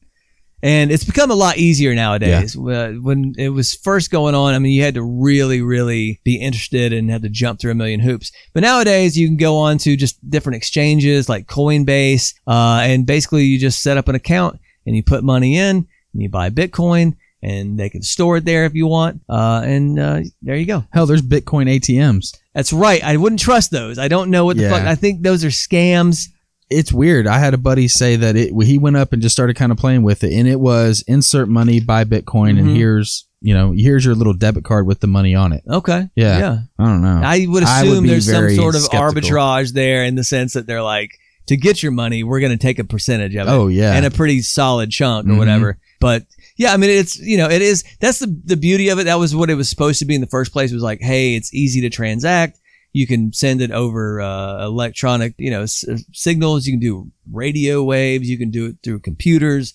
And 0.60 0.90
it's 0.90 1.04
become 1.04 1.30
a 1.30 1.36
lot 1.36 1.56
easier 1.56 1.94
nowadays. 1.94 2.56
Uh, 2.56 2.94
When 3.00 3.34
it 3.38 3.50
was 3.50 3.74
first 3.74 4.10
going 4.10 4.34
on, 4.34 4.54
I 4.54 4.58
mean, 4.58 4.72
you 4.72 4.82
had 4.82 4.94
to 4.94 5.02
really, 5.04 5.62
really 5.62 6.20
be 6.24 6.34
interested 6.36 6.92
and 6.92 7.10
have 7.10 7.22
to 7.22 7.28
jump 7.28 7.60
through 7.60 7.70
a 7.70 7.76
million 7.76 8.00
hoops. 8.00 8.32
But 8.52 8.64
nowadays, 8.64 9.16
you 9.16 9.28
can 9.28 9.36
go 9.36 9.56
on 9.56 9.78
to 9.78 9.96
just 9.96 10.18
different 10.28 10.56
exchanges 10.56 11.28
like 11.28 11.46
Coinbase, 11.46 12.34
uh, 12.48 12.80
and 12.82 13.06
basically 13.06 13.44
you 13.44 13.56
just 13.58 13.82
set 13.82 13.98
up 13.98 14.08
an 14.08 14.16
account 14.16 14.58
and 14.84 14.96
you 14.96 15.02
put 15.04 15.22
money 15.22 15.56
in 15.56 15.86
and 16.12 16.22
you 16.22 16.28
buy 16.28 16.50
Bitcoin, 16.50 17.14
and 17.40 17.78
they 17.78 17.88
can 17.88 18.02
store 18.02 18.38
it 18.38 18.44
there 18.44 18.64
if 18.64 18.74
you 18.74 18.88
want. 18.88 19.20
Uh, 19.28 19.62
and 19.64 19.96
uh, 20.00 20.20
there 20.42 20.56
you 20.56 20.66
go. 20.66 20.82
Hell, 20.90 21.06
there's 21.06 21.22
Bitcoin 21.22 21.68
ATMs. 21.78 22.36
That's 22.58 22.72
right. 22.72 23.02
I 23.04 23.16
wouldn't 23.16 23.40
trust 23.40 23.70
those. 23.70 24.00
I 24.00 24.08
don't 24.08 24.30
know 24.30 24.44
what 24.44 24.56
the 24.56 24.64
Yeah. 24.64 24.70
fuck. 24.70 24.82
I 24.82 24.96
think 24.96 25.22
those 25.22 25.44
are 25.44 25.48
scams. 25.48 26.26
It's 26.68 26.92
weird. 26.92 27.28
I 27.28 27.38
had 27.38 27.54
a 27.54 27.56
buddy 27.56 27.86
say 27.86 28.16
that 28.16 28.34
it. 28.34 28.52
He 28.64 28.78
went 28.78 28.96
up 28.96 29.12
and 29.12 29.22
just 29.22 29.32
started 29.32 29.54
kind 29.54 29.70
of 29.70 29.78
playing 29.78 30.02
with 30.02 30.24
it, 30.24 30.32
and 30.34 30.48
it 30.48 30.58
was 30.58 31.04
insert 31.06 31.48
money, 31.48 31.78
buy 31.78 32.02
Bitcoin, 32.02 32.58
and 32.58 32.68
Mhm. 32.70 32.74
here's 32.74 33.26
you 33.40 33.54
know 33.54 33.70
here's 33.70 34.04
your 34.04 34.16
little 34.16 34.34
debit 34.34 34.64
card 34.64 34.88
with 34.88 34.98
the 34.98 35.06
money 35.06 35.36
on 35.36 35.52
it. 35.52 35.62
Okay. 35.70 36.08
Yeah. 36.16 36.38
Yeah. 36.40 36.58
I 36.80 36.84
don't 36.86 37.00
know. 37.02 37.20
I 37.24 37.46
would 37.48 37.62
I 37.62 37.84
would 37.84 37.90
assume 37.92 38.06
there's 38.08 38.28
some 38.28 38.50
sort 38.56 38.74
of 38.74 38.80
skeptical. 38.82 39.30
arbitrage 39.38 39.72
there 39.74 40.02
in 40.02 40.16
the 40.16 40.24
sense 40.24 40.54
that 40.54 40.66
they're 40.66 40.82
like, 40.82 41.12
to 41.46 41.56
get 41.56 41.80
your 41.80 41.92
money, 41.92 42.24
we're 42.24 42.40
going 42.40 42.50
to 42.50 42.58
take 42.58 42.80
a 42.80 42.84
percentage 42.84 43.36
of 43.36 43.46
it. 43.46 43.50
Oh, 43.50 43.68
yeah. 43.68 43.92
And 43.92 44.04
a 44.04 44.10
pretty 44.10 44.42
solid 44.42 44.90
chunk 44.90 45.28
or 45.28 45.34
Mhm. 45.34 45.38
whatever. 45.38 45.78
But 46.00 46.24
yeah, 46.58 46.72
I 46.72 46.76
mean, 46.76 46.90
it's, 46.90 47.18
you 47.18 47.38
know, 47.38 47.48
it 47.48 47.62
is, 47.62 47.84
that's 48.00 48.18
the, 48.18 48.40
the 48.44 48.56
beauty 48.56 48.88
of 48.88 48.98
it. 48.98 49.04
That 49.04 49.18
was 49.18 49.34
what 49.34 49.48
it 49.48 49.54
was 49.54 49.70
supposed 49.70 50.00
to 50.00 50.04
be 50.04 50.16
in 50.16 50.20
the 50.20 50.26
first 50.26 50.52
place. 50.52 50.70
It 50.70 50.74
was 50.74 50.82
like, 50.82 51.00
hey, 51.00 51.36
it's 51.36 51.54
easy 51.54 51.80
to 51.82 51.88
transact. 51.88 52.58
You 52.92 53.06
can 53.06 53.32
send 53.32 53.60
it 53.60 53.70
over 53.70 54.20
uh, 54.20 54.64
electronic, 54.64 55.34
you 55.38 55.50
know, 55.50 55.62
s- 55.62 55.84
signals. 56.12 56.66
You 56.66 56.72
can 56.72 56.80
do 56.80 57.10
radio 57.30 57.84
waves. 57.84 58.28
You 58.28 58.36
can 58.38 58.50
do 58.50 58.66
it 58.66 58.76
through 58.82 59.00
computers. 59.00 59.72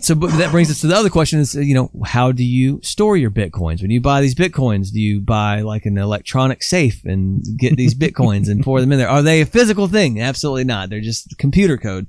So, 0.00 0.16
but 0.16 0.30
that 0.38 0.50
brings 0.50 0.70
us 0.72 0.80
to 0.80 0.88
the 0.88 0.96
other 0.96 1.10
question: 1.10 1.38
is 1.38 1.54
you 1.54 1.74
know, 1.74 1.90
how 2.04 2.32
do 2.32 2.42
you 2.42 2.80
store 2.82 3.16
your 3.16 3.30
bitcoins 3.30 3.80
when 3.80 3.92
you 3.92 4.00
buy 4.00 4.20
these 4.22 4.34
bitcoins? 4.34 4.90
Do 4.90 4.98
you 4.98 5.20
buy 5.20 5.60
like 5.60 5.84
an 5.84 5.98
electronic 5.98 6.64
safe 6.64 7.04
and 7.04 7.44
get 7.58 7.76
these 7.76 7.94
bitcoins 8.04 8.50
and 8.50 8.64
pour 8.64 8.80
them 8.80 8.90
in 8.90 8.98
there? 8.98 9.10
Are 9.10 9.22
they 9.22 9.42
a 9.42 9.46
physical 9.46 9.86
thing? 9.86 10.20
Absolutely 10.20 10.64
not. 10.64 10.90
They're 10.90 11.00
just 11.00 11.38
computer 11.38 11.76
code. 11.76 12.08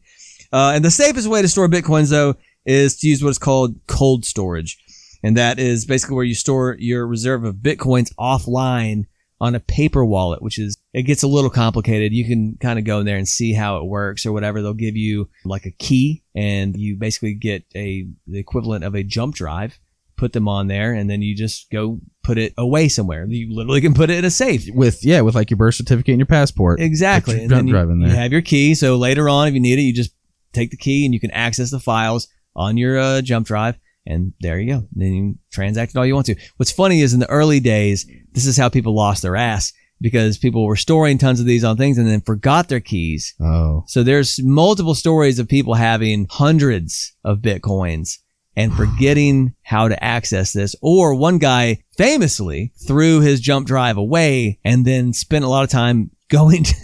Uh, 0.52 0.72
and 0.74 0.86
the 0.86 0.90
safest 0.90 1.28
way 1.28 1.42
to 1.42 1.48
store 1.50 1.68
bitcoins, 1.68 2.10
though, 2.10 2.36
is 2.66 2.98
to 2.98 3.08
use 3.08 3.24
what 3.24 3.30
is 3.30 3.38
called 3.38 3.80
cold 3.88 4.26
storage, 4.26 4.78
and 5.24 5.38
that 5.38 5.60
is 5.60 5.86
basically 5.86 6.16
where 6.16 6.26
you 6.26 6.36
store 6.36 6.76
your 6.80 7.08
reserve 7.08 7.44
of 7.44 7.56
bitcoins 7.56 8.14
offline 8.20 9.06
on 9.42 9.54
a 9.54 9.60
paper 9.60 10.04
wallet, 10.06 10.42
which 10.42 10.58
is 10.58 10.78
it 10.94 11.04
gets 11.04 11.24
a 11.24 11.28
little 11.28 11.50
complicated. 11.50 12.14
You 12.14 12.26
can 12.26 12.58
kind 12.60 12.80
of 12.80 12.86
go 12.86 13.00
in 13.00 13.06
there 13.06 13.18
and 13.18 13.28
see 13.28 13.54
how 13.54 13.78
it 13.78 13.86
works 13.86 14.26
or 14.26 14.32
whatever. 14.32 14.62
They'll 14.62 14.74
give 14.74 14.96
you 14.96 15.30
like 15.44 15.66
a 15.66 15.72
key, 15.72 16.24
and 16.34 16.76
you 16.76 16.96
basically 16.96 17.34
get 17.34 17.66
a 17.76 18.08
the 18.28 18.40
equivalent 18.40 18.84
of 18.84 18.96
a 18.96 19.04
jump 19.04 19.36
drive. 19.36 19.80
Put 20.18 20.32
them 20.32 20.48
on 20.48 20.68
there, 20.68 20.94
and 20.94 21.10
then 21.10 21.22
you 21.22 21.36
just 21.36 21.70
go 21.70 22.00
put 22.24 22.38
it 22.38 22.54
away 22.58 22.88
somewhere. 22.88 23.26
You 23.28 23.54
literally 23.54 23.82
can 23.82 23.94
put 23.94 24.10
it 24.10 24.18
in 24.18 24.24
a 24.24 24.32
safe. 24.32 24.66
with 24.74 25.04
yeah, 25.04 25.20
with 25.20 25.36
like 25.36 25.50
your 25.50 25.58
birth 25.58 25.76
certificate 25.76 26.14
and 26.14 26.20
your 26.20 26.26
passport. 26.26 26.80
Exactly. 26.80 27.34
Your 27.36 27.42
And 27.42 27.50
jump 27.50 27.68
you, 27.68 27.74
drive 27.74 27.90
in 27.90 28.00
you 28.00 28.08
have 28.08 28.32
your 28.32 28.42
key. 28.42 28.76
So 28.76 28.96
later 28.96 29.28
on, 29.28 29.50
if 29.50 29.54
you 29.54 29.60
need 29.60 29.78
it, 29.78 29.82
you 29.82 29.94
just 29.94 30.12
take 30.54 30.72
the 30.72 30.78
key 30.78 31.04
and 31.04 31.14
you 31.14 31.20
can 31.20 31.32
access 31.32 31.70
the 31.70 31.82
files 31.82 32.30
on 32.56 32.78
your 32.78 32.98
uh, 33.00 33.22
jump 33.22 33.48
drive. 33.48 33.78
And 34.08 34.34
there 34.40 34.60
you 34.60 34.74
go. 34.74 34.88
Then 34.94 35.14
you 35.14 35.36
transact 35.52 35.96
it 35.96 35.98
all 35.98 36.06
you 36.06 36.14
want 36.14 36.28
to. 36.28 36.36
What's 36.58 36.72
funny 36.72 37.02
is 37.02 37.14
in 37.14 37.20
the 37.20 37.30
early 37.30 37.60
days, 37.60 38.06
this 38.34 38.46
is 38.46 38.56
how 38.58 38.70
people 38.70 38.96
lost 38.96 39.24
their 39.24 39.36
ass 39.36 39.74
because 40.02 40.38
people 40.38 40.66
were 40.66 40.76
storing 40.76 41.18
tons 41.18 41.40
of 41.40 41.46
these 41.46 41.64
on 41.64 41.78
things 41.78 41.98
and 41.98 42.08
then 42.08 42.22
forgot 42.22 42.68
their 42.68 42.80
keys. 42.80 43.34
Oh, 43.42 43.84
So 43.88 44.04
there's 44.04 44.40
multiple 44.44 44.94
stories 44.94 45.40
of 45.40 45.48
people 45.48 45.74
having 45.74 46.28
hundreds 46.30 47.16
of 47.24 47.40
bitcoins 47.40 48.20
and 48.56 48.74
forgetting 48.78 49.56
how 49.64 49.88
to 49.88 50.04
access 50.04 50.54
this. 50.54 50.76
Or 50.82 51.16
one 51.16 51.40
guy 51.40 51.84
famously 51.98 52.74
threw 52.86 53.22
his 53.22 53.42
jump 53.42 53.66
drive 53.66 53.98
away 53.98 54.60
and 54.64 54.86
then 54.86 55.14
spent 55.14 55.46
a 55.46 55.50
lot 55.50 55.64
of 55.64 55.70
time 55.70 56.12
going 56.30 56.64
to, 56.64 56.76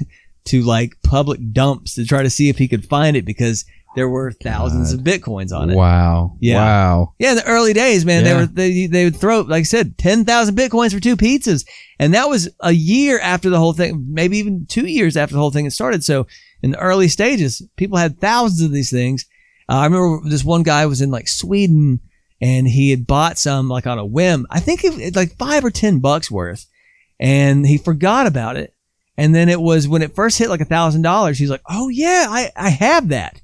to 0.45 0.62
like 0.64 0.95
public 1.04 1.39
dumps 1.52 1.95
to 1.95 2.06
try 2.06 2.24
to 2.24 2.30
see 2.30 2.50
if 2.50 2.58
he 2.58 2.68
could 2.68 2.86
find 2.88 3.16
it 3.16 3.26
because 3.26 3.66
there 3.96 4.08
were 4.10 4.32
thousands 4.32 4.94
of 4.94 5.02
bitcoins 5.02 5.52
on 5.52 5.70
it. 5.70 5.76
wow. 5.76 6.38
Yeah. 6.39 6.56
Wow. 6.56 7.14
Yeah, 7.20 7.32
in 7.32 7.36
the 7.38 7.46
early 7.48 7.74
days, 7.74 8.06
man, 8.06 8.24
they 8.24 8.34
were 8.34 8.46
they 8.46 8.88
they 8.88 9.04
would 9.06 9.16
throw 9.18 9.42
like 9.42 9.62
I 9.62 9.64
said, 9.64 9.98
ten 9.98 10.26
thousand 10.26 10.56
bitcoins 10.58 10.94
for 10.94 11.00
two 11.00 11.18
pizzas, 11.18 11.66
and 12.00 12.14
that 12.14 12.30
was 12.30 12.50
a 12.62 12.72
year 12.72 13.20
after 13.20 13.50
the 13.50 13.58
whole 13.60 13.74
thing, 13.74 14.06
maybe 14.10 14.38
even 14.38 14.66
two 14.68 14.88
years 14.88 15.18
after 15.18 15.34
the 15.34 15.39
whole 15.39 15.52
thing 15.52 15.66
had 15.66 15.74
started. 15.74 16.04
So 16.04 16.28
in 16.62 16.72
the 16.72 16.80
early 16.80 17.08
stages, 17.08 17.62
people 17.76 17.98
had 17.98 18.20
thousands 18.20 18.62
of 18.62 18.72
these 18.72 18.92
things. 18.92 19.26
Uh, 19.68 19.76
I 19.78 19.86
remember 19.86 20.30
this 20.30 20.44
one 20.44 20.64
guy 20.64 20.86
was 20.86 21.02
in 21.02 21.12
like 21.12 21.28
Sweden 21.28 22.00
and 22.42 22.68
he 22.68 22.89
had 22.89 23.06
bought 23.08 23.38
some 23.38 23.68
like 23.70 23.88
on 23.88 24.00
a 24.00 24.06
whim. 24.06 24.48
I 24.50 24.60
think 24.60 24.84
it, 24.84 25.00
it 25.00 25.16
like 25.16 25.38
five 25.38 25.64
or 25.66 25.70
ten 25.72 26.00
bucks 26.00 26.32
worth, 26.32 26.66
and 27.20 27.66
he 27.68 27.78
forgot 27.78 28.26
about 28.28 28.56
it. 28.58 28.74
And 29.18 29.36
then 29.36 29.50
it 29.50 29.62
was 29.62 29.88
when 29.88 30.02
it 30.02 30.16
first 30.16 30.38
hit 30.39 30.50
like 30.50 30.62
a 30.62 30.66
thousand 30.66 31.02
dollars. 31.04 31.38
He's 31.38 31.50
like, 31.50 31.62
"Oh 31.70 31.89
yeah, 31.89 32.28
I 32.30 32.52
I 32.56 32.70
have 32.70 33.10
that," 33.10 33.41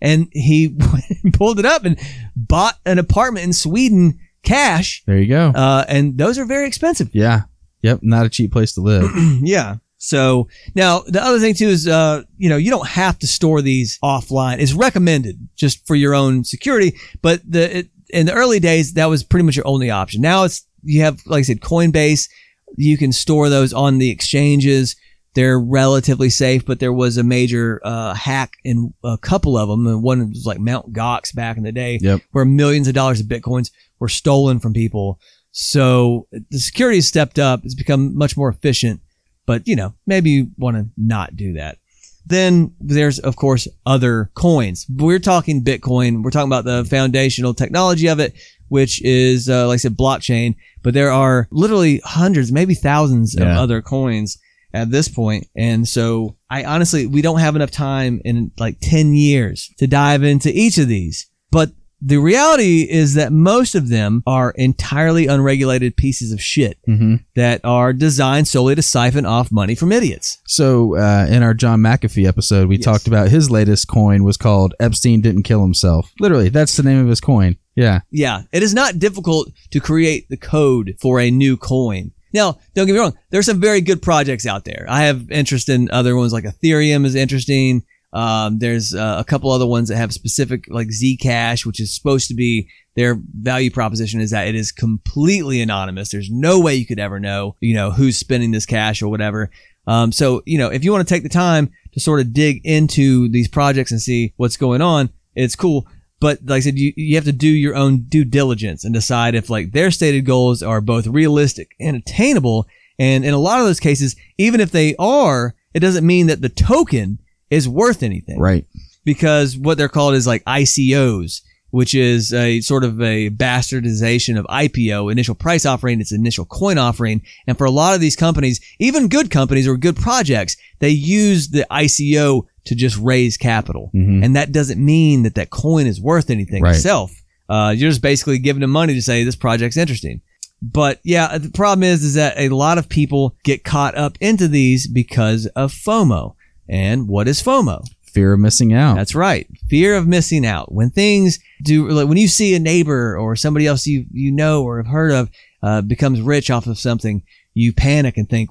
and 0.00 0.28
he 0.32 0.76
pulled 1.32 1.58
it 1.58 1.66
up 1.66 1.84
and 1.84 1.98
bought 2.36 2.78
an 2.84 2.98
apartment 2.98 3.44
in 3.44 3.52
Sweden 3.52 4.18
cash. 4.42 5.02
There 5.06 5.18
you 5.18 5.28
go. 5.28 5.48
Uh, 5.54 5.84
and 5.88 6.16
those 6.18 6.38
are 6.38 6.44
very 6.44 6.66
expensive. 6.66 7.10
yeah. 7.12 7.42
Yep. 7.82 8.00
Not 8.02 8.26
a 8.26 8.28
cheap 8.28 8.50
place 8.50 8.72
to 8.72 8.80
live. 8.80 9.08
yeah. 9.42 9.76
So 9.98 10.48
now 10.74 11.00
the 11.06 11.22
other 11.22 11.38
thing 11.38 11.54
too 11.54 11.68
is, 11.68 11.86
uh, 11.86 12.22
you 12.36 12.48
know, 12.48 12.56
you 12.56 12.70
don't 12.70 12.88
have 12.88 13.18
to 13.20 13.26
store 13.26 13.62
these 13.62 13.98
offline. 14.02 14.58
It's 14.58 14.72
recommended 14.72 15.48
just 15.56 15.86
for 15.86 15.94
your 15.94 16.14
own 16.14 16.42
security. 16.44 16.96
But 17.22 17.40
the 17.48 17.78
it, 17.78 17.88
in 18.10 18.26
the 18.26 18.32
early 18.32 18.58
days, 18.58 18.94
that 18.94 19.06
was 19.06 19.22
pretty 19.22 19.44
much 19.44 19.56
your 19.56 19.66
only 19.66 19.90
option. 19.90 20.20
Now 20.22 20.44
it's 20.44 20.66
you 20.82 21.02
have, 21.02 21.20
like 21.26 21.40
I 21.40 21.42
said, 21.42 21.60
Coinbase. 21.60 22.28
You 22.76 22.96
can 22.98 23.12
store 23.12 23.48
those 23.48 23.72
on 23.72 23.98
the 23.98 24.10
exchanges. 24.10 24.96
They're 25.34 25.58
relatively 25.60 26.30
safe, 26.30 26.64
but 26.66 26.80
there 26.80 26.92
was 26.92 27.16
a 27.16 27.22
major 27.22 27.80
uh, 27.84 28.14
hack 28.14 28.54
in 28.64 28.92
a 29.04 29.16
couple 29.18 29.56
of 29.56 29.68
them. 29.68 29.86
And 29.86 30.02
one 30.02 30.30
was 30.30 30.46
like 30.46 30.58
Mount 30.58 30.92
Gox 30.92 31.34
back 31.34 31.56
in 31.56 31.62
the 31.62 31.72
day, 31.72 31.98
Yep. 32.00 32.22
where 32.32 32.44
millions 32.44 32.88
of 32.88 32.94
dollars 32.94 33.20
of 33.20 33.26
bitcoins 33.26 33.70
were 34.00 34.08
stolen 34.08 34.58
from 34.58 34.72
people. 34.72 35.20
So 35.52 36.26
the 36.50 36.58
security 36.58 36.98
has 36.98 37.06
stepped 37.08 37.38
up. 37.38 37.60
It's 37.64 37.74
become 37.74 38.16
much 38.16 38.36
more 38.36 38.48
efficient. 38.48 39.00
But 39.46 39.66
you 39.66 39.76
know, 39.76 39.94
maybe 40.06 40.30
you 40.30 40.50
want 40.58 40.76
to 40.76 40.88
not 40.96 41.36
do 41.36 41.54
that. 41.54 41.78
Then 42.26 42.74
there's 42.80 43.18
of 43.18 43.36
course 43.36 43.66
other 43.86 44.30
coins. 44.34 44.86
We're 44.94 45.18
talking 45.18 45.64
Bitcoin. 45.64 46.22
We're 46.22 46.30
talking 46.30 46.48
about 46.50 46.64
the 46.64 46.84
foundational 46.84 47.54
technology 47.54 48.08
of 48.08 48.20
it, 48.20 48.34
which 48.68 49.02
is 49.02 49.48
uh, 49.48 49.66
like 49.66 49.74
I 49.74 49.78
said, 49.78 49.96
blockchain. 49.96 50.56
But 50.82 50.92
there 50.94 51.10
are 51.10 51.48
literally 51.50 52.00
hundreds, 52.04 52.52
maybe 52.52 52.74
thousands 52.74 53.34
of 53.34 53.42
other 53.48 53.80
coins 53.82 54.38
at 54.82 54.90
this 54.90 55.08
point. 55.08 55.46
And 55.56 55.86
so 55.88 56.36
I 56.50 56.64
honestly, 56.64 57.06
we 57.06 57.22
don't 57.22 57.40
have 57.40 57.56
enough 57.56 57.70
time 57.70 58.20
in 58.24 58.50
like 58.58 58.78
10 58.82 59.14
years 59.14 59.70
to 59.78 59.86
dive 59.86 60.22
into 60.22 60.50
each 60.52 60.78
of 60.78 60.88
these. 60.88 61.26
But 61.50 61.70
the 62.00 62.18
reality 62.18 62.82
is 62.88 63.14
that 63.14 63.32
most 63.32 63.74
of 63.74 63.88
them 63.88 64.22
are 64.24 64.52
entirely 64.52 65.26
unregulated 65.26 65.96
pieces 65.96 66.30
of 66.30 66.40
shit 66.40 66.78
hmm 66.86 67.16
that 67.34 67.60
are 67.64 67.92
designed 67.92 68.46
solely 68.46 68.74
to 68.76 68.82
siphon 68.82 69.26
off 69.26 69.50
money 69.50 69.74
from 69.74 69.90
idiots. 69.92 70.38
So, 70.46 70.96
uh, 70.96 71.26
in 71.28 71.42
our 71.42 71.54
John 71.54 71.80
McAfee 71.80 72.26
episode, 72.26 72.68
we 72.68 72.76
Yes. 72.76 72.84
talked 72.84 73.06
about 73.08 73.30
his 73.30 73.50
latest 73.50 73.88
coin 73.88 74.22
was 74.22 74.36
called 74.36 74.74
Epstein 74.78 75.20
Didn't 75.22 75.42
Kill 75.42 75.62
Himself. 75.62 76.12
Literally, 76.20 76.48
that's 76.50 76.76
the 76.76 76.82
name 76.84 77.00
of 77.00 77.08
his 77.08 77.20
coin. 77.20 77.56
Yeah. 77.74 78.00
Yeah, 78.10 78.42
it 78.52 78.62
is 78.62 78.74
not 78.74 78.98
difficult 79.00 79.50
to 79.72 79.80
create 79.80 80.28
the 80.28 80.36
code 80.36 80.94
for 81.00 81.18
a 81.20 81.30
new 81.32 81.56
coin. 81.56 82.12
Now, 82.32 82.58
don't 82.74 82.86
get 82.86 82.92
me 82.92 82.98
wrong. 82.98 83.16
There's 83.30 83.46
some 83.46 83.60
very 83.60 83.80
good 83.80 84.02
projects 84.02 84.46
out 84.46 84.64
there. 84.64 84.86
I 84.88 85.04
have 85.04 85.30
interest 85.30 85.68
in 85.68 85.90
other 85.90 86.16
ones 86.16 86.32
like 86.32 86.44
Ethereum 86.44 87.04
is 87.04 87.14
interesting. 87.14 87.84
Um, 88.12 88.58
there's 88.58 88.94
uh, 88.94 89.16
a 89.18 89.24
couple 89.24 89.50
other 89.50 89.66
ones 89.66 89.88
that 89.88 89.96
have 89.96 90.12
specific 90.12 90.64
like 90.68 90.88
Zcash, 90.88 91.66
which 91.66 91.80
is 91.80 91.94
supposed 91.94 92.28
to 92.28 92.34
be 92.34 92.68
their 92.96 93.20
value 93.40 93.70
proposition 93.70 94.20
is 94.20 94.30
that 94.30 94.48
it 94.48 94.54
is 94.54 94.72
completely 94.72 95.60
anonymous. 95.60 96.10
There's 96.10 96.30
no 96.30 96.58
way 96.58 96.74
you 96.74 96.86
could 96.86 96.98
ever 96.98 97.20
know, 97.20 97.54
you 97.60 97.74
know, 97.74 97.90
who's 97.90 98.16
spending 98.16 98.50
this 98.50 98.66
cash 98.66 99.02
or 99.02 99.08
whatever. 99.08 99.50
Um, 99.86 100.10
so, 100.10 100.42
you 100.46 100.58
know, 100.58 100.68
if 100.68 100.84
you 100.84 100.92
want 100.92 101.06
to 101.06 101.14
take 101.14 101.22
the 101.22 101.28
time 101.28 101.70
to 101.92 102.00
sort 102.00 102.20
of 102.20 102.32
dig 102.32 102.60
into 102.64 103.28
these 103.28 103.48
projects 103.48 103.92
and 103.92 104.00
see 104.00 104.32
what's 104.36 104.56
going 104.56 104.82
on, 104.82 105.10
it's 105.34 105.54
cool. 105.54 105.86
But 106.20 106.40
like 106.44 106.58
I 106.58 106.60
said, 106.60 106.78
you, 106.78 106.92
you 106.96 107.14
have 107.14 107.24
to 107.24 107.32
do 107.32 107.48
your 107.48 107.76
own 107.76 108.00
due 108.08 108.24
diligence 108.24 108.84
and 108.84 108.92
decide 108.92 109.34
if 109.34 109.48
like 109.48 109.72
their 109.72 109.90
stated 109.90 110.22
goals 110.26 110.62
are 110.62 110.80
both 110.80 111.06
realistic 111.06 111.74
and 111.78 111.96
attainable. 111.96 112.66
And 112.98 113.24
in 113.24 113.32
a 113.34 113.38
lot 113.38 113.60
of 113.60 113.66
those 113.66 113.78
cases, 113.80 114.16
even 114.36 114.60
if 114.60 114.70
they 114.72 114.96
are, 114.98 115.54
it 115.74 115.80
doesn't 115.80 116.06
mean 116.06 116.26
that 116.26 116.40
the 116.40 116.48
token 116.48 117.20
is 117.50 117.68
worth 117.68 118.02
anything 118.02 118.38
Right. 118.40 118.66
because 119.04 119.56
what 119.56 119.78
they're 119.78 119.88
called 119.88 120.14
is 120.14 120.26
like 120.26 120.42
ICOs, 120.44 121.42
which 121.70 121.94
is 121.94 122.32
a 122.32 122.60
sort 122.62 122.82
of 122.82 123.00
a 123.00 123.30
bastardization 123.30 124.38
of 124.38 124.46
IPO, 124.46 125.12
initial 125.12 125.34
price 125.34 125.64
offering. 125.66 126.00
It's 126.00 126.12
initial 126.12 126.44
coin 126.46 126.78
offering. 126.78 127.22
And 127.46 127.56
for 127.56 127.64
a 127.64 127.70
lot 127.70 127.94
of 127.94 128.00
these 128.00 128.16
companies, 128.16 128.60
even 128.78 129.08
good 129.08 129.30
companies 129.30 129.68
or 129.68 129.76
good 129.76 129.96
projects, 129.96 130.56
they 130.80 130.88
use 130.90 131.48
the 131.50 131.66
ICO 131.70 132.46
to 132.68 132.74
just 132.74 132.96
raise 132.98 133.36
capital. 133.36 133.90
Mhm. 133.94 134.24
And 134.24 134.36
that 134.36 134.52
doesn't 134.52 134.82
mean 134.84 135.22
that 135.24 135.34
that 135.34 135.50
coin 135.50 135.86
is 135.86 136.00
worth 136.00 136.30
anything 136.30 136.62
Right. 136.62 136.76
itself. 136.76 137.12
Uh, 137.48 137.74
you're 137.76 137.90
just 137.90 138.02
basically 138.02 138.38
giving 138.38 138.60
them 138.60 138.70
money 138.70 138.94
to 138.94 139.02
say 139.02 139.24
this 139.24 139.36
project's 139.36 139.76
interesting. 139.76 140.20
But 140.60 141.00
yeah, 141.04 141.38
the 141.38 141.50
problem 141.50 141.82
is, 141.84 142.02
is 142.02 142.14
that 142.14 142.34
a 142.36 142.48
lot 142.48 142.78
of 142.78 142.88
people 142.88 143.36
get 143.44 143.64
caught 143.64 143.96
up 143.96 144.18
into 144.20 144.48
these 144.48 144.86
because 144.86 145.46
of 145.56 145.72
FOMO. 145.72 146.34
And 146.68 147.08
what 147.08 147.28
is 147.28 147.42
FOMO? 147.42 147.84
Fear 148.12 148.32
of 148.34 148.40
missing 148.40 148.72
out. 148.72 148.96
That's 148.96 149.14
right. 149.14 149.46
Fear 149.70 149.94
of 149.96 150.08
missing 150.08 150.44
out. 150.44 150.72
When 150.74 150.90
things 150.90 151.38
do, 151.62 151.88
like 151.88 152.08
when 152.08 152.18
you 152.18 152.28
see 152.28 152.54
a 152.54 152.58
neighbor 152.58 153.16
or 153.16 153.36
somebody 153.36 153.66
else 153.66 153.86
you, 153.86 154.06
you 154.12 154.32
know 154.32 154.62
or 154.64 154.78
have 154.78 154.86
heard 154.92 155.12
of, 155.12 155.30
uh, 155.62 155.80
becomes 155.82 156.20
rich 156.20 156.50
off 156.50 156.66
of 156.66 156.78
something, 156.78 157.22
you 157.54 157.72
panic 157.72 158.16
and 158.16 158.28
think, 158.28 158.50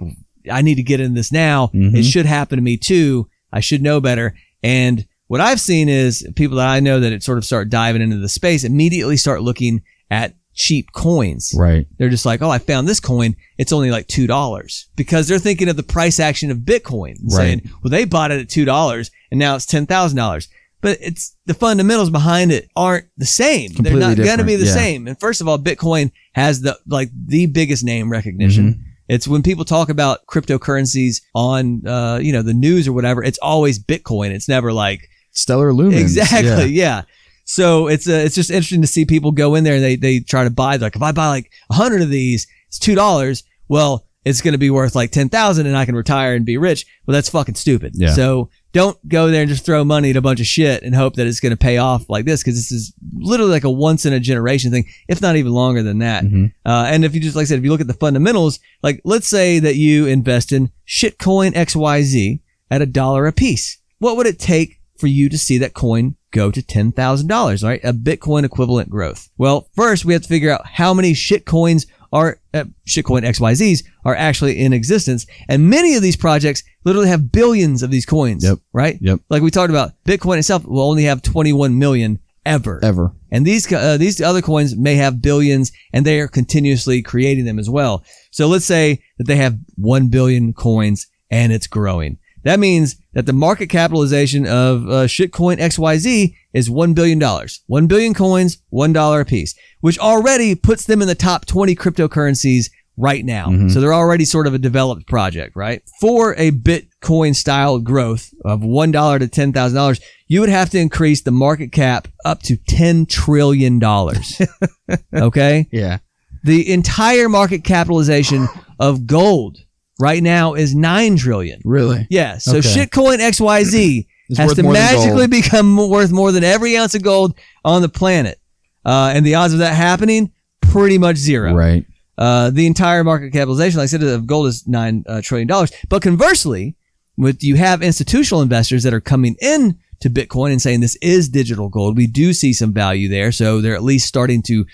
I 0.51 0.61
need 0.61 0.75
to 0.75 0.83
get 0.83 0.99
in 1.01 1.13
this 1.13 1.31
now. 1.31 1.71
Mhm. 1.75 1.93
It 1.95 2.03
should 2.03 2.25
happen 2.25 2.57
to 2.57 2.63
me 2.63 2.77
too. 2.77 3.27
I 3.51 3.59
should 3.59 3.81
know 3.81 3.99
better. 4.01 4.35
And 4.63 5.05
what 5.27 5.41
I've 5.41 5.59
seen 5.59 5.89
is 5.89 6.27
people 6.35 6.57
that 6.57 6.67
I 6.67 6.79
know 6.79 6.99
that 6.99 7.11
it 7.13 7.23
sort 7.23 7.37
of 7.37 7.45
start 7.45 7.69
diving 7.69 8.01
into 8.01 8.17
the 8.17 8.29
space 8.29 8.63
immediately 8.63 9.17
start 9.17 9.41
looking 9.41 9.81
at 10.09 10.35
cheap 10.53 10.91
coins. 10.91 11.53
right. 11.55 11.85
They're 11.97 12.09
just 12.09 12.25
like, 12.25 12.41
oh, 12.41 12.49
I 12.49 12.57
found 12.57 12.87
this 12.87 12.99
coin. 12.99 13.35
It's 13.57 13.71
only 13.71 13.91
like 13.91 14.07
two 14.07 14.25
dollars 14.25 14.89
because 14.95 15.27
they're 15.27 15.37
thinking 15.37 15.69
of 15.69 15.75
the 15.77 15.83
price 15.83 16.19
action 16.19 16.49
of 16.49 16.59
Bitcoin, 16.59 17.15
Right. 17.23 17.31
saying, 17.31 17.71
well, 17.83 17.91
they 17.91 18.05
bought 18.05 18.31
it 18.31 18.39
at 18.41 18.49
two 18.49 18.65
dollars 18.65 19.11
and 19.31 19.39
now 19.39 19.55
it's 19.55 19.65
ten 19.65 19.85
thousand 19.85 20.17
dollars. 20.17 20.47
But 20.79 20.99
it's 21.01 21.35
the 21.45 21.53
fundamentals 21.55 22.11
behind 22.11 22.51
it 22.51 22.69
aren't 22.75 23.05
the 23.17 23.25
same. 23.25 23.71
Completely 23.71 23.99
they're 23.99 24.09
not 24.09 24.23
going 24.23 24.37
to 24.37 24.43
be 24.43 24.55
the 24.55 24.65
yeah. 24.65 24.73
same. 24.73 25.07
And 25.07 25.19
first 25.19 25.41
of 25.41 25.47
all, 25.47 25.57
Bitcoin 25.57 26.11
has 26.33 26.61
the 26.61 26.77
like 26.87 27.09
the 27.13 27.47
biggest 27.47 27.83
name 27.83 28.11
recognition. 28.11 28.73
Mm-hmm. 28.73 28.81
It's 29.07 29.27
when 29.27 29.43
people 29.43 29.65
talk 29.65 29.89
about 29.89 30.25
cryptocurrencies 30.27 31.21
on 31.33 31.85
uh, 31.87 32.19
you 32.21 32.33
know 32.33 32.41
the 32.41 32.53
news 32.53 32.87
or 32.87 32.93
whatever. 32.93 33.23
It's 33.23 33.39
always 33.39 33.79
Bitcoin. 33.79 34.31
It's 34.31 34.49
never 34.49 34.73
like 34.73 35.09
Stellar 35.31 35.71
lumens. 35.71 36.01
Exactly. 36.01 36.71
Yeah. 36.71 36.97
Yeah. 36.97 37.01
So 37.45 37.87
it's 37.87 38.07
uh, 38.07 38.23
it's 38.25 38.35
just 38.35 38.49
interesting 38.49 38.81
to 38.81 38.87
see 38.87 39.05
people 39.05 39.31
go 39.31 39.55
in 39.55 39.63
there 39.63 39.75
and 39.75 39.83
they 39.83 39.95
they 39.95 40.19
try 40.19 40.43
to 40.43 40.49
buy 40.49 40.75
like 40.75 40.95
if 40.95 41.01
I 41.01 41.13
buy 41.13 41.27
like 41.29 41.51
a 41.69 41.75
hundred 41.75 42.01
of 42.01 42.09
these, 42.09 42.45
it's 42.67 42.77
two 42.77 42.95
dollars. 42.95 43.43
Well, 43.69 44.05
it's 44.25 44.41
going 44.41 44.53
to 44.53 44.57
be 44.57 44.69
worth 44.69 44.95
like 44.95 45.11
ten 45.11 45.29
thousand, 45.29 45.67
and 45.67 45.77
I 45.77 45.85
can 45.85 45.95
retire 45.95 46.35
and 46.35 46.45
be 46.45 46.57
rich. 46.57 46.85
Well, 47.05 47.13
that's 47.13 47.29
fucking 47.29 47.55
stupid. 47.55 47.93
Yeah. 47.95 48.09
So 48.09 48.49
don't 48.77 49.09
go 49.09 49.27
there 49.31 49.41
and 49.41 49.49
just 49.49 49.65
throw 49.65 49.83
money 49.83 50.11
at 50.11 50.15
a 50.15 50.21
bunch 50.21 50.39
of 50.39 50.45
shit 50.45 50.83
and 50.83 50.95
hope 50.95 51.15
that 51.15 51.27
it's 51.27 51.39
going 51.39 51.51
to 51.51 51.57
pay 51.57 51.77
off 51.77 52.09
like 52.09 52.25
this 52.25 52.41
because 52.43 52.55
this 52.55 52.71
is 52.71 52.93
literally 53.17 53.51
like 53.51 53.63
a 53.63 53.69
once 53.71 54.05
in 54.05 54.13
a 54.13 54.19
generation 54.19 54.71
thing, 54.71 54.85
if 55.07 55.21
not 55.21 55.35
even 55.35 55.51
longer 55.51 55.81
than 55.83 55.99
that. 55.99 56.23
Mhm. 56.23 56.53
Uh, 56.65 56.85
and 56.87 57.03
if 57.03 57.13
you 57.15 57.19
just 57.21 57.35
like 57.35 57.43
I 57.43 57.45
said, 57.45 57.57
if 57.59 57.63
you 57.65 57.71
look 57.71 57.81
at 57.81 57.87
the 57.87 57.93
fundamentals, 57.93 58.59
like 58.83 59.01
let's 59.03 59.27
say 59.27 59.59
that 59.59 59.75
you 59.75 60.05
invest 60.05 60.51
in 60.51 60.69
shitcoin 60.87 61.53
XYZ 61.53 62.39
at 62.69 62.81
a 62.81 62.85
dollar 62.85 63.27
a 63.27 63.31
piece, 63.33 63.77
what 63.99 64.15
would 64.17 64.27
it 64.27 64.39
take 64.39 64.79
for 64.97 65.07
you 65.07 65.29
to 65.29 65.37
see 65.37 65.57
that 65.59 65.73
coin 65.73 66.15
go 66.31 66.51
to 66.51 66.61
$10,000, 66.61 67.63
right? 67.63 67.79
A 67.83 67.93
Bitcoin 67.93 68.43
equivalent 68.43 68.89
growth. 68.89 69.29
Well, 69.37 69.69
first 69.75 70.05
we 70.05 70.13
have 70.13 70.23
to 70.23 70.27
figure 70.27 70.51
out 70.51 70.65
how 70.67 70.93
many 70.93 71.13
shitcoins 71.13 71.85
are, 72.11 72.39
uh, 72.53 72.63
shitcoin 72.87 73.23
XYZs 73.23 73.83
are 74.05 74.15
actually 74.15 74.59
in 74.59 74.73
existence. 74.73 75.25
And 75.47 75.69
many 75.69 75.95
of 75.95 76.01
these 76.01 76.15
projects 76.15 76.63
literally 76.83 77.09
have 77.09 77.31
billions 77.31 77.83
of 77.83 77.91
these 77.91 78.05
coins, 78.05 78.43
Yep. 78.43 78.59
right? 78.73 78.97
Yep. 79.01 79.19
Like 79.29 79.41
we 79.41 79.51
talked 79.51 79.69
about, 79.69 79.91
Bitcoin 80.05 80.37
itself 80.37 80.65
will 80.65 80.81
only 80.89 81.03
have 81.03 81.21
21 81.21 81.77
million 81.77 82.19
ever. 82.45 82.79
Ever. 82.83 83.11
And 83.31 83.45
these 83.45 83.71
uh, 83.71 83.97
these 83.97 84.21
other 84.21 84.41
coins 84.41 84.75
may 84.77 84.95
have 84.95 85.21
billions, 85.21 85.71
and 85.91 86.05
they 86.05 86.19
are 86.21 86.29
continuously 86.29 87.01
creating 87.01 87.43
them 87.43 87.59
as 87.59 87.69
well. 87.69 88.05
So 88.31 88.47
let's 88.47 88.63
say 88.65 89.01
that 89.17 89.27
they 89.27 89.35
have 89.35 89.57
one 89.75 90.07
billion 90.07 90.53
coins, 90.53 91.07
and 91.29 91.51
it's 91.51 91.67
growing. 91.67 92.19
That 92.43 92.59
means 92.59 92.95
that 93.13 93.25
the 93.25 93.33
market 93.33 93.67
capitalization 93.67 94.45
of 94.47 94.83
uh, 94.87 95.05
shitcoin 95.07 95.57
XYZ 95.59 96.33
is 96.53 96.69
one 96.69 96.93
billion 96.93 97.19
dollars. 97.19 97.61
One 97.67 97.87
billion 97.87 98.13
coins, 98.13 98.57
one 98.69 98.93
dollar 98.93 99.21
a 99.21 99.25
piece, 99.25 99.53
which 99.81 99.99
already 99.99 100.55
puts 100.55 100.85
them 100.85 101.01
in 101.01 101.07
the 101.07 101.15
top 101.15 101.45
twenty 101.45 101.75
cryptocurrencies 101.75 102.69
right 102.99 103.23
now. 103.25 103.47
Mhm. 103.47 103.71
So 103.71 103.79
they're 103.79 103.93
already 103.93 104.25
sort 104.25 104.47
of 104.47 104.53
a 104.53 104.57
developed 104.57 105.05
project, 105.07 105.55
right? 105.55 105.81
For 105.99 106.33
a 106.35 106.51
Bitcoin 106.51 107.35
style 107.35 107.79
growth 107.79 108.33
of 108.45 108.63
one 108.63 108.91
dollar 108.91 109.19
to 109.19 109.27
ten 109.27 109.51
thousand 109.53 109.75
dollars, 109.75 109.99
you 110.27 110.39
would 110.41 110.49
have 110.49 110.69
to 110.71 110.79
increase 110.79 111.21
the 111.21 111.31
market 111.31 111.71
cap 111.71 112.07
up 112.25 112.41
to 112.43 112.55
ten 112.67 113.05
trillion 113.05 113.77
dollars. 113.79 114.41
okay, 115.13 115.67
Yeah. 115.71 115.99
the 116.43 116.71
entire 116.71 117.29
market 117.29 117.63
capitalization 117.63 118.47
of 118.79 119.05
gold 119.07 119.57
right 119.99 120.21
now 120.21 120.53
is 120.53 120.75
nine 120.75 121.17
trillion. 121.17 121.61
Really. 121.65 122.07
Yeah, 122.09 122.37
so 122.37 122.57
Okay. 122.57 122.67
shitcoin 122.67 123.17
XYZ 123.19 124.07
It's 124.29 124.37
has 124.39 124.47
worth 124.49 124.55
to 124.57 124.63
more 124.63 124.73
than 124.73 124.81
magically 124.83 125.17
gold. 125.19 125.29
become 125.31 125.71
mo- 125.71 125.87
worth 125.87 126.11
more 126.11 126.31
than 126.33 126.43
every 126.43 126.75
ounce 126.77 126.95
of 126.95 127.01
gold 127.01 127.37
on 127.63 127.81
the 127.81 127.87
planet. 127.89 128.39
Uh, 128.85 129.11
and 129.15 129.25
the 129.25 129.35
odds 129.35 129.53
of 129.53 129.59
that 129.59 129.73
happening, 129.75 130.31
pretty 130.61 130.97
much 130.97 131.15
zero. 131.17 131.53
Right. 131.53 131.85
Uh, 132.17 132.49
the 132.49 132.65
entire 132.67 133.03
market 133.03 133.31
capitalization, 133.31 133.77
like 133.77 133.85
I 133.85 133.87
said, 133.87 134.03
of 134.03 134.27
gold 134.27 134.47
is 134.47 134.67
nine 134.67 135.03
uh, 135.07 135.21
trillion 135.21 135.47
dollars. 135.47 135.71
But 135.87 136.01
conversely, 136.01 136.75
with 137.17 137.41
you 137.43 137.55
have 137.55 137.81
institutional 137.81 138.41
investors 138.41 138.83
that 138.83 138.93
are 138.93 138.99
coming 139.01 139.35
in 139.41 139.77
to 140.01 140.09
Bitcoin 140.09 140.51
and 140.51 140.61
saying 140.61 140.81
this 140.81 140.97
is 141.01 141.29
digital 141.29 141.69
gold. 141.69 141.95
We 141.97 142.05
do 142.07 142.33
see 142.33 142.53
some 142.53 142.73
value 142.73 143.07
there, 143.09 143.31
so 143.31 143.61
they're 143.61 143.75
at 143.75 143.83
least 143.83 144.07
starting 144.07 144.41
to 144.43 144.65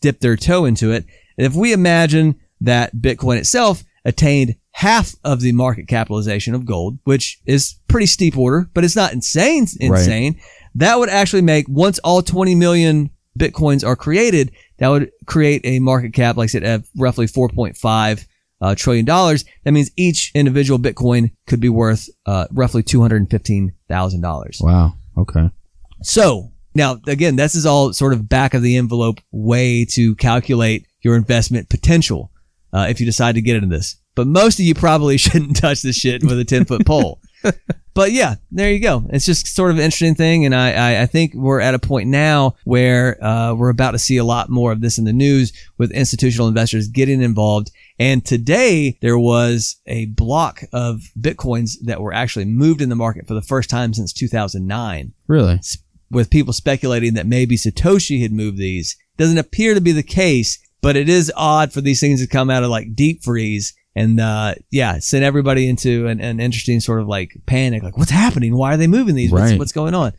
dip 0.00 0.20
their 0.20 0.36
toe 0.36 0.64
into 0.66 0.92
it. 0.92 1.04
And 1.36 1.46
if 1.46 1.54
we 1.54 1.72
imagine 1.72 2.36
that 2.60 2.94
Bitcoin 2.96 3.38
itself 3.38 3.82
attained 4.04 4.54
half 4.72 5.14
of 5.24 5.40
the 5.40 5.52
market 5.52 5.88
capitalization 5.88 6.54
of 6.54 6.64
gold, 6.64 6.98
which 7.04 7.40
is 7.46 7.76
pretty 7.88 8.06
steep 8.06 8.36
order, 8.36 8.70
but 8.72 8.84
it's 8.84 8.96
not 8.96 9.12
insane, 9.12 9.66
insane. 9.80 10.40
That 10.76 10.98
would 10.98 11.08
actually 11.08 11.42
make 11.42 11.66
once 11.68 11.98
all 12.00 12.22
20 12.22 12.54
million 12.54 13.10
Bitcoins 13.38 13.86
are 13.86 13.96
created, 13.96 14.52
that 14.78 14.88
would 14.88 15.10
create 15.26 15.62
a 15.64 15.78
market 15.78 16.12
cap, 16.12 16.36
like 16.36 16.46
I 16.46 16.48
said, 16.48 16.64
of 16.64 16.88
roughly 16.96 17.26
4.5 17.26 18.26
uh, 18.60 18.74
trillion 18.74 19.04
dollars. 19.04 19.44
That 19.64 19.72
means 19.72 19.90
each 19.96 20.30
individual 20.34 20.78
Bitcoin 20.78 21.30
could 21.46 21.60
be 21.60 21.68
worth 21.68 22.08
uh, 22.26 22.46
roughly 22.52 22.82
$215,000. 22.82 24.62
Wow. 24.62 24.94
Okay. 25.16 25.50
So 26.02 26.52
now, 26.74 26.98
again, 27.06 27.36
this 27.36 27.54
is 27.54 27.66
all 27.66 27.92
sort 27.92 28.12
of 28.12 28.28
back 28.28 28.54
of 28.54 28.62
the 28.62 28.76
envelope 28.76 29.20
way 29.30 29.84
to 29.92 30.14
calculate 30.16 30.86
your 31.02 31.16
investment 31.16 31.68
potential 31.68 32.30
uh, 32.72 32.86
if 32.88 33.00
you 33.00 33.06
decide 33.06 33.34
to 33.36 33.42
get 33.42 33.56
into 33.56 33.68
this. 33.68 33.96
But 34.20 34.26
most 34.26 34.58
of 34.58 34.66
you 34.66 34.74
probably 34.74 35.16
shouldn't 35.16 35.56
touch 35.56 35.80
this 35.80 35.96
shit 35.96 36.22
with 36.22 36.38
a 36.38 36.44
10 36.44 36.66
foot 36.66 36.84
pole. 36.84 37.22
But 37.92 38.12
yeah, 38.12 38.36
there 38.52 38.70
you 38.70 38.78
go. 38.78 39.04
It's 39.10 39.26
just 39.26 39.48
sort 39.48 39.72
of 39.72 39.78
an 39.78 39.82
interesting 39.82 40.14
thing. 40.14 40.46
And 40.46 40.54
I, 40.54 40.72
I, 40.72 41.02
I 41.02 41.06
think 41.06 41.34
we're 41.34 41.60
at 41.60 41.74
a 41.74 41.78
point 41.78 42.08
now 42.08 42.54
where 42.64 43.22
uh, 43.22 43.52
we're 43.54 43.68
about 43.70 43.90
to 43.90 43.98
see 43.98 44.16
a 44.16 44.24
lot 44.24 44.48
more 44.48 44.70
of 44.70 44.80
this 44.80 44.96
in 44.96 45.04
the 45.04 45.12
news 45.12 45.52
with 45.76 45.90
institutional 45.90 46.46
investors 46.46 46.86
getting 46.86 47.20
involved. 47.20 47.72
And 47.98 48.24
today 48.24 48.96
there 49.02 49.18
was 49.18 49.80
a 49.86 50.06
block 50.06 50.62
of 50.72 51.02
Bitcoins 51.20 51.72
that 51.82 52.00
were 52.00 52.12
actually 52.12 52.44
moved 52.44 52.80
in 52.80 52.90
the 52.90 52.96
market 52.96 53.26
for 53.26 53.34
the 53.34 53.42
first 53.42 53.68
time 53.68 53.92
since 53.92 54.12
2009 54.12 55.12
Really? 55.26 55.60
with 56.12 56.30
people 56.30 56.52
speculating 56.52 57.14
that 57.14 57.26
maybe 57.26 57.56
Satoshi 57.56 58.22
had 58.22 58.32
moved 58.32 58.58
these. 58.58 58.96
Doesn't 59.18 59.36
appear 59.36 59.74
to 59.74 59.80
be 59.80 59.92
the 59.92 60.04
case, 60.04 60.58
but 60.80 60.94
it 60.94 61.08
is 61.08 61.32
odd 61.36 61.72
for 61.72 61.80
these 61.80 61.98
things 61.98 62.20
to 62.22 62.28
come 62.28 62.50
out 62.50 62.62
of 62.62 62.70
like 62.70 62.94
deep 62.94 63.24
freeze 63.24 63.74
and 64.00 64.20
uh, 64.20 64.54
yeah, 64.70 64.98
send 64.98 65.24
everybody 65.24 65.68
into 65.68 66.06
an, 66.06 66.20
an 66.20 66.40
interesting 66.40 66.80
sort 66.80 67.00
of 67.00 67.06
like 67.08 67.32
panic. 67.46 67.82
Like, 67.82 67.96
what's 67.98 68.10
happening? 68.10 68.56
Why 68.56 68.74
are 68.74 68.76
they 68.76 68.86
moving 68.86 69.14
these? 69.14 69.30
What's, 69.30 69.50
Right. 69.50 69.58
what's 69.58 69.72
going 69.72 69.94
on? 69.94 70.12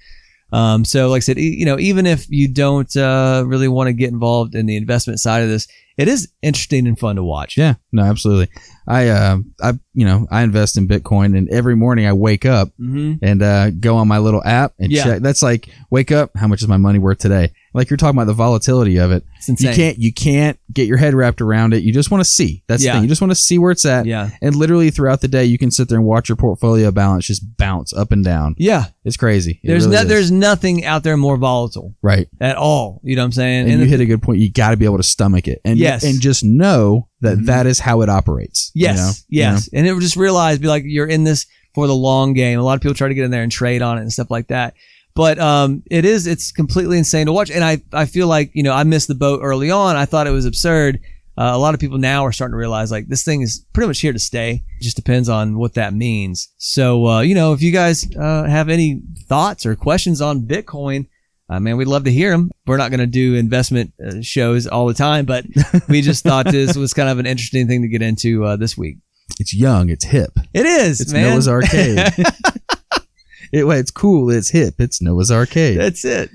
Um, 0.53 0.83
so, 0.83 1.09
like 1.09 1.19
I 1.19 1.21
said, 1.21 1.37
you 1.37 1.65
know, 1.65 1.79
even 1.79 2.05
if 2.05 2.29
you 2.29 2.47
don't 2.47 2.93
uh, 2.97 3.43
really 3.45 3.69
want 3.69 3.87
to 3.87 3.93
get 3.93 4.11
involved 4.11 4.53
in 4.53 4.65
the 4.65 4.75
investment 4.75 5.19
side 5.19 5.43
of 5.43 5.49
this, 5.49 5.67
it 5.97 6.07
is 6.07 6.29
interesting 6.41 6.87
and 6.87 6.99
fun 6.99 7.15
to 7.15 7.23
watch. 7.23 7.57
Yeah. 7.57 7.75
No, 7.93 8.03
absolutely. 8.03 8.49
I, 8.91 9.07
uh, 9.07 9.37
I, 9.61 9.71
you 9.93 10.05
know, 10.05 10.27
I 10.29 10.43
invest 10.43 10.77
in 10.77 10.87
Bitcoin, 10.87 11.37
and 11.37 11.47
every 11.49 11.75
morning 11.75 12.05
I 12.05 12.13
wake 12.13 12.45
up 12.45 12.69
hmm 12.77 13.13
and 13.21 13.41
uh, 13.41 13.69
go 13.71 13.97
on 13.97 14.07
my 14.07 14.17
little 14.19 14.43
app 14.43 14.73
and 14.79 14.91
Yeah. 14.91 15.03
check. 15.03 15.21
That's 15.21 15.41
like 15.41 15.69
wake 15.89 16.11
up. 16.11 16.31
How 16.35 16.47
much 16.47 16.61
is 16.61 16.67
my 16.67 16.77
money 16.77 16.99
worth 16.99 17.19
today? 17.19 17.51
Like 17.73 17.89
you're 17.89 17.95
talking 17.97 18.17
about 18.17 18.27
the 18.27 18.33
volatility 18.33 18.97
of 18.97 19.11
it. 19.11 19.23
You 19.47 19.55
can't. 19.73 19.97
You 19.97 20.11
can't 20.13 20.59
get 20.73 20.87
your 20.87 20.97
head 20.97 21.13
wrapped 21.13 21.39
around 21.41 21.73
it. 21.73 21.83
You 21.83 21.93
just 21.93 22.11
want 22.11 22.21
to 22.23 22.29
see. 22.29 22.63
That's 22.67 22.83
Yeah. 22.83 22.91
the 22.91 22.95
thing. 22.97 23.03
You 23.03 23.09
just 23.09 23.21
want 23.21 23.31
to 23.31 23.35
see 23.35 23.57
where 23.57 23.71
it's 23.71 23.85
at. 23.85 24.05
Yeah. 24.05 24.29
And 24.41 24.55
literally 24.55 24.89
throughout 24.91 25.21
the 25.21 25.29
day, 25.29 25.45
you 25.45 25.57
can 25.57 25.71
sit 25.71 25.87
there 25.87 25.97
and 25.97 26.05
watch 26.05 26.27
your 26.27 26.35
portfolio 26.35 26.91
balance 26.91 27.25
just 27.25 27.57
bounce 27.57 27.93
up 27.93 28.11
and 28.11 28.25
down. 28.25 28.55
Yeah. 28.57 28.85
It's 29.05 29.15
crazy. 29.17 29.61
It 29.63 29.67
There's 29.67 29.85
really 29.85 29.97
no, 29.97 30.03
there's 30.03 30.31
nothing 30.31 30.83
out 30.85 31.03
there 31.03 31.15
more 31.17 31.37
volatile 31.37 31.95
right. 32.01 32.27
at 32.41 32.57
all. 32.57 32.99
You 33.03 33.15
know 33.15 33.21
what 33.21 33.27
I'm 33.27 33.31
saying? 33.31 33.61
And, 33.69 33.71
you 33.71 33.77
the- 33.79 33.85
hit 33.85 33.99
a 34.01 34.05
good 34.05 34.21
point. 34.21 34.39
You 34.39 34.51
got 34.51 34.71
to 34.71 34.77
be 34.77 34.85
able 34.85 34.97
to 34.97 35.03
stomach 35.03 35.47
it, 35.47 35.61
and 35.63 35.79
Yes. 35.79 36.03
and 36.03 36.19
just 36.19 36.43
know 36.43 37.07
that 37.21 37.37
Mhm. 37.39 37.45
that 37.45 37.65
is 37.67 37.79
how 37.79 38.01
it 38.01 38.09
operates. 38.09 38.71
you 38.73 38.83
Yes, 38.83 38.97
know? 38.97 39.11
yes, 39.29 39.69
and 39.73 39.87
it 39.87 39.93
would 39.93 40.01
just 40.01 40.15
realize, 40.17 40.59
be 40.59 40.67
like, 40.67 40.83
you're 40.85 41.07
in 41.07 41.23
this 41.23 41.45
for 41.73 41.87
the 41.87 41.95
long 41.95 42.33
game. 42.33 42.59
A 42.59 42.63
lot 42.63 42.75
of 42.75 42.81
people 42.81 42.95
try 42.95 43.07
to 43.07 43.13
get 43.13 43.23
in 43.25 43.31
there 43.31 43.43
and 43.43 43.51
trade 43.51 43.81
on 43.81 43.97
it 43.97 44.01
and 44.01 44.11
stuff 44.11 44.29
like 44.29 44.47
that. 44.47 44.73
But 45.13 45.39
um, 45.39 45.83
it 45.91 46.05
is, 46.05 46.25
it's 46.27 46.51
completely 46.51 46.97
insane 46.97 47.25
to 47.25 47.33
watch. 47.33 47.51
And 47.51 47.63
I, 47.63 47.81
I 47.93 48.05
feel 48.05 48.27
like, 48.27 48.51
you 48.53 48.63
know, 48.63 48.73
I 48.73 48.83
missed 48.83 49.07
the 49.09 49.15
boat 49.15 49.41
early 49.43 49.69
on. 49.71 49.95
I 49.97 50.05
thought 50.05 50.25
it 50.27 50.31
was 50.31 50.45
absurd. 50.45 50.99
Uh, 51.37 51.51
a 51.53 51.57
lot 51.57 51.73
of 51.73 51.79
people 51.79 51.97
now 51.97 52.25
are 52.25 52.31
starting 52.31 52.53
to 52.53 52.57
realize 52.57 52.91
like 52.91 53.07
this 53.07 53.23
thing 53.23 53.41
is 53.41 53.65
pretty 53.73 53.87
much 53.87 53.99
here 53.99 54.13
to 54.13 54.19
stay. 54.19 54.63
It 54.79 54.83
just 54.83 54.95
depends 54.97 55.27
on 55.29 55.57
what 55.57 55.73
that 55.75 55.93
means. 55.93 56.49
So, 56.57 57.07
uh, 57.07 57.21
you 57.21 57.35
know, 57.35 57.51
if 57.53 57.61
you 57.61 57.71
guys 57.71 58.05
uh, 58.15 58.43
have 58.45 58.69
any 58.69 59.01
thoughts 59.27 59.65
or 59.65 59.75
questions 59.75 60.21
on 60.21 60.41
Bitcoin, 60.43 61.07
uh, 61.51 61.59
man, 61.59 61.75
we'd 61.75 61.87
love 61.87 62.05
to 62.05 62.11
hear 62.11 62.31
them. 62.31 62.49
We're 62.65 62.77
not 62.77 62.91
going 62.91 63.01
to 63.01 63.07
do 63.07 63.35
investment 63.35 63.93
uh, 64.01 64.21
shows 64.21 64.67
all 64.67 64.87
the 64.87 64.93
time, 64.93 65.25
but 65.25 65.45
we 65.89 66.01
just 66.01 66.23
thought 66.23 66.45
this 66.45 66.77
was 66.77 66.93
kind 66.93 67.09
of 67.09 67.19
an 67.19 67.25
interesting 67.25 67.67
thing 67.67 67.81
to 67.81 67.89
get 67.89 68.01
into 68.01 68.45
uh, 68.45 68.55
this 68.55 68.77
week. 68.77 68.99
It's 69.37 69.53
young. 69.53 69.89
It's 69.89 70.05
hip. 70.05 70.31
It 70.53 70.65
is, 70.65 71.01
It's 71.01 71.11
man. 71.11 71.31
Noah's 71.31 71.49
Arcade. 71.49 71.97
it, 73.51 73.65
well, 73.65 73.77
it's 73.77 73.91
cool. 73.91 74.29
It's 74.31 74.49
hip. 74.49 74.75
It's 74.79 75.01
Noah's 75.01 75.29
Arcade. 75.29 75.77
That's 75.77 76.05
it. 76.05 76.29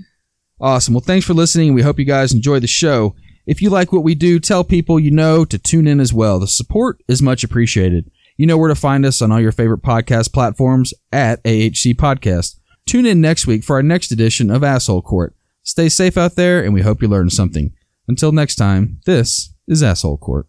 Awesome. 0.60 0.92
Well, 0.92 1.00
thanks 1.00 1.24
for 1.24 1.32
listening. 1.32 1.72
We 1.72 1.82
hope 1.82 1.98
you 1.98 2.04
guys 2.04 2.34
enjoy 2.34 2.60
the 2.60 2.66
show. 2.66 3.14
If 3.46 3.62
you 3.62 3.70
like 3.70 3.92
what 3.92 4.02
we 4.02 4.14
do, 4.14 4.38
tell 4.38 4.64
people 4.64 5.00
you 5.00 5.10
know 5.10 5.46
to 5.46 5.58
tune 5.58 5.86
in 5.86 5.98
as 5.98 6.12
well. 6.12 6.38
The 6.38 6.46
support 6.46 7.02
is 7.08 7.22
much 7.22 7.42
appreciated. 7.42 8.10
You 8.36 8.46
know 8.46 8.58
where 8.58 8.68
to 8.68 8.74
find 8.74 9.06
us 9.06 9.22
on 9.22 9.32
all 9.32 9.40
your 9.40 9.52
favorite 9.52 9.82
podcast 9.82 10.32
platforms 10.32 10.92
at 11.10 11.42
AHC 11.44 11.94
Podcast. 11.94 12.56
Tune 12.86 13.04
in 13.04 13.20
next 13.20 13.48
week 13.48 13.64
for 13.64 13.74
our 13.74 13.82
next 13.82 14.12
edition 14.12 14.48
of 14.48 14.62
Asshole 14.62 15.02
Court. 15.02 15.34
Stay 15.64 15.88
safe 15.88 16.16
out 16.16 16.36
there, 16.36 16.62
and 16.62 16.72
we 16.72 16.82
hope 16.82 17.02
you 17.02 17.08
learned 17.08 17.32
something. 17.32 17.72
Until 18.06 18.30
next 18.30 18.54
time, 18.54 19.00
this 19.06 19.52
is 19.66 19.82
Asshole 19.82 20.18
Court. 20.18 20.44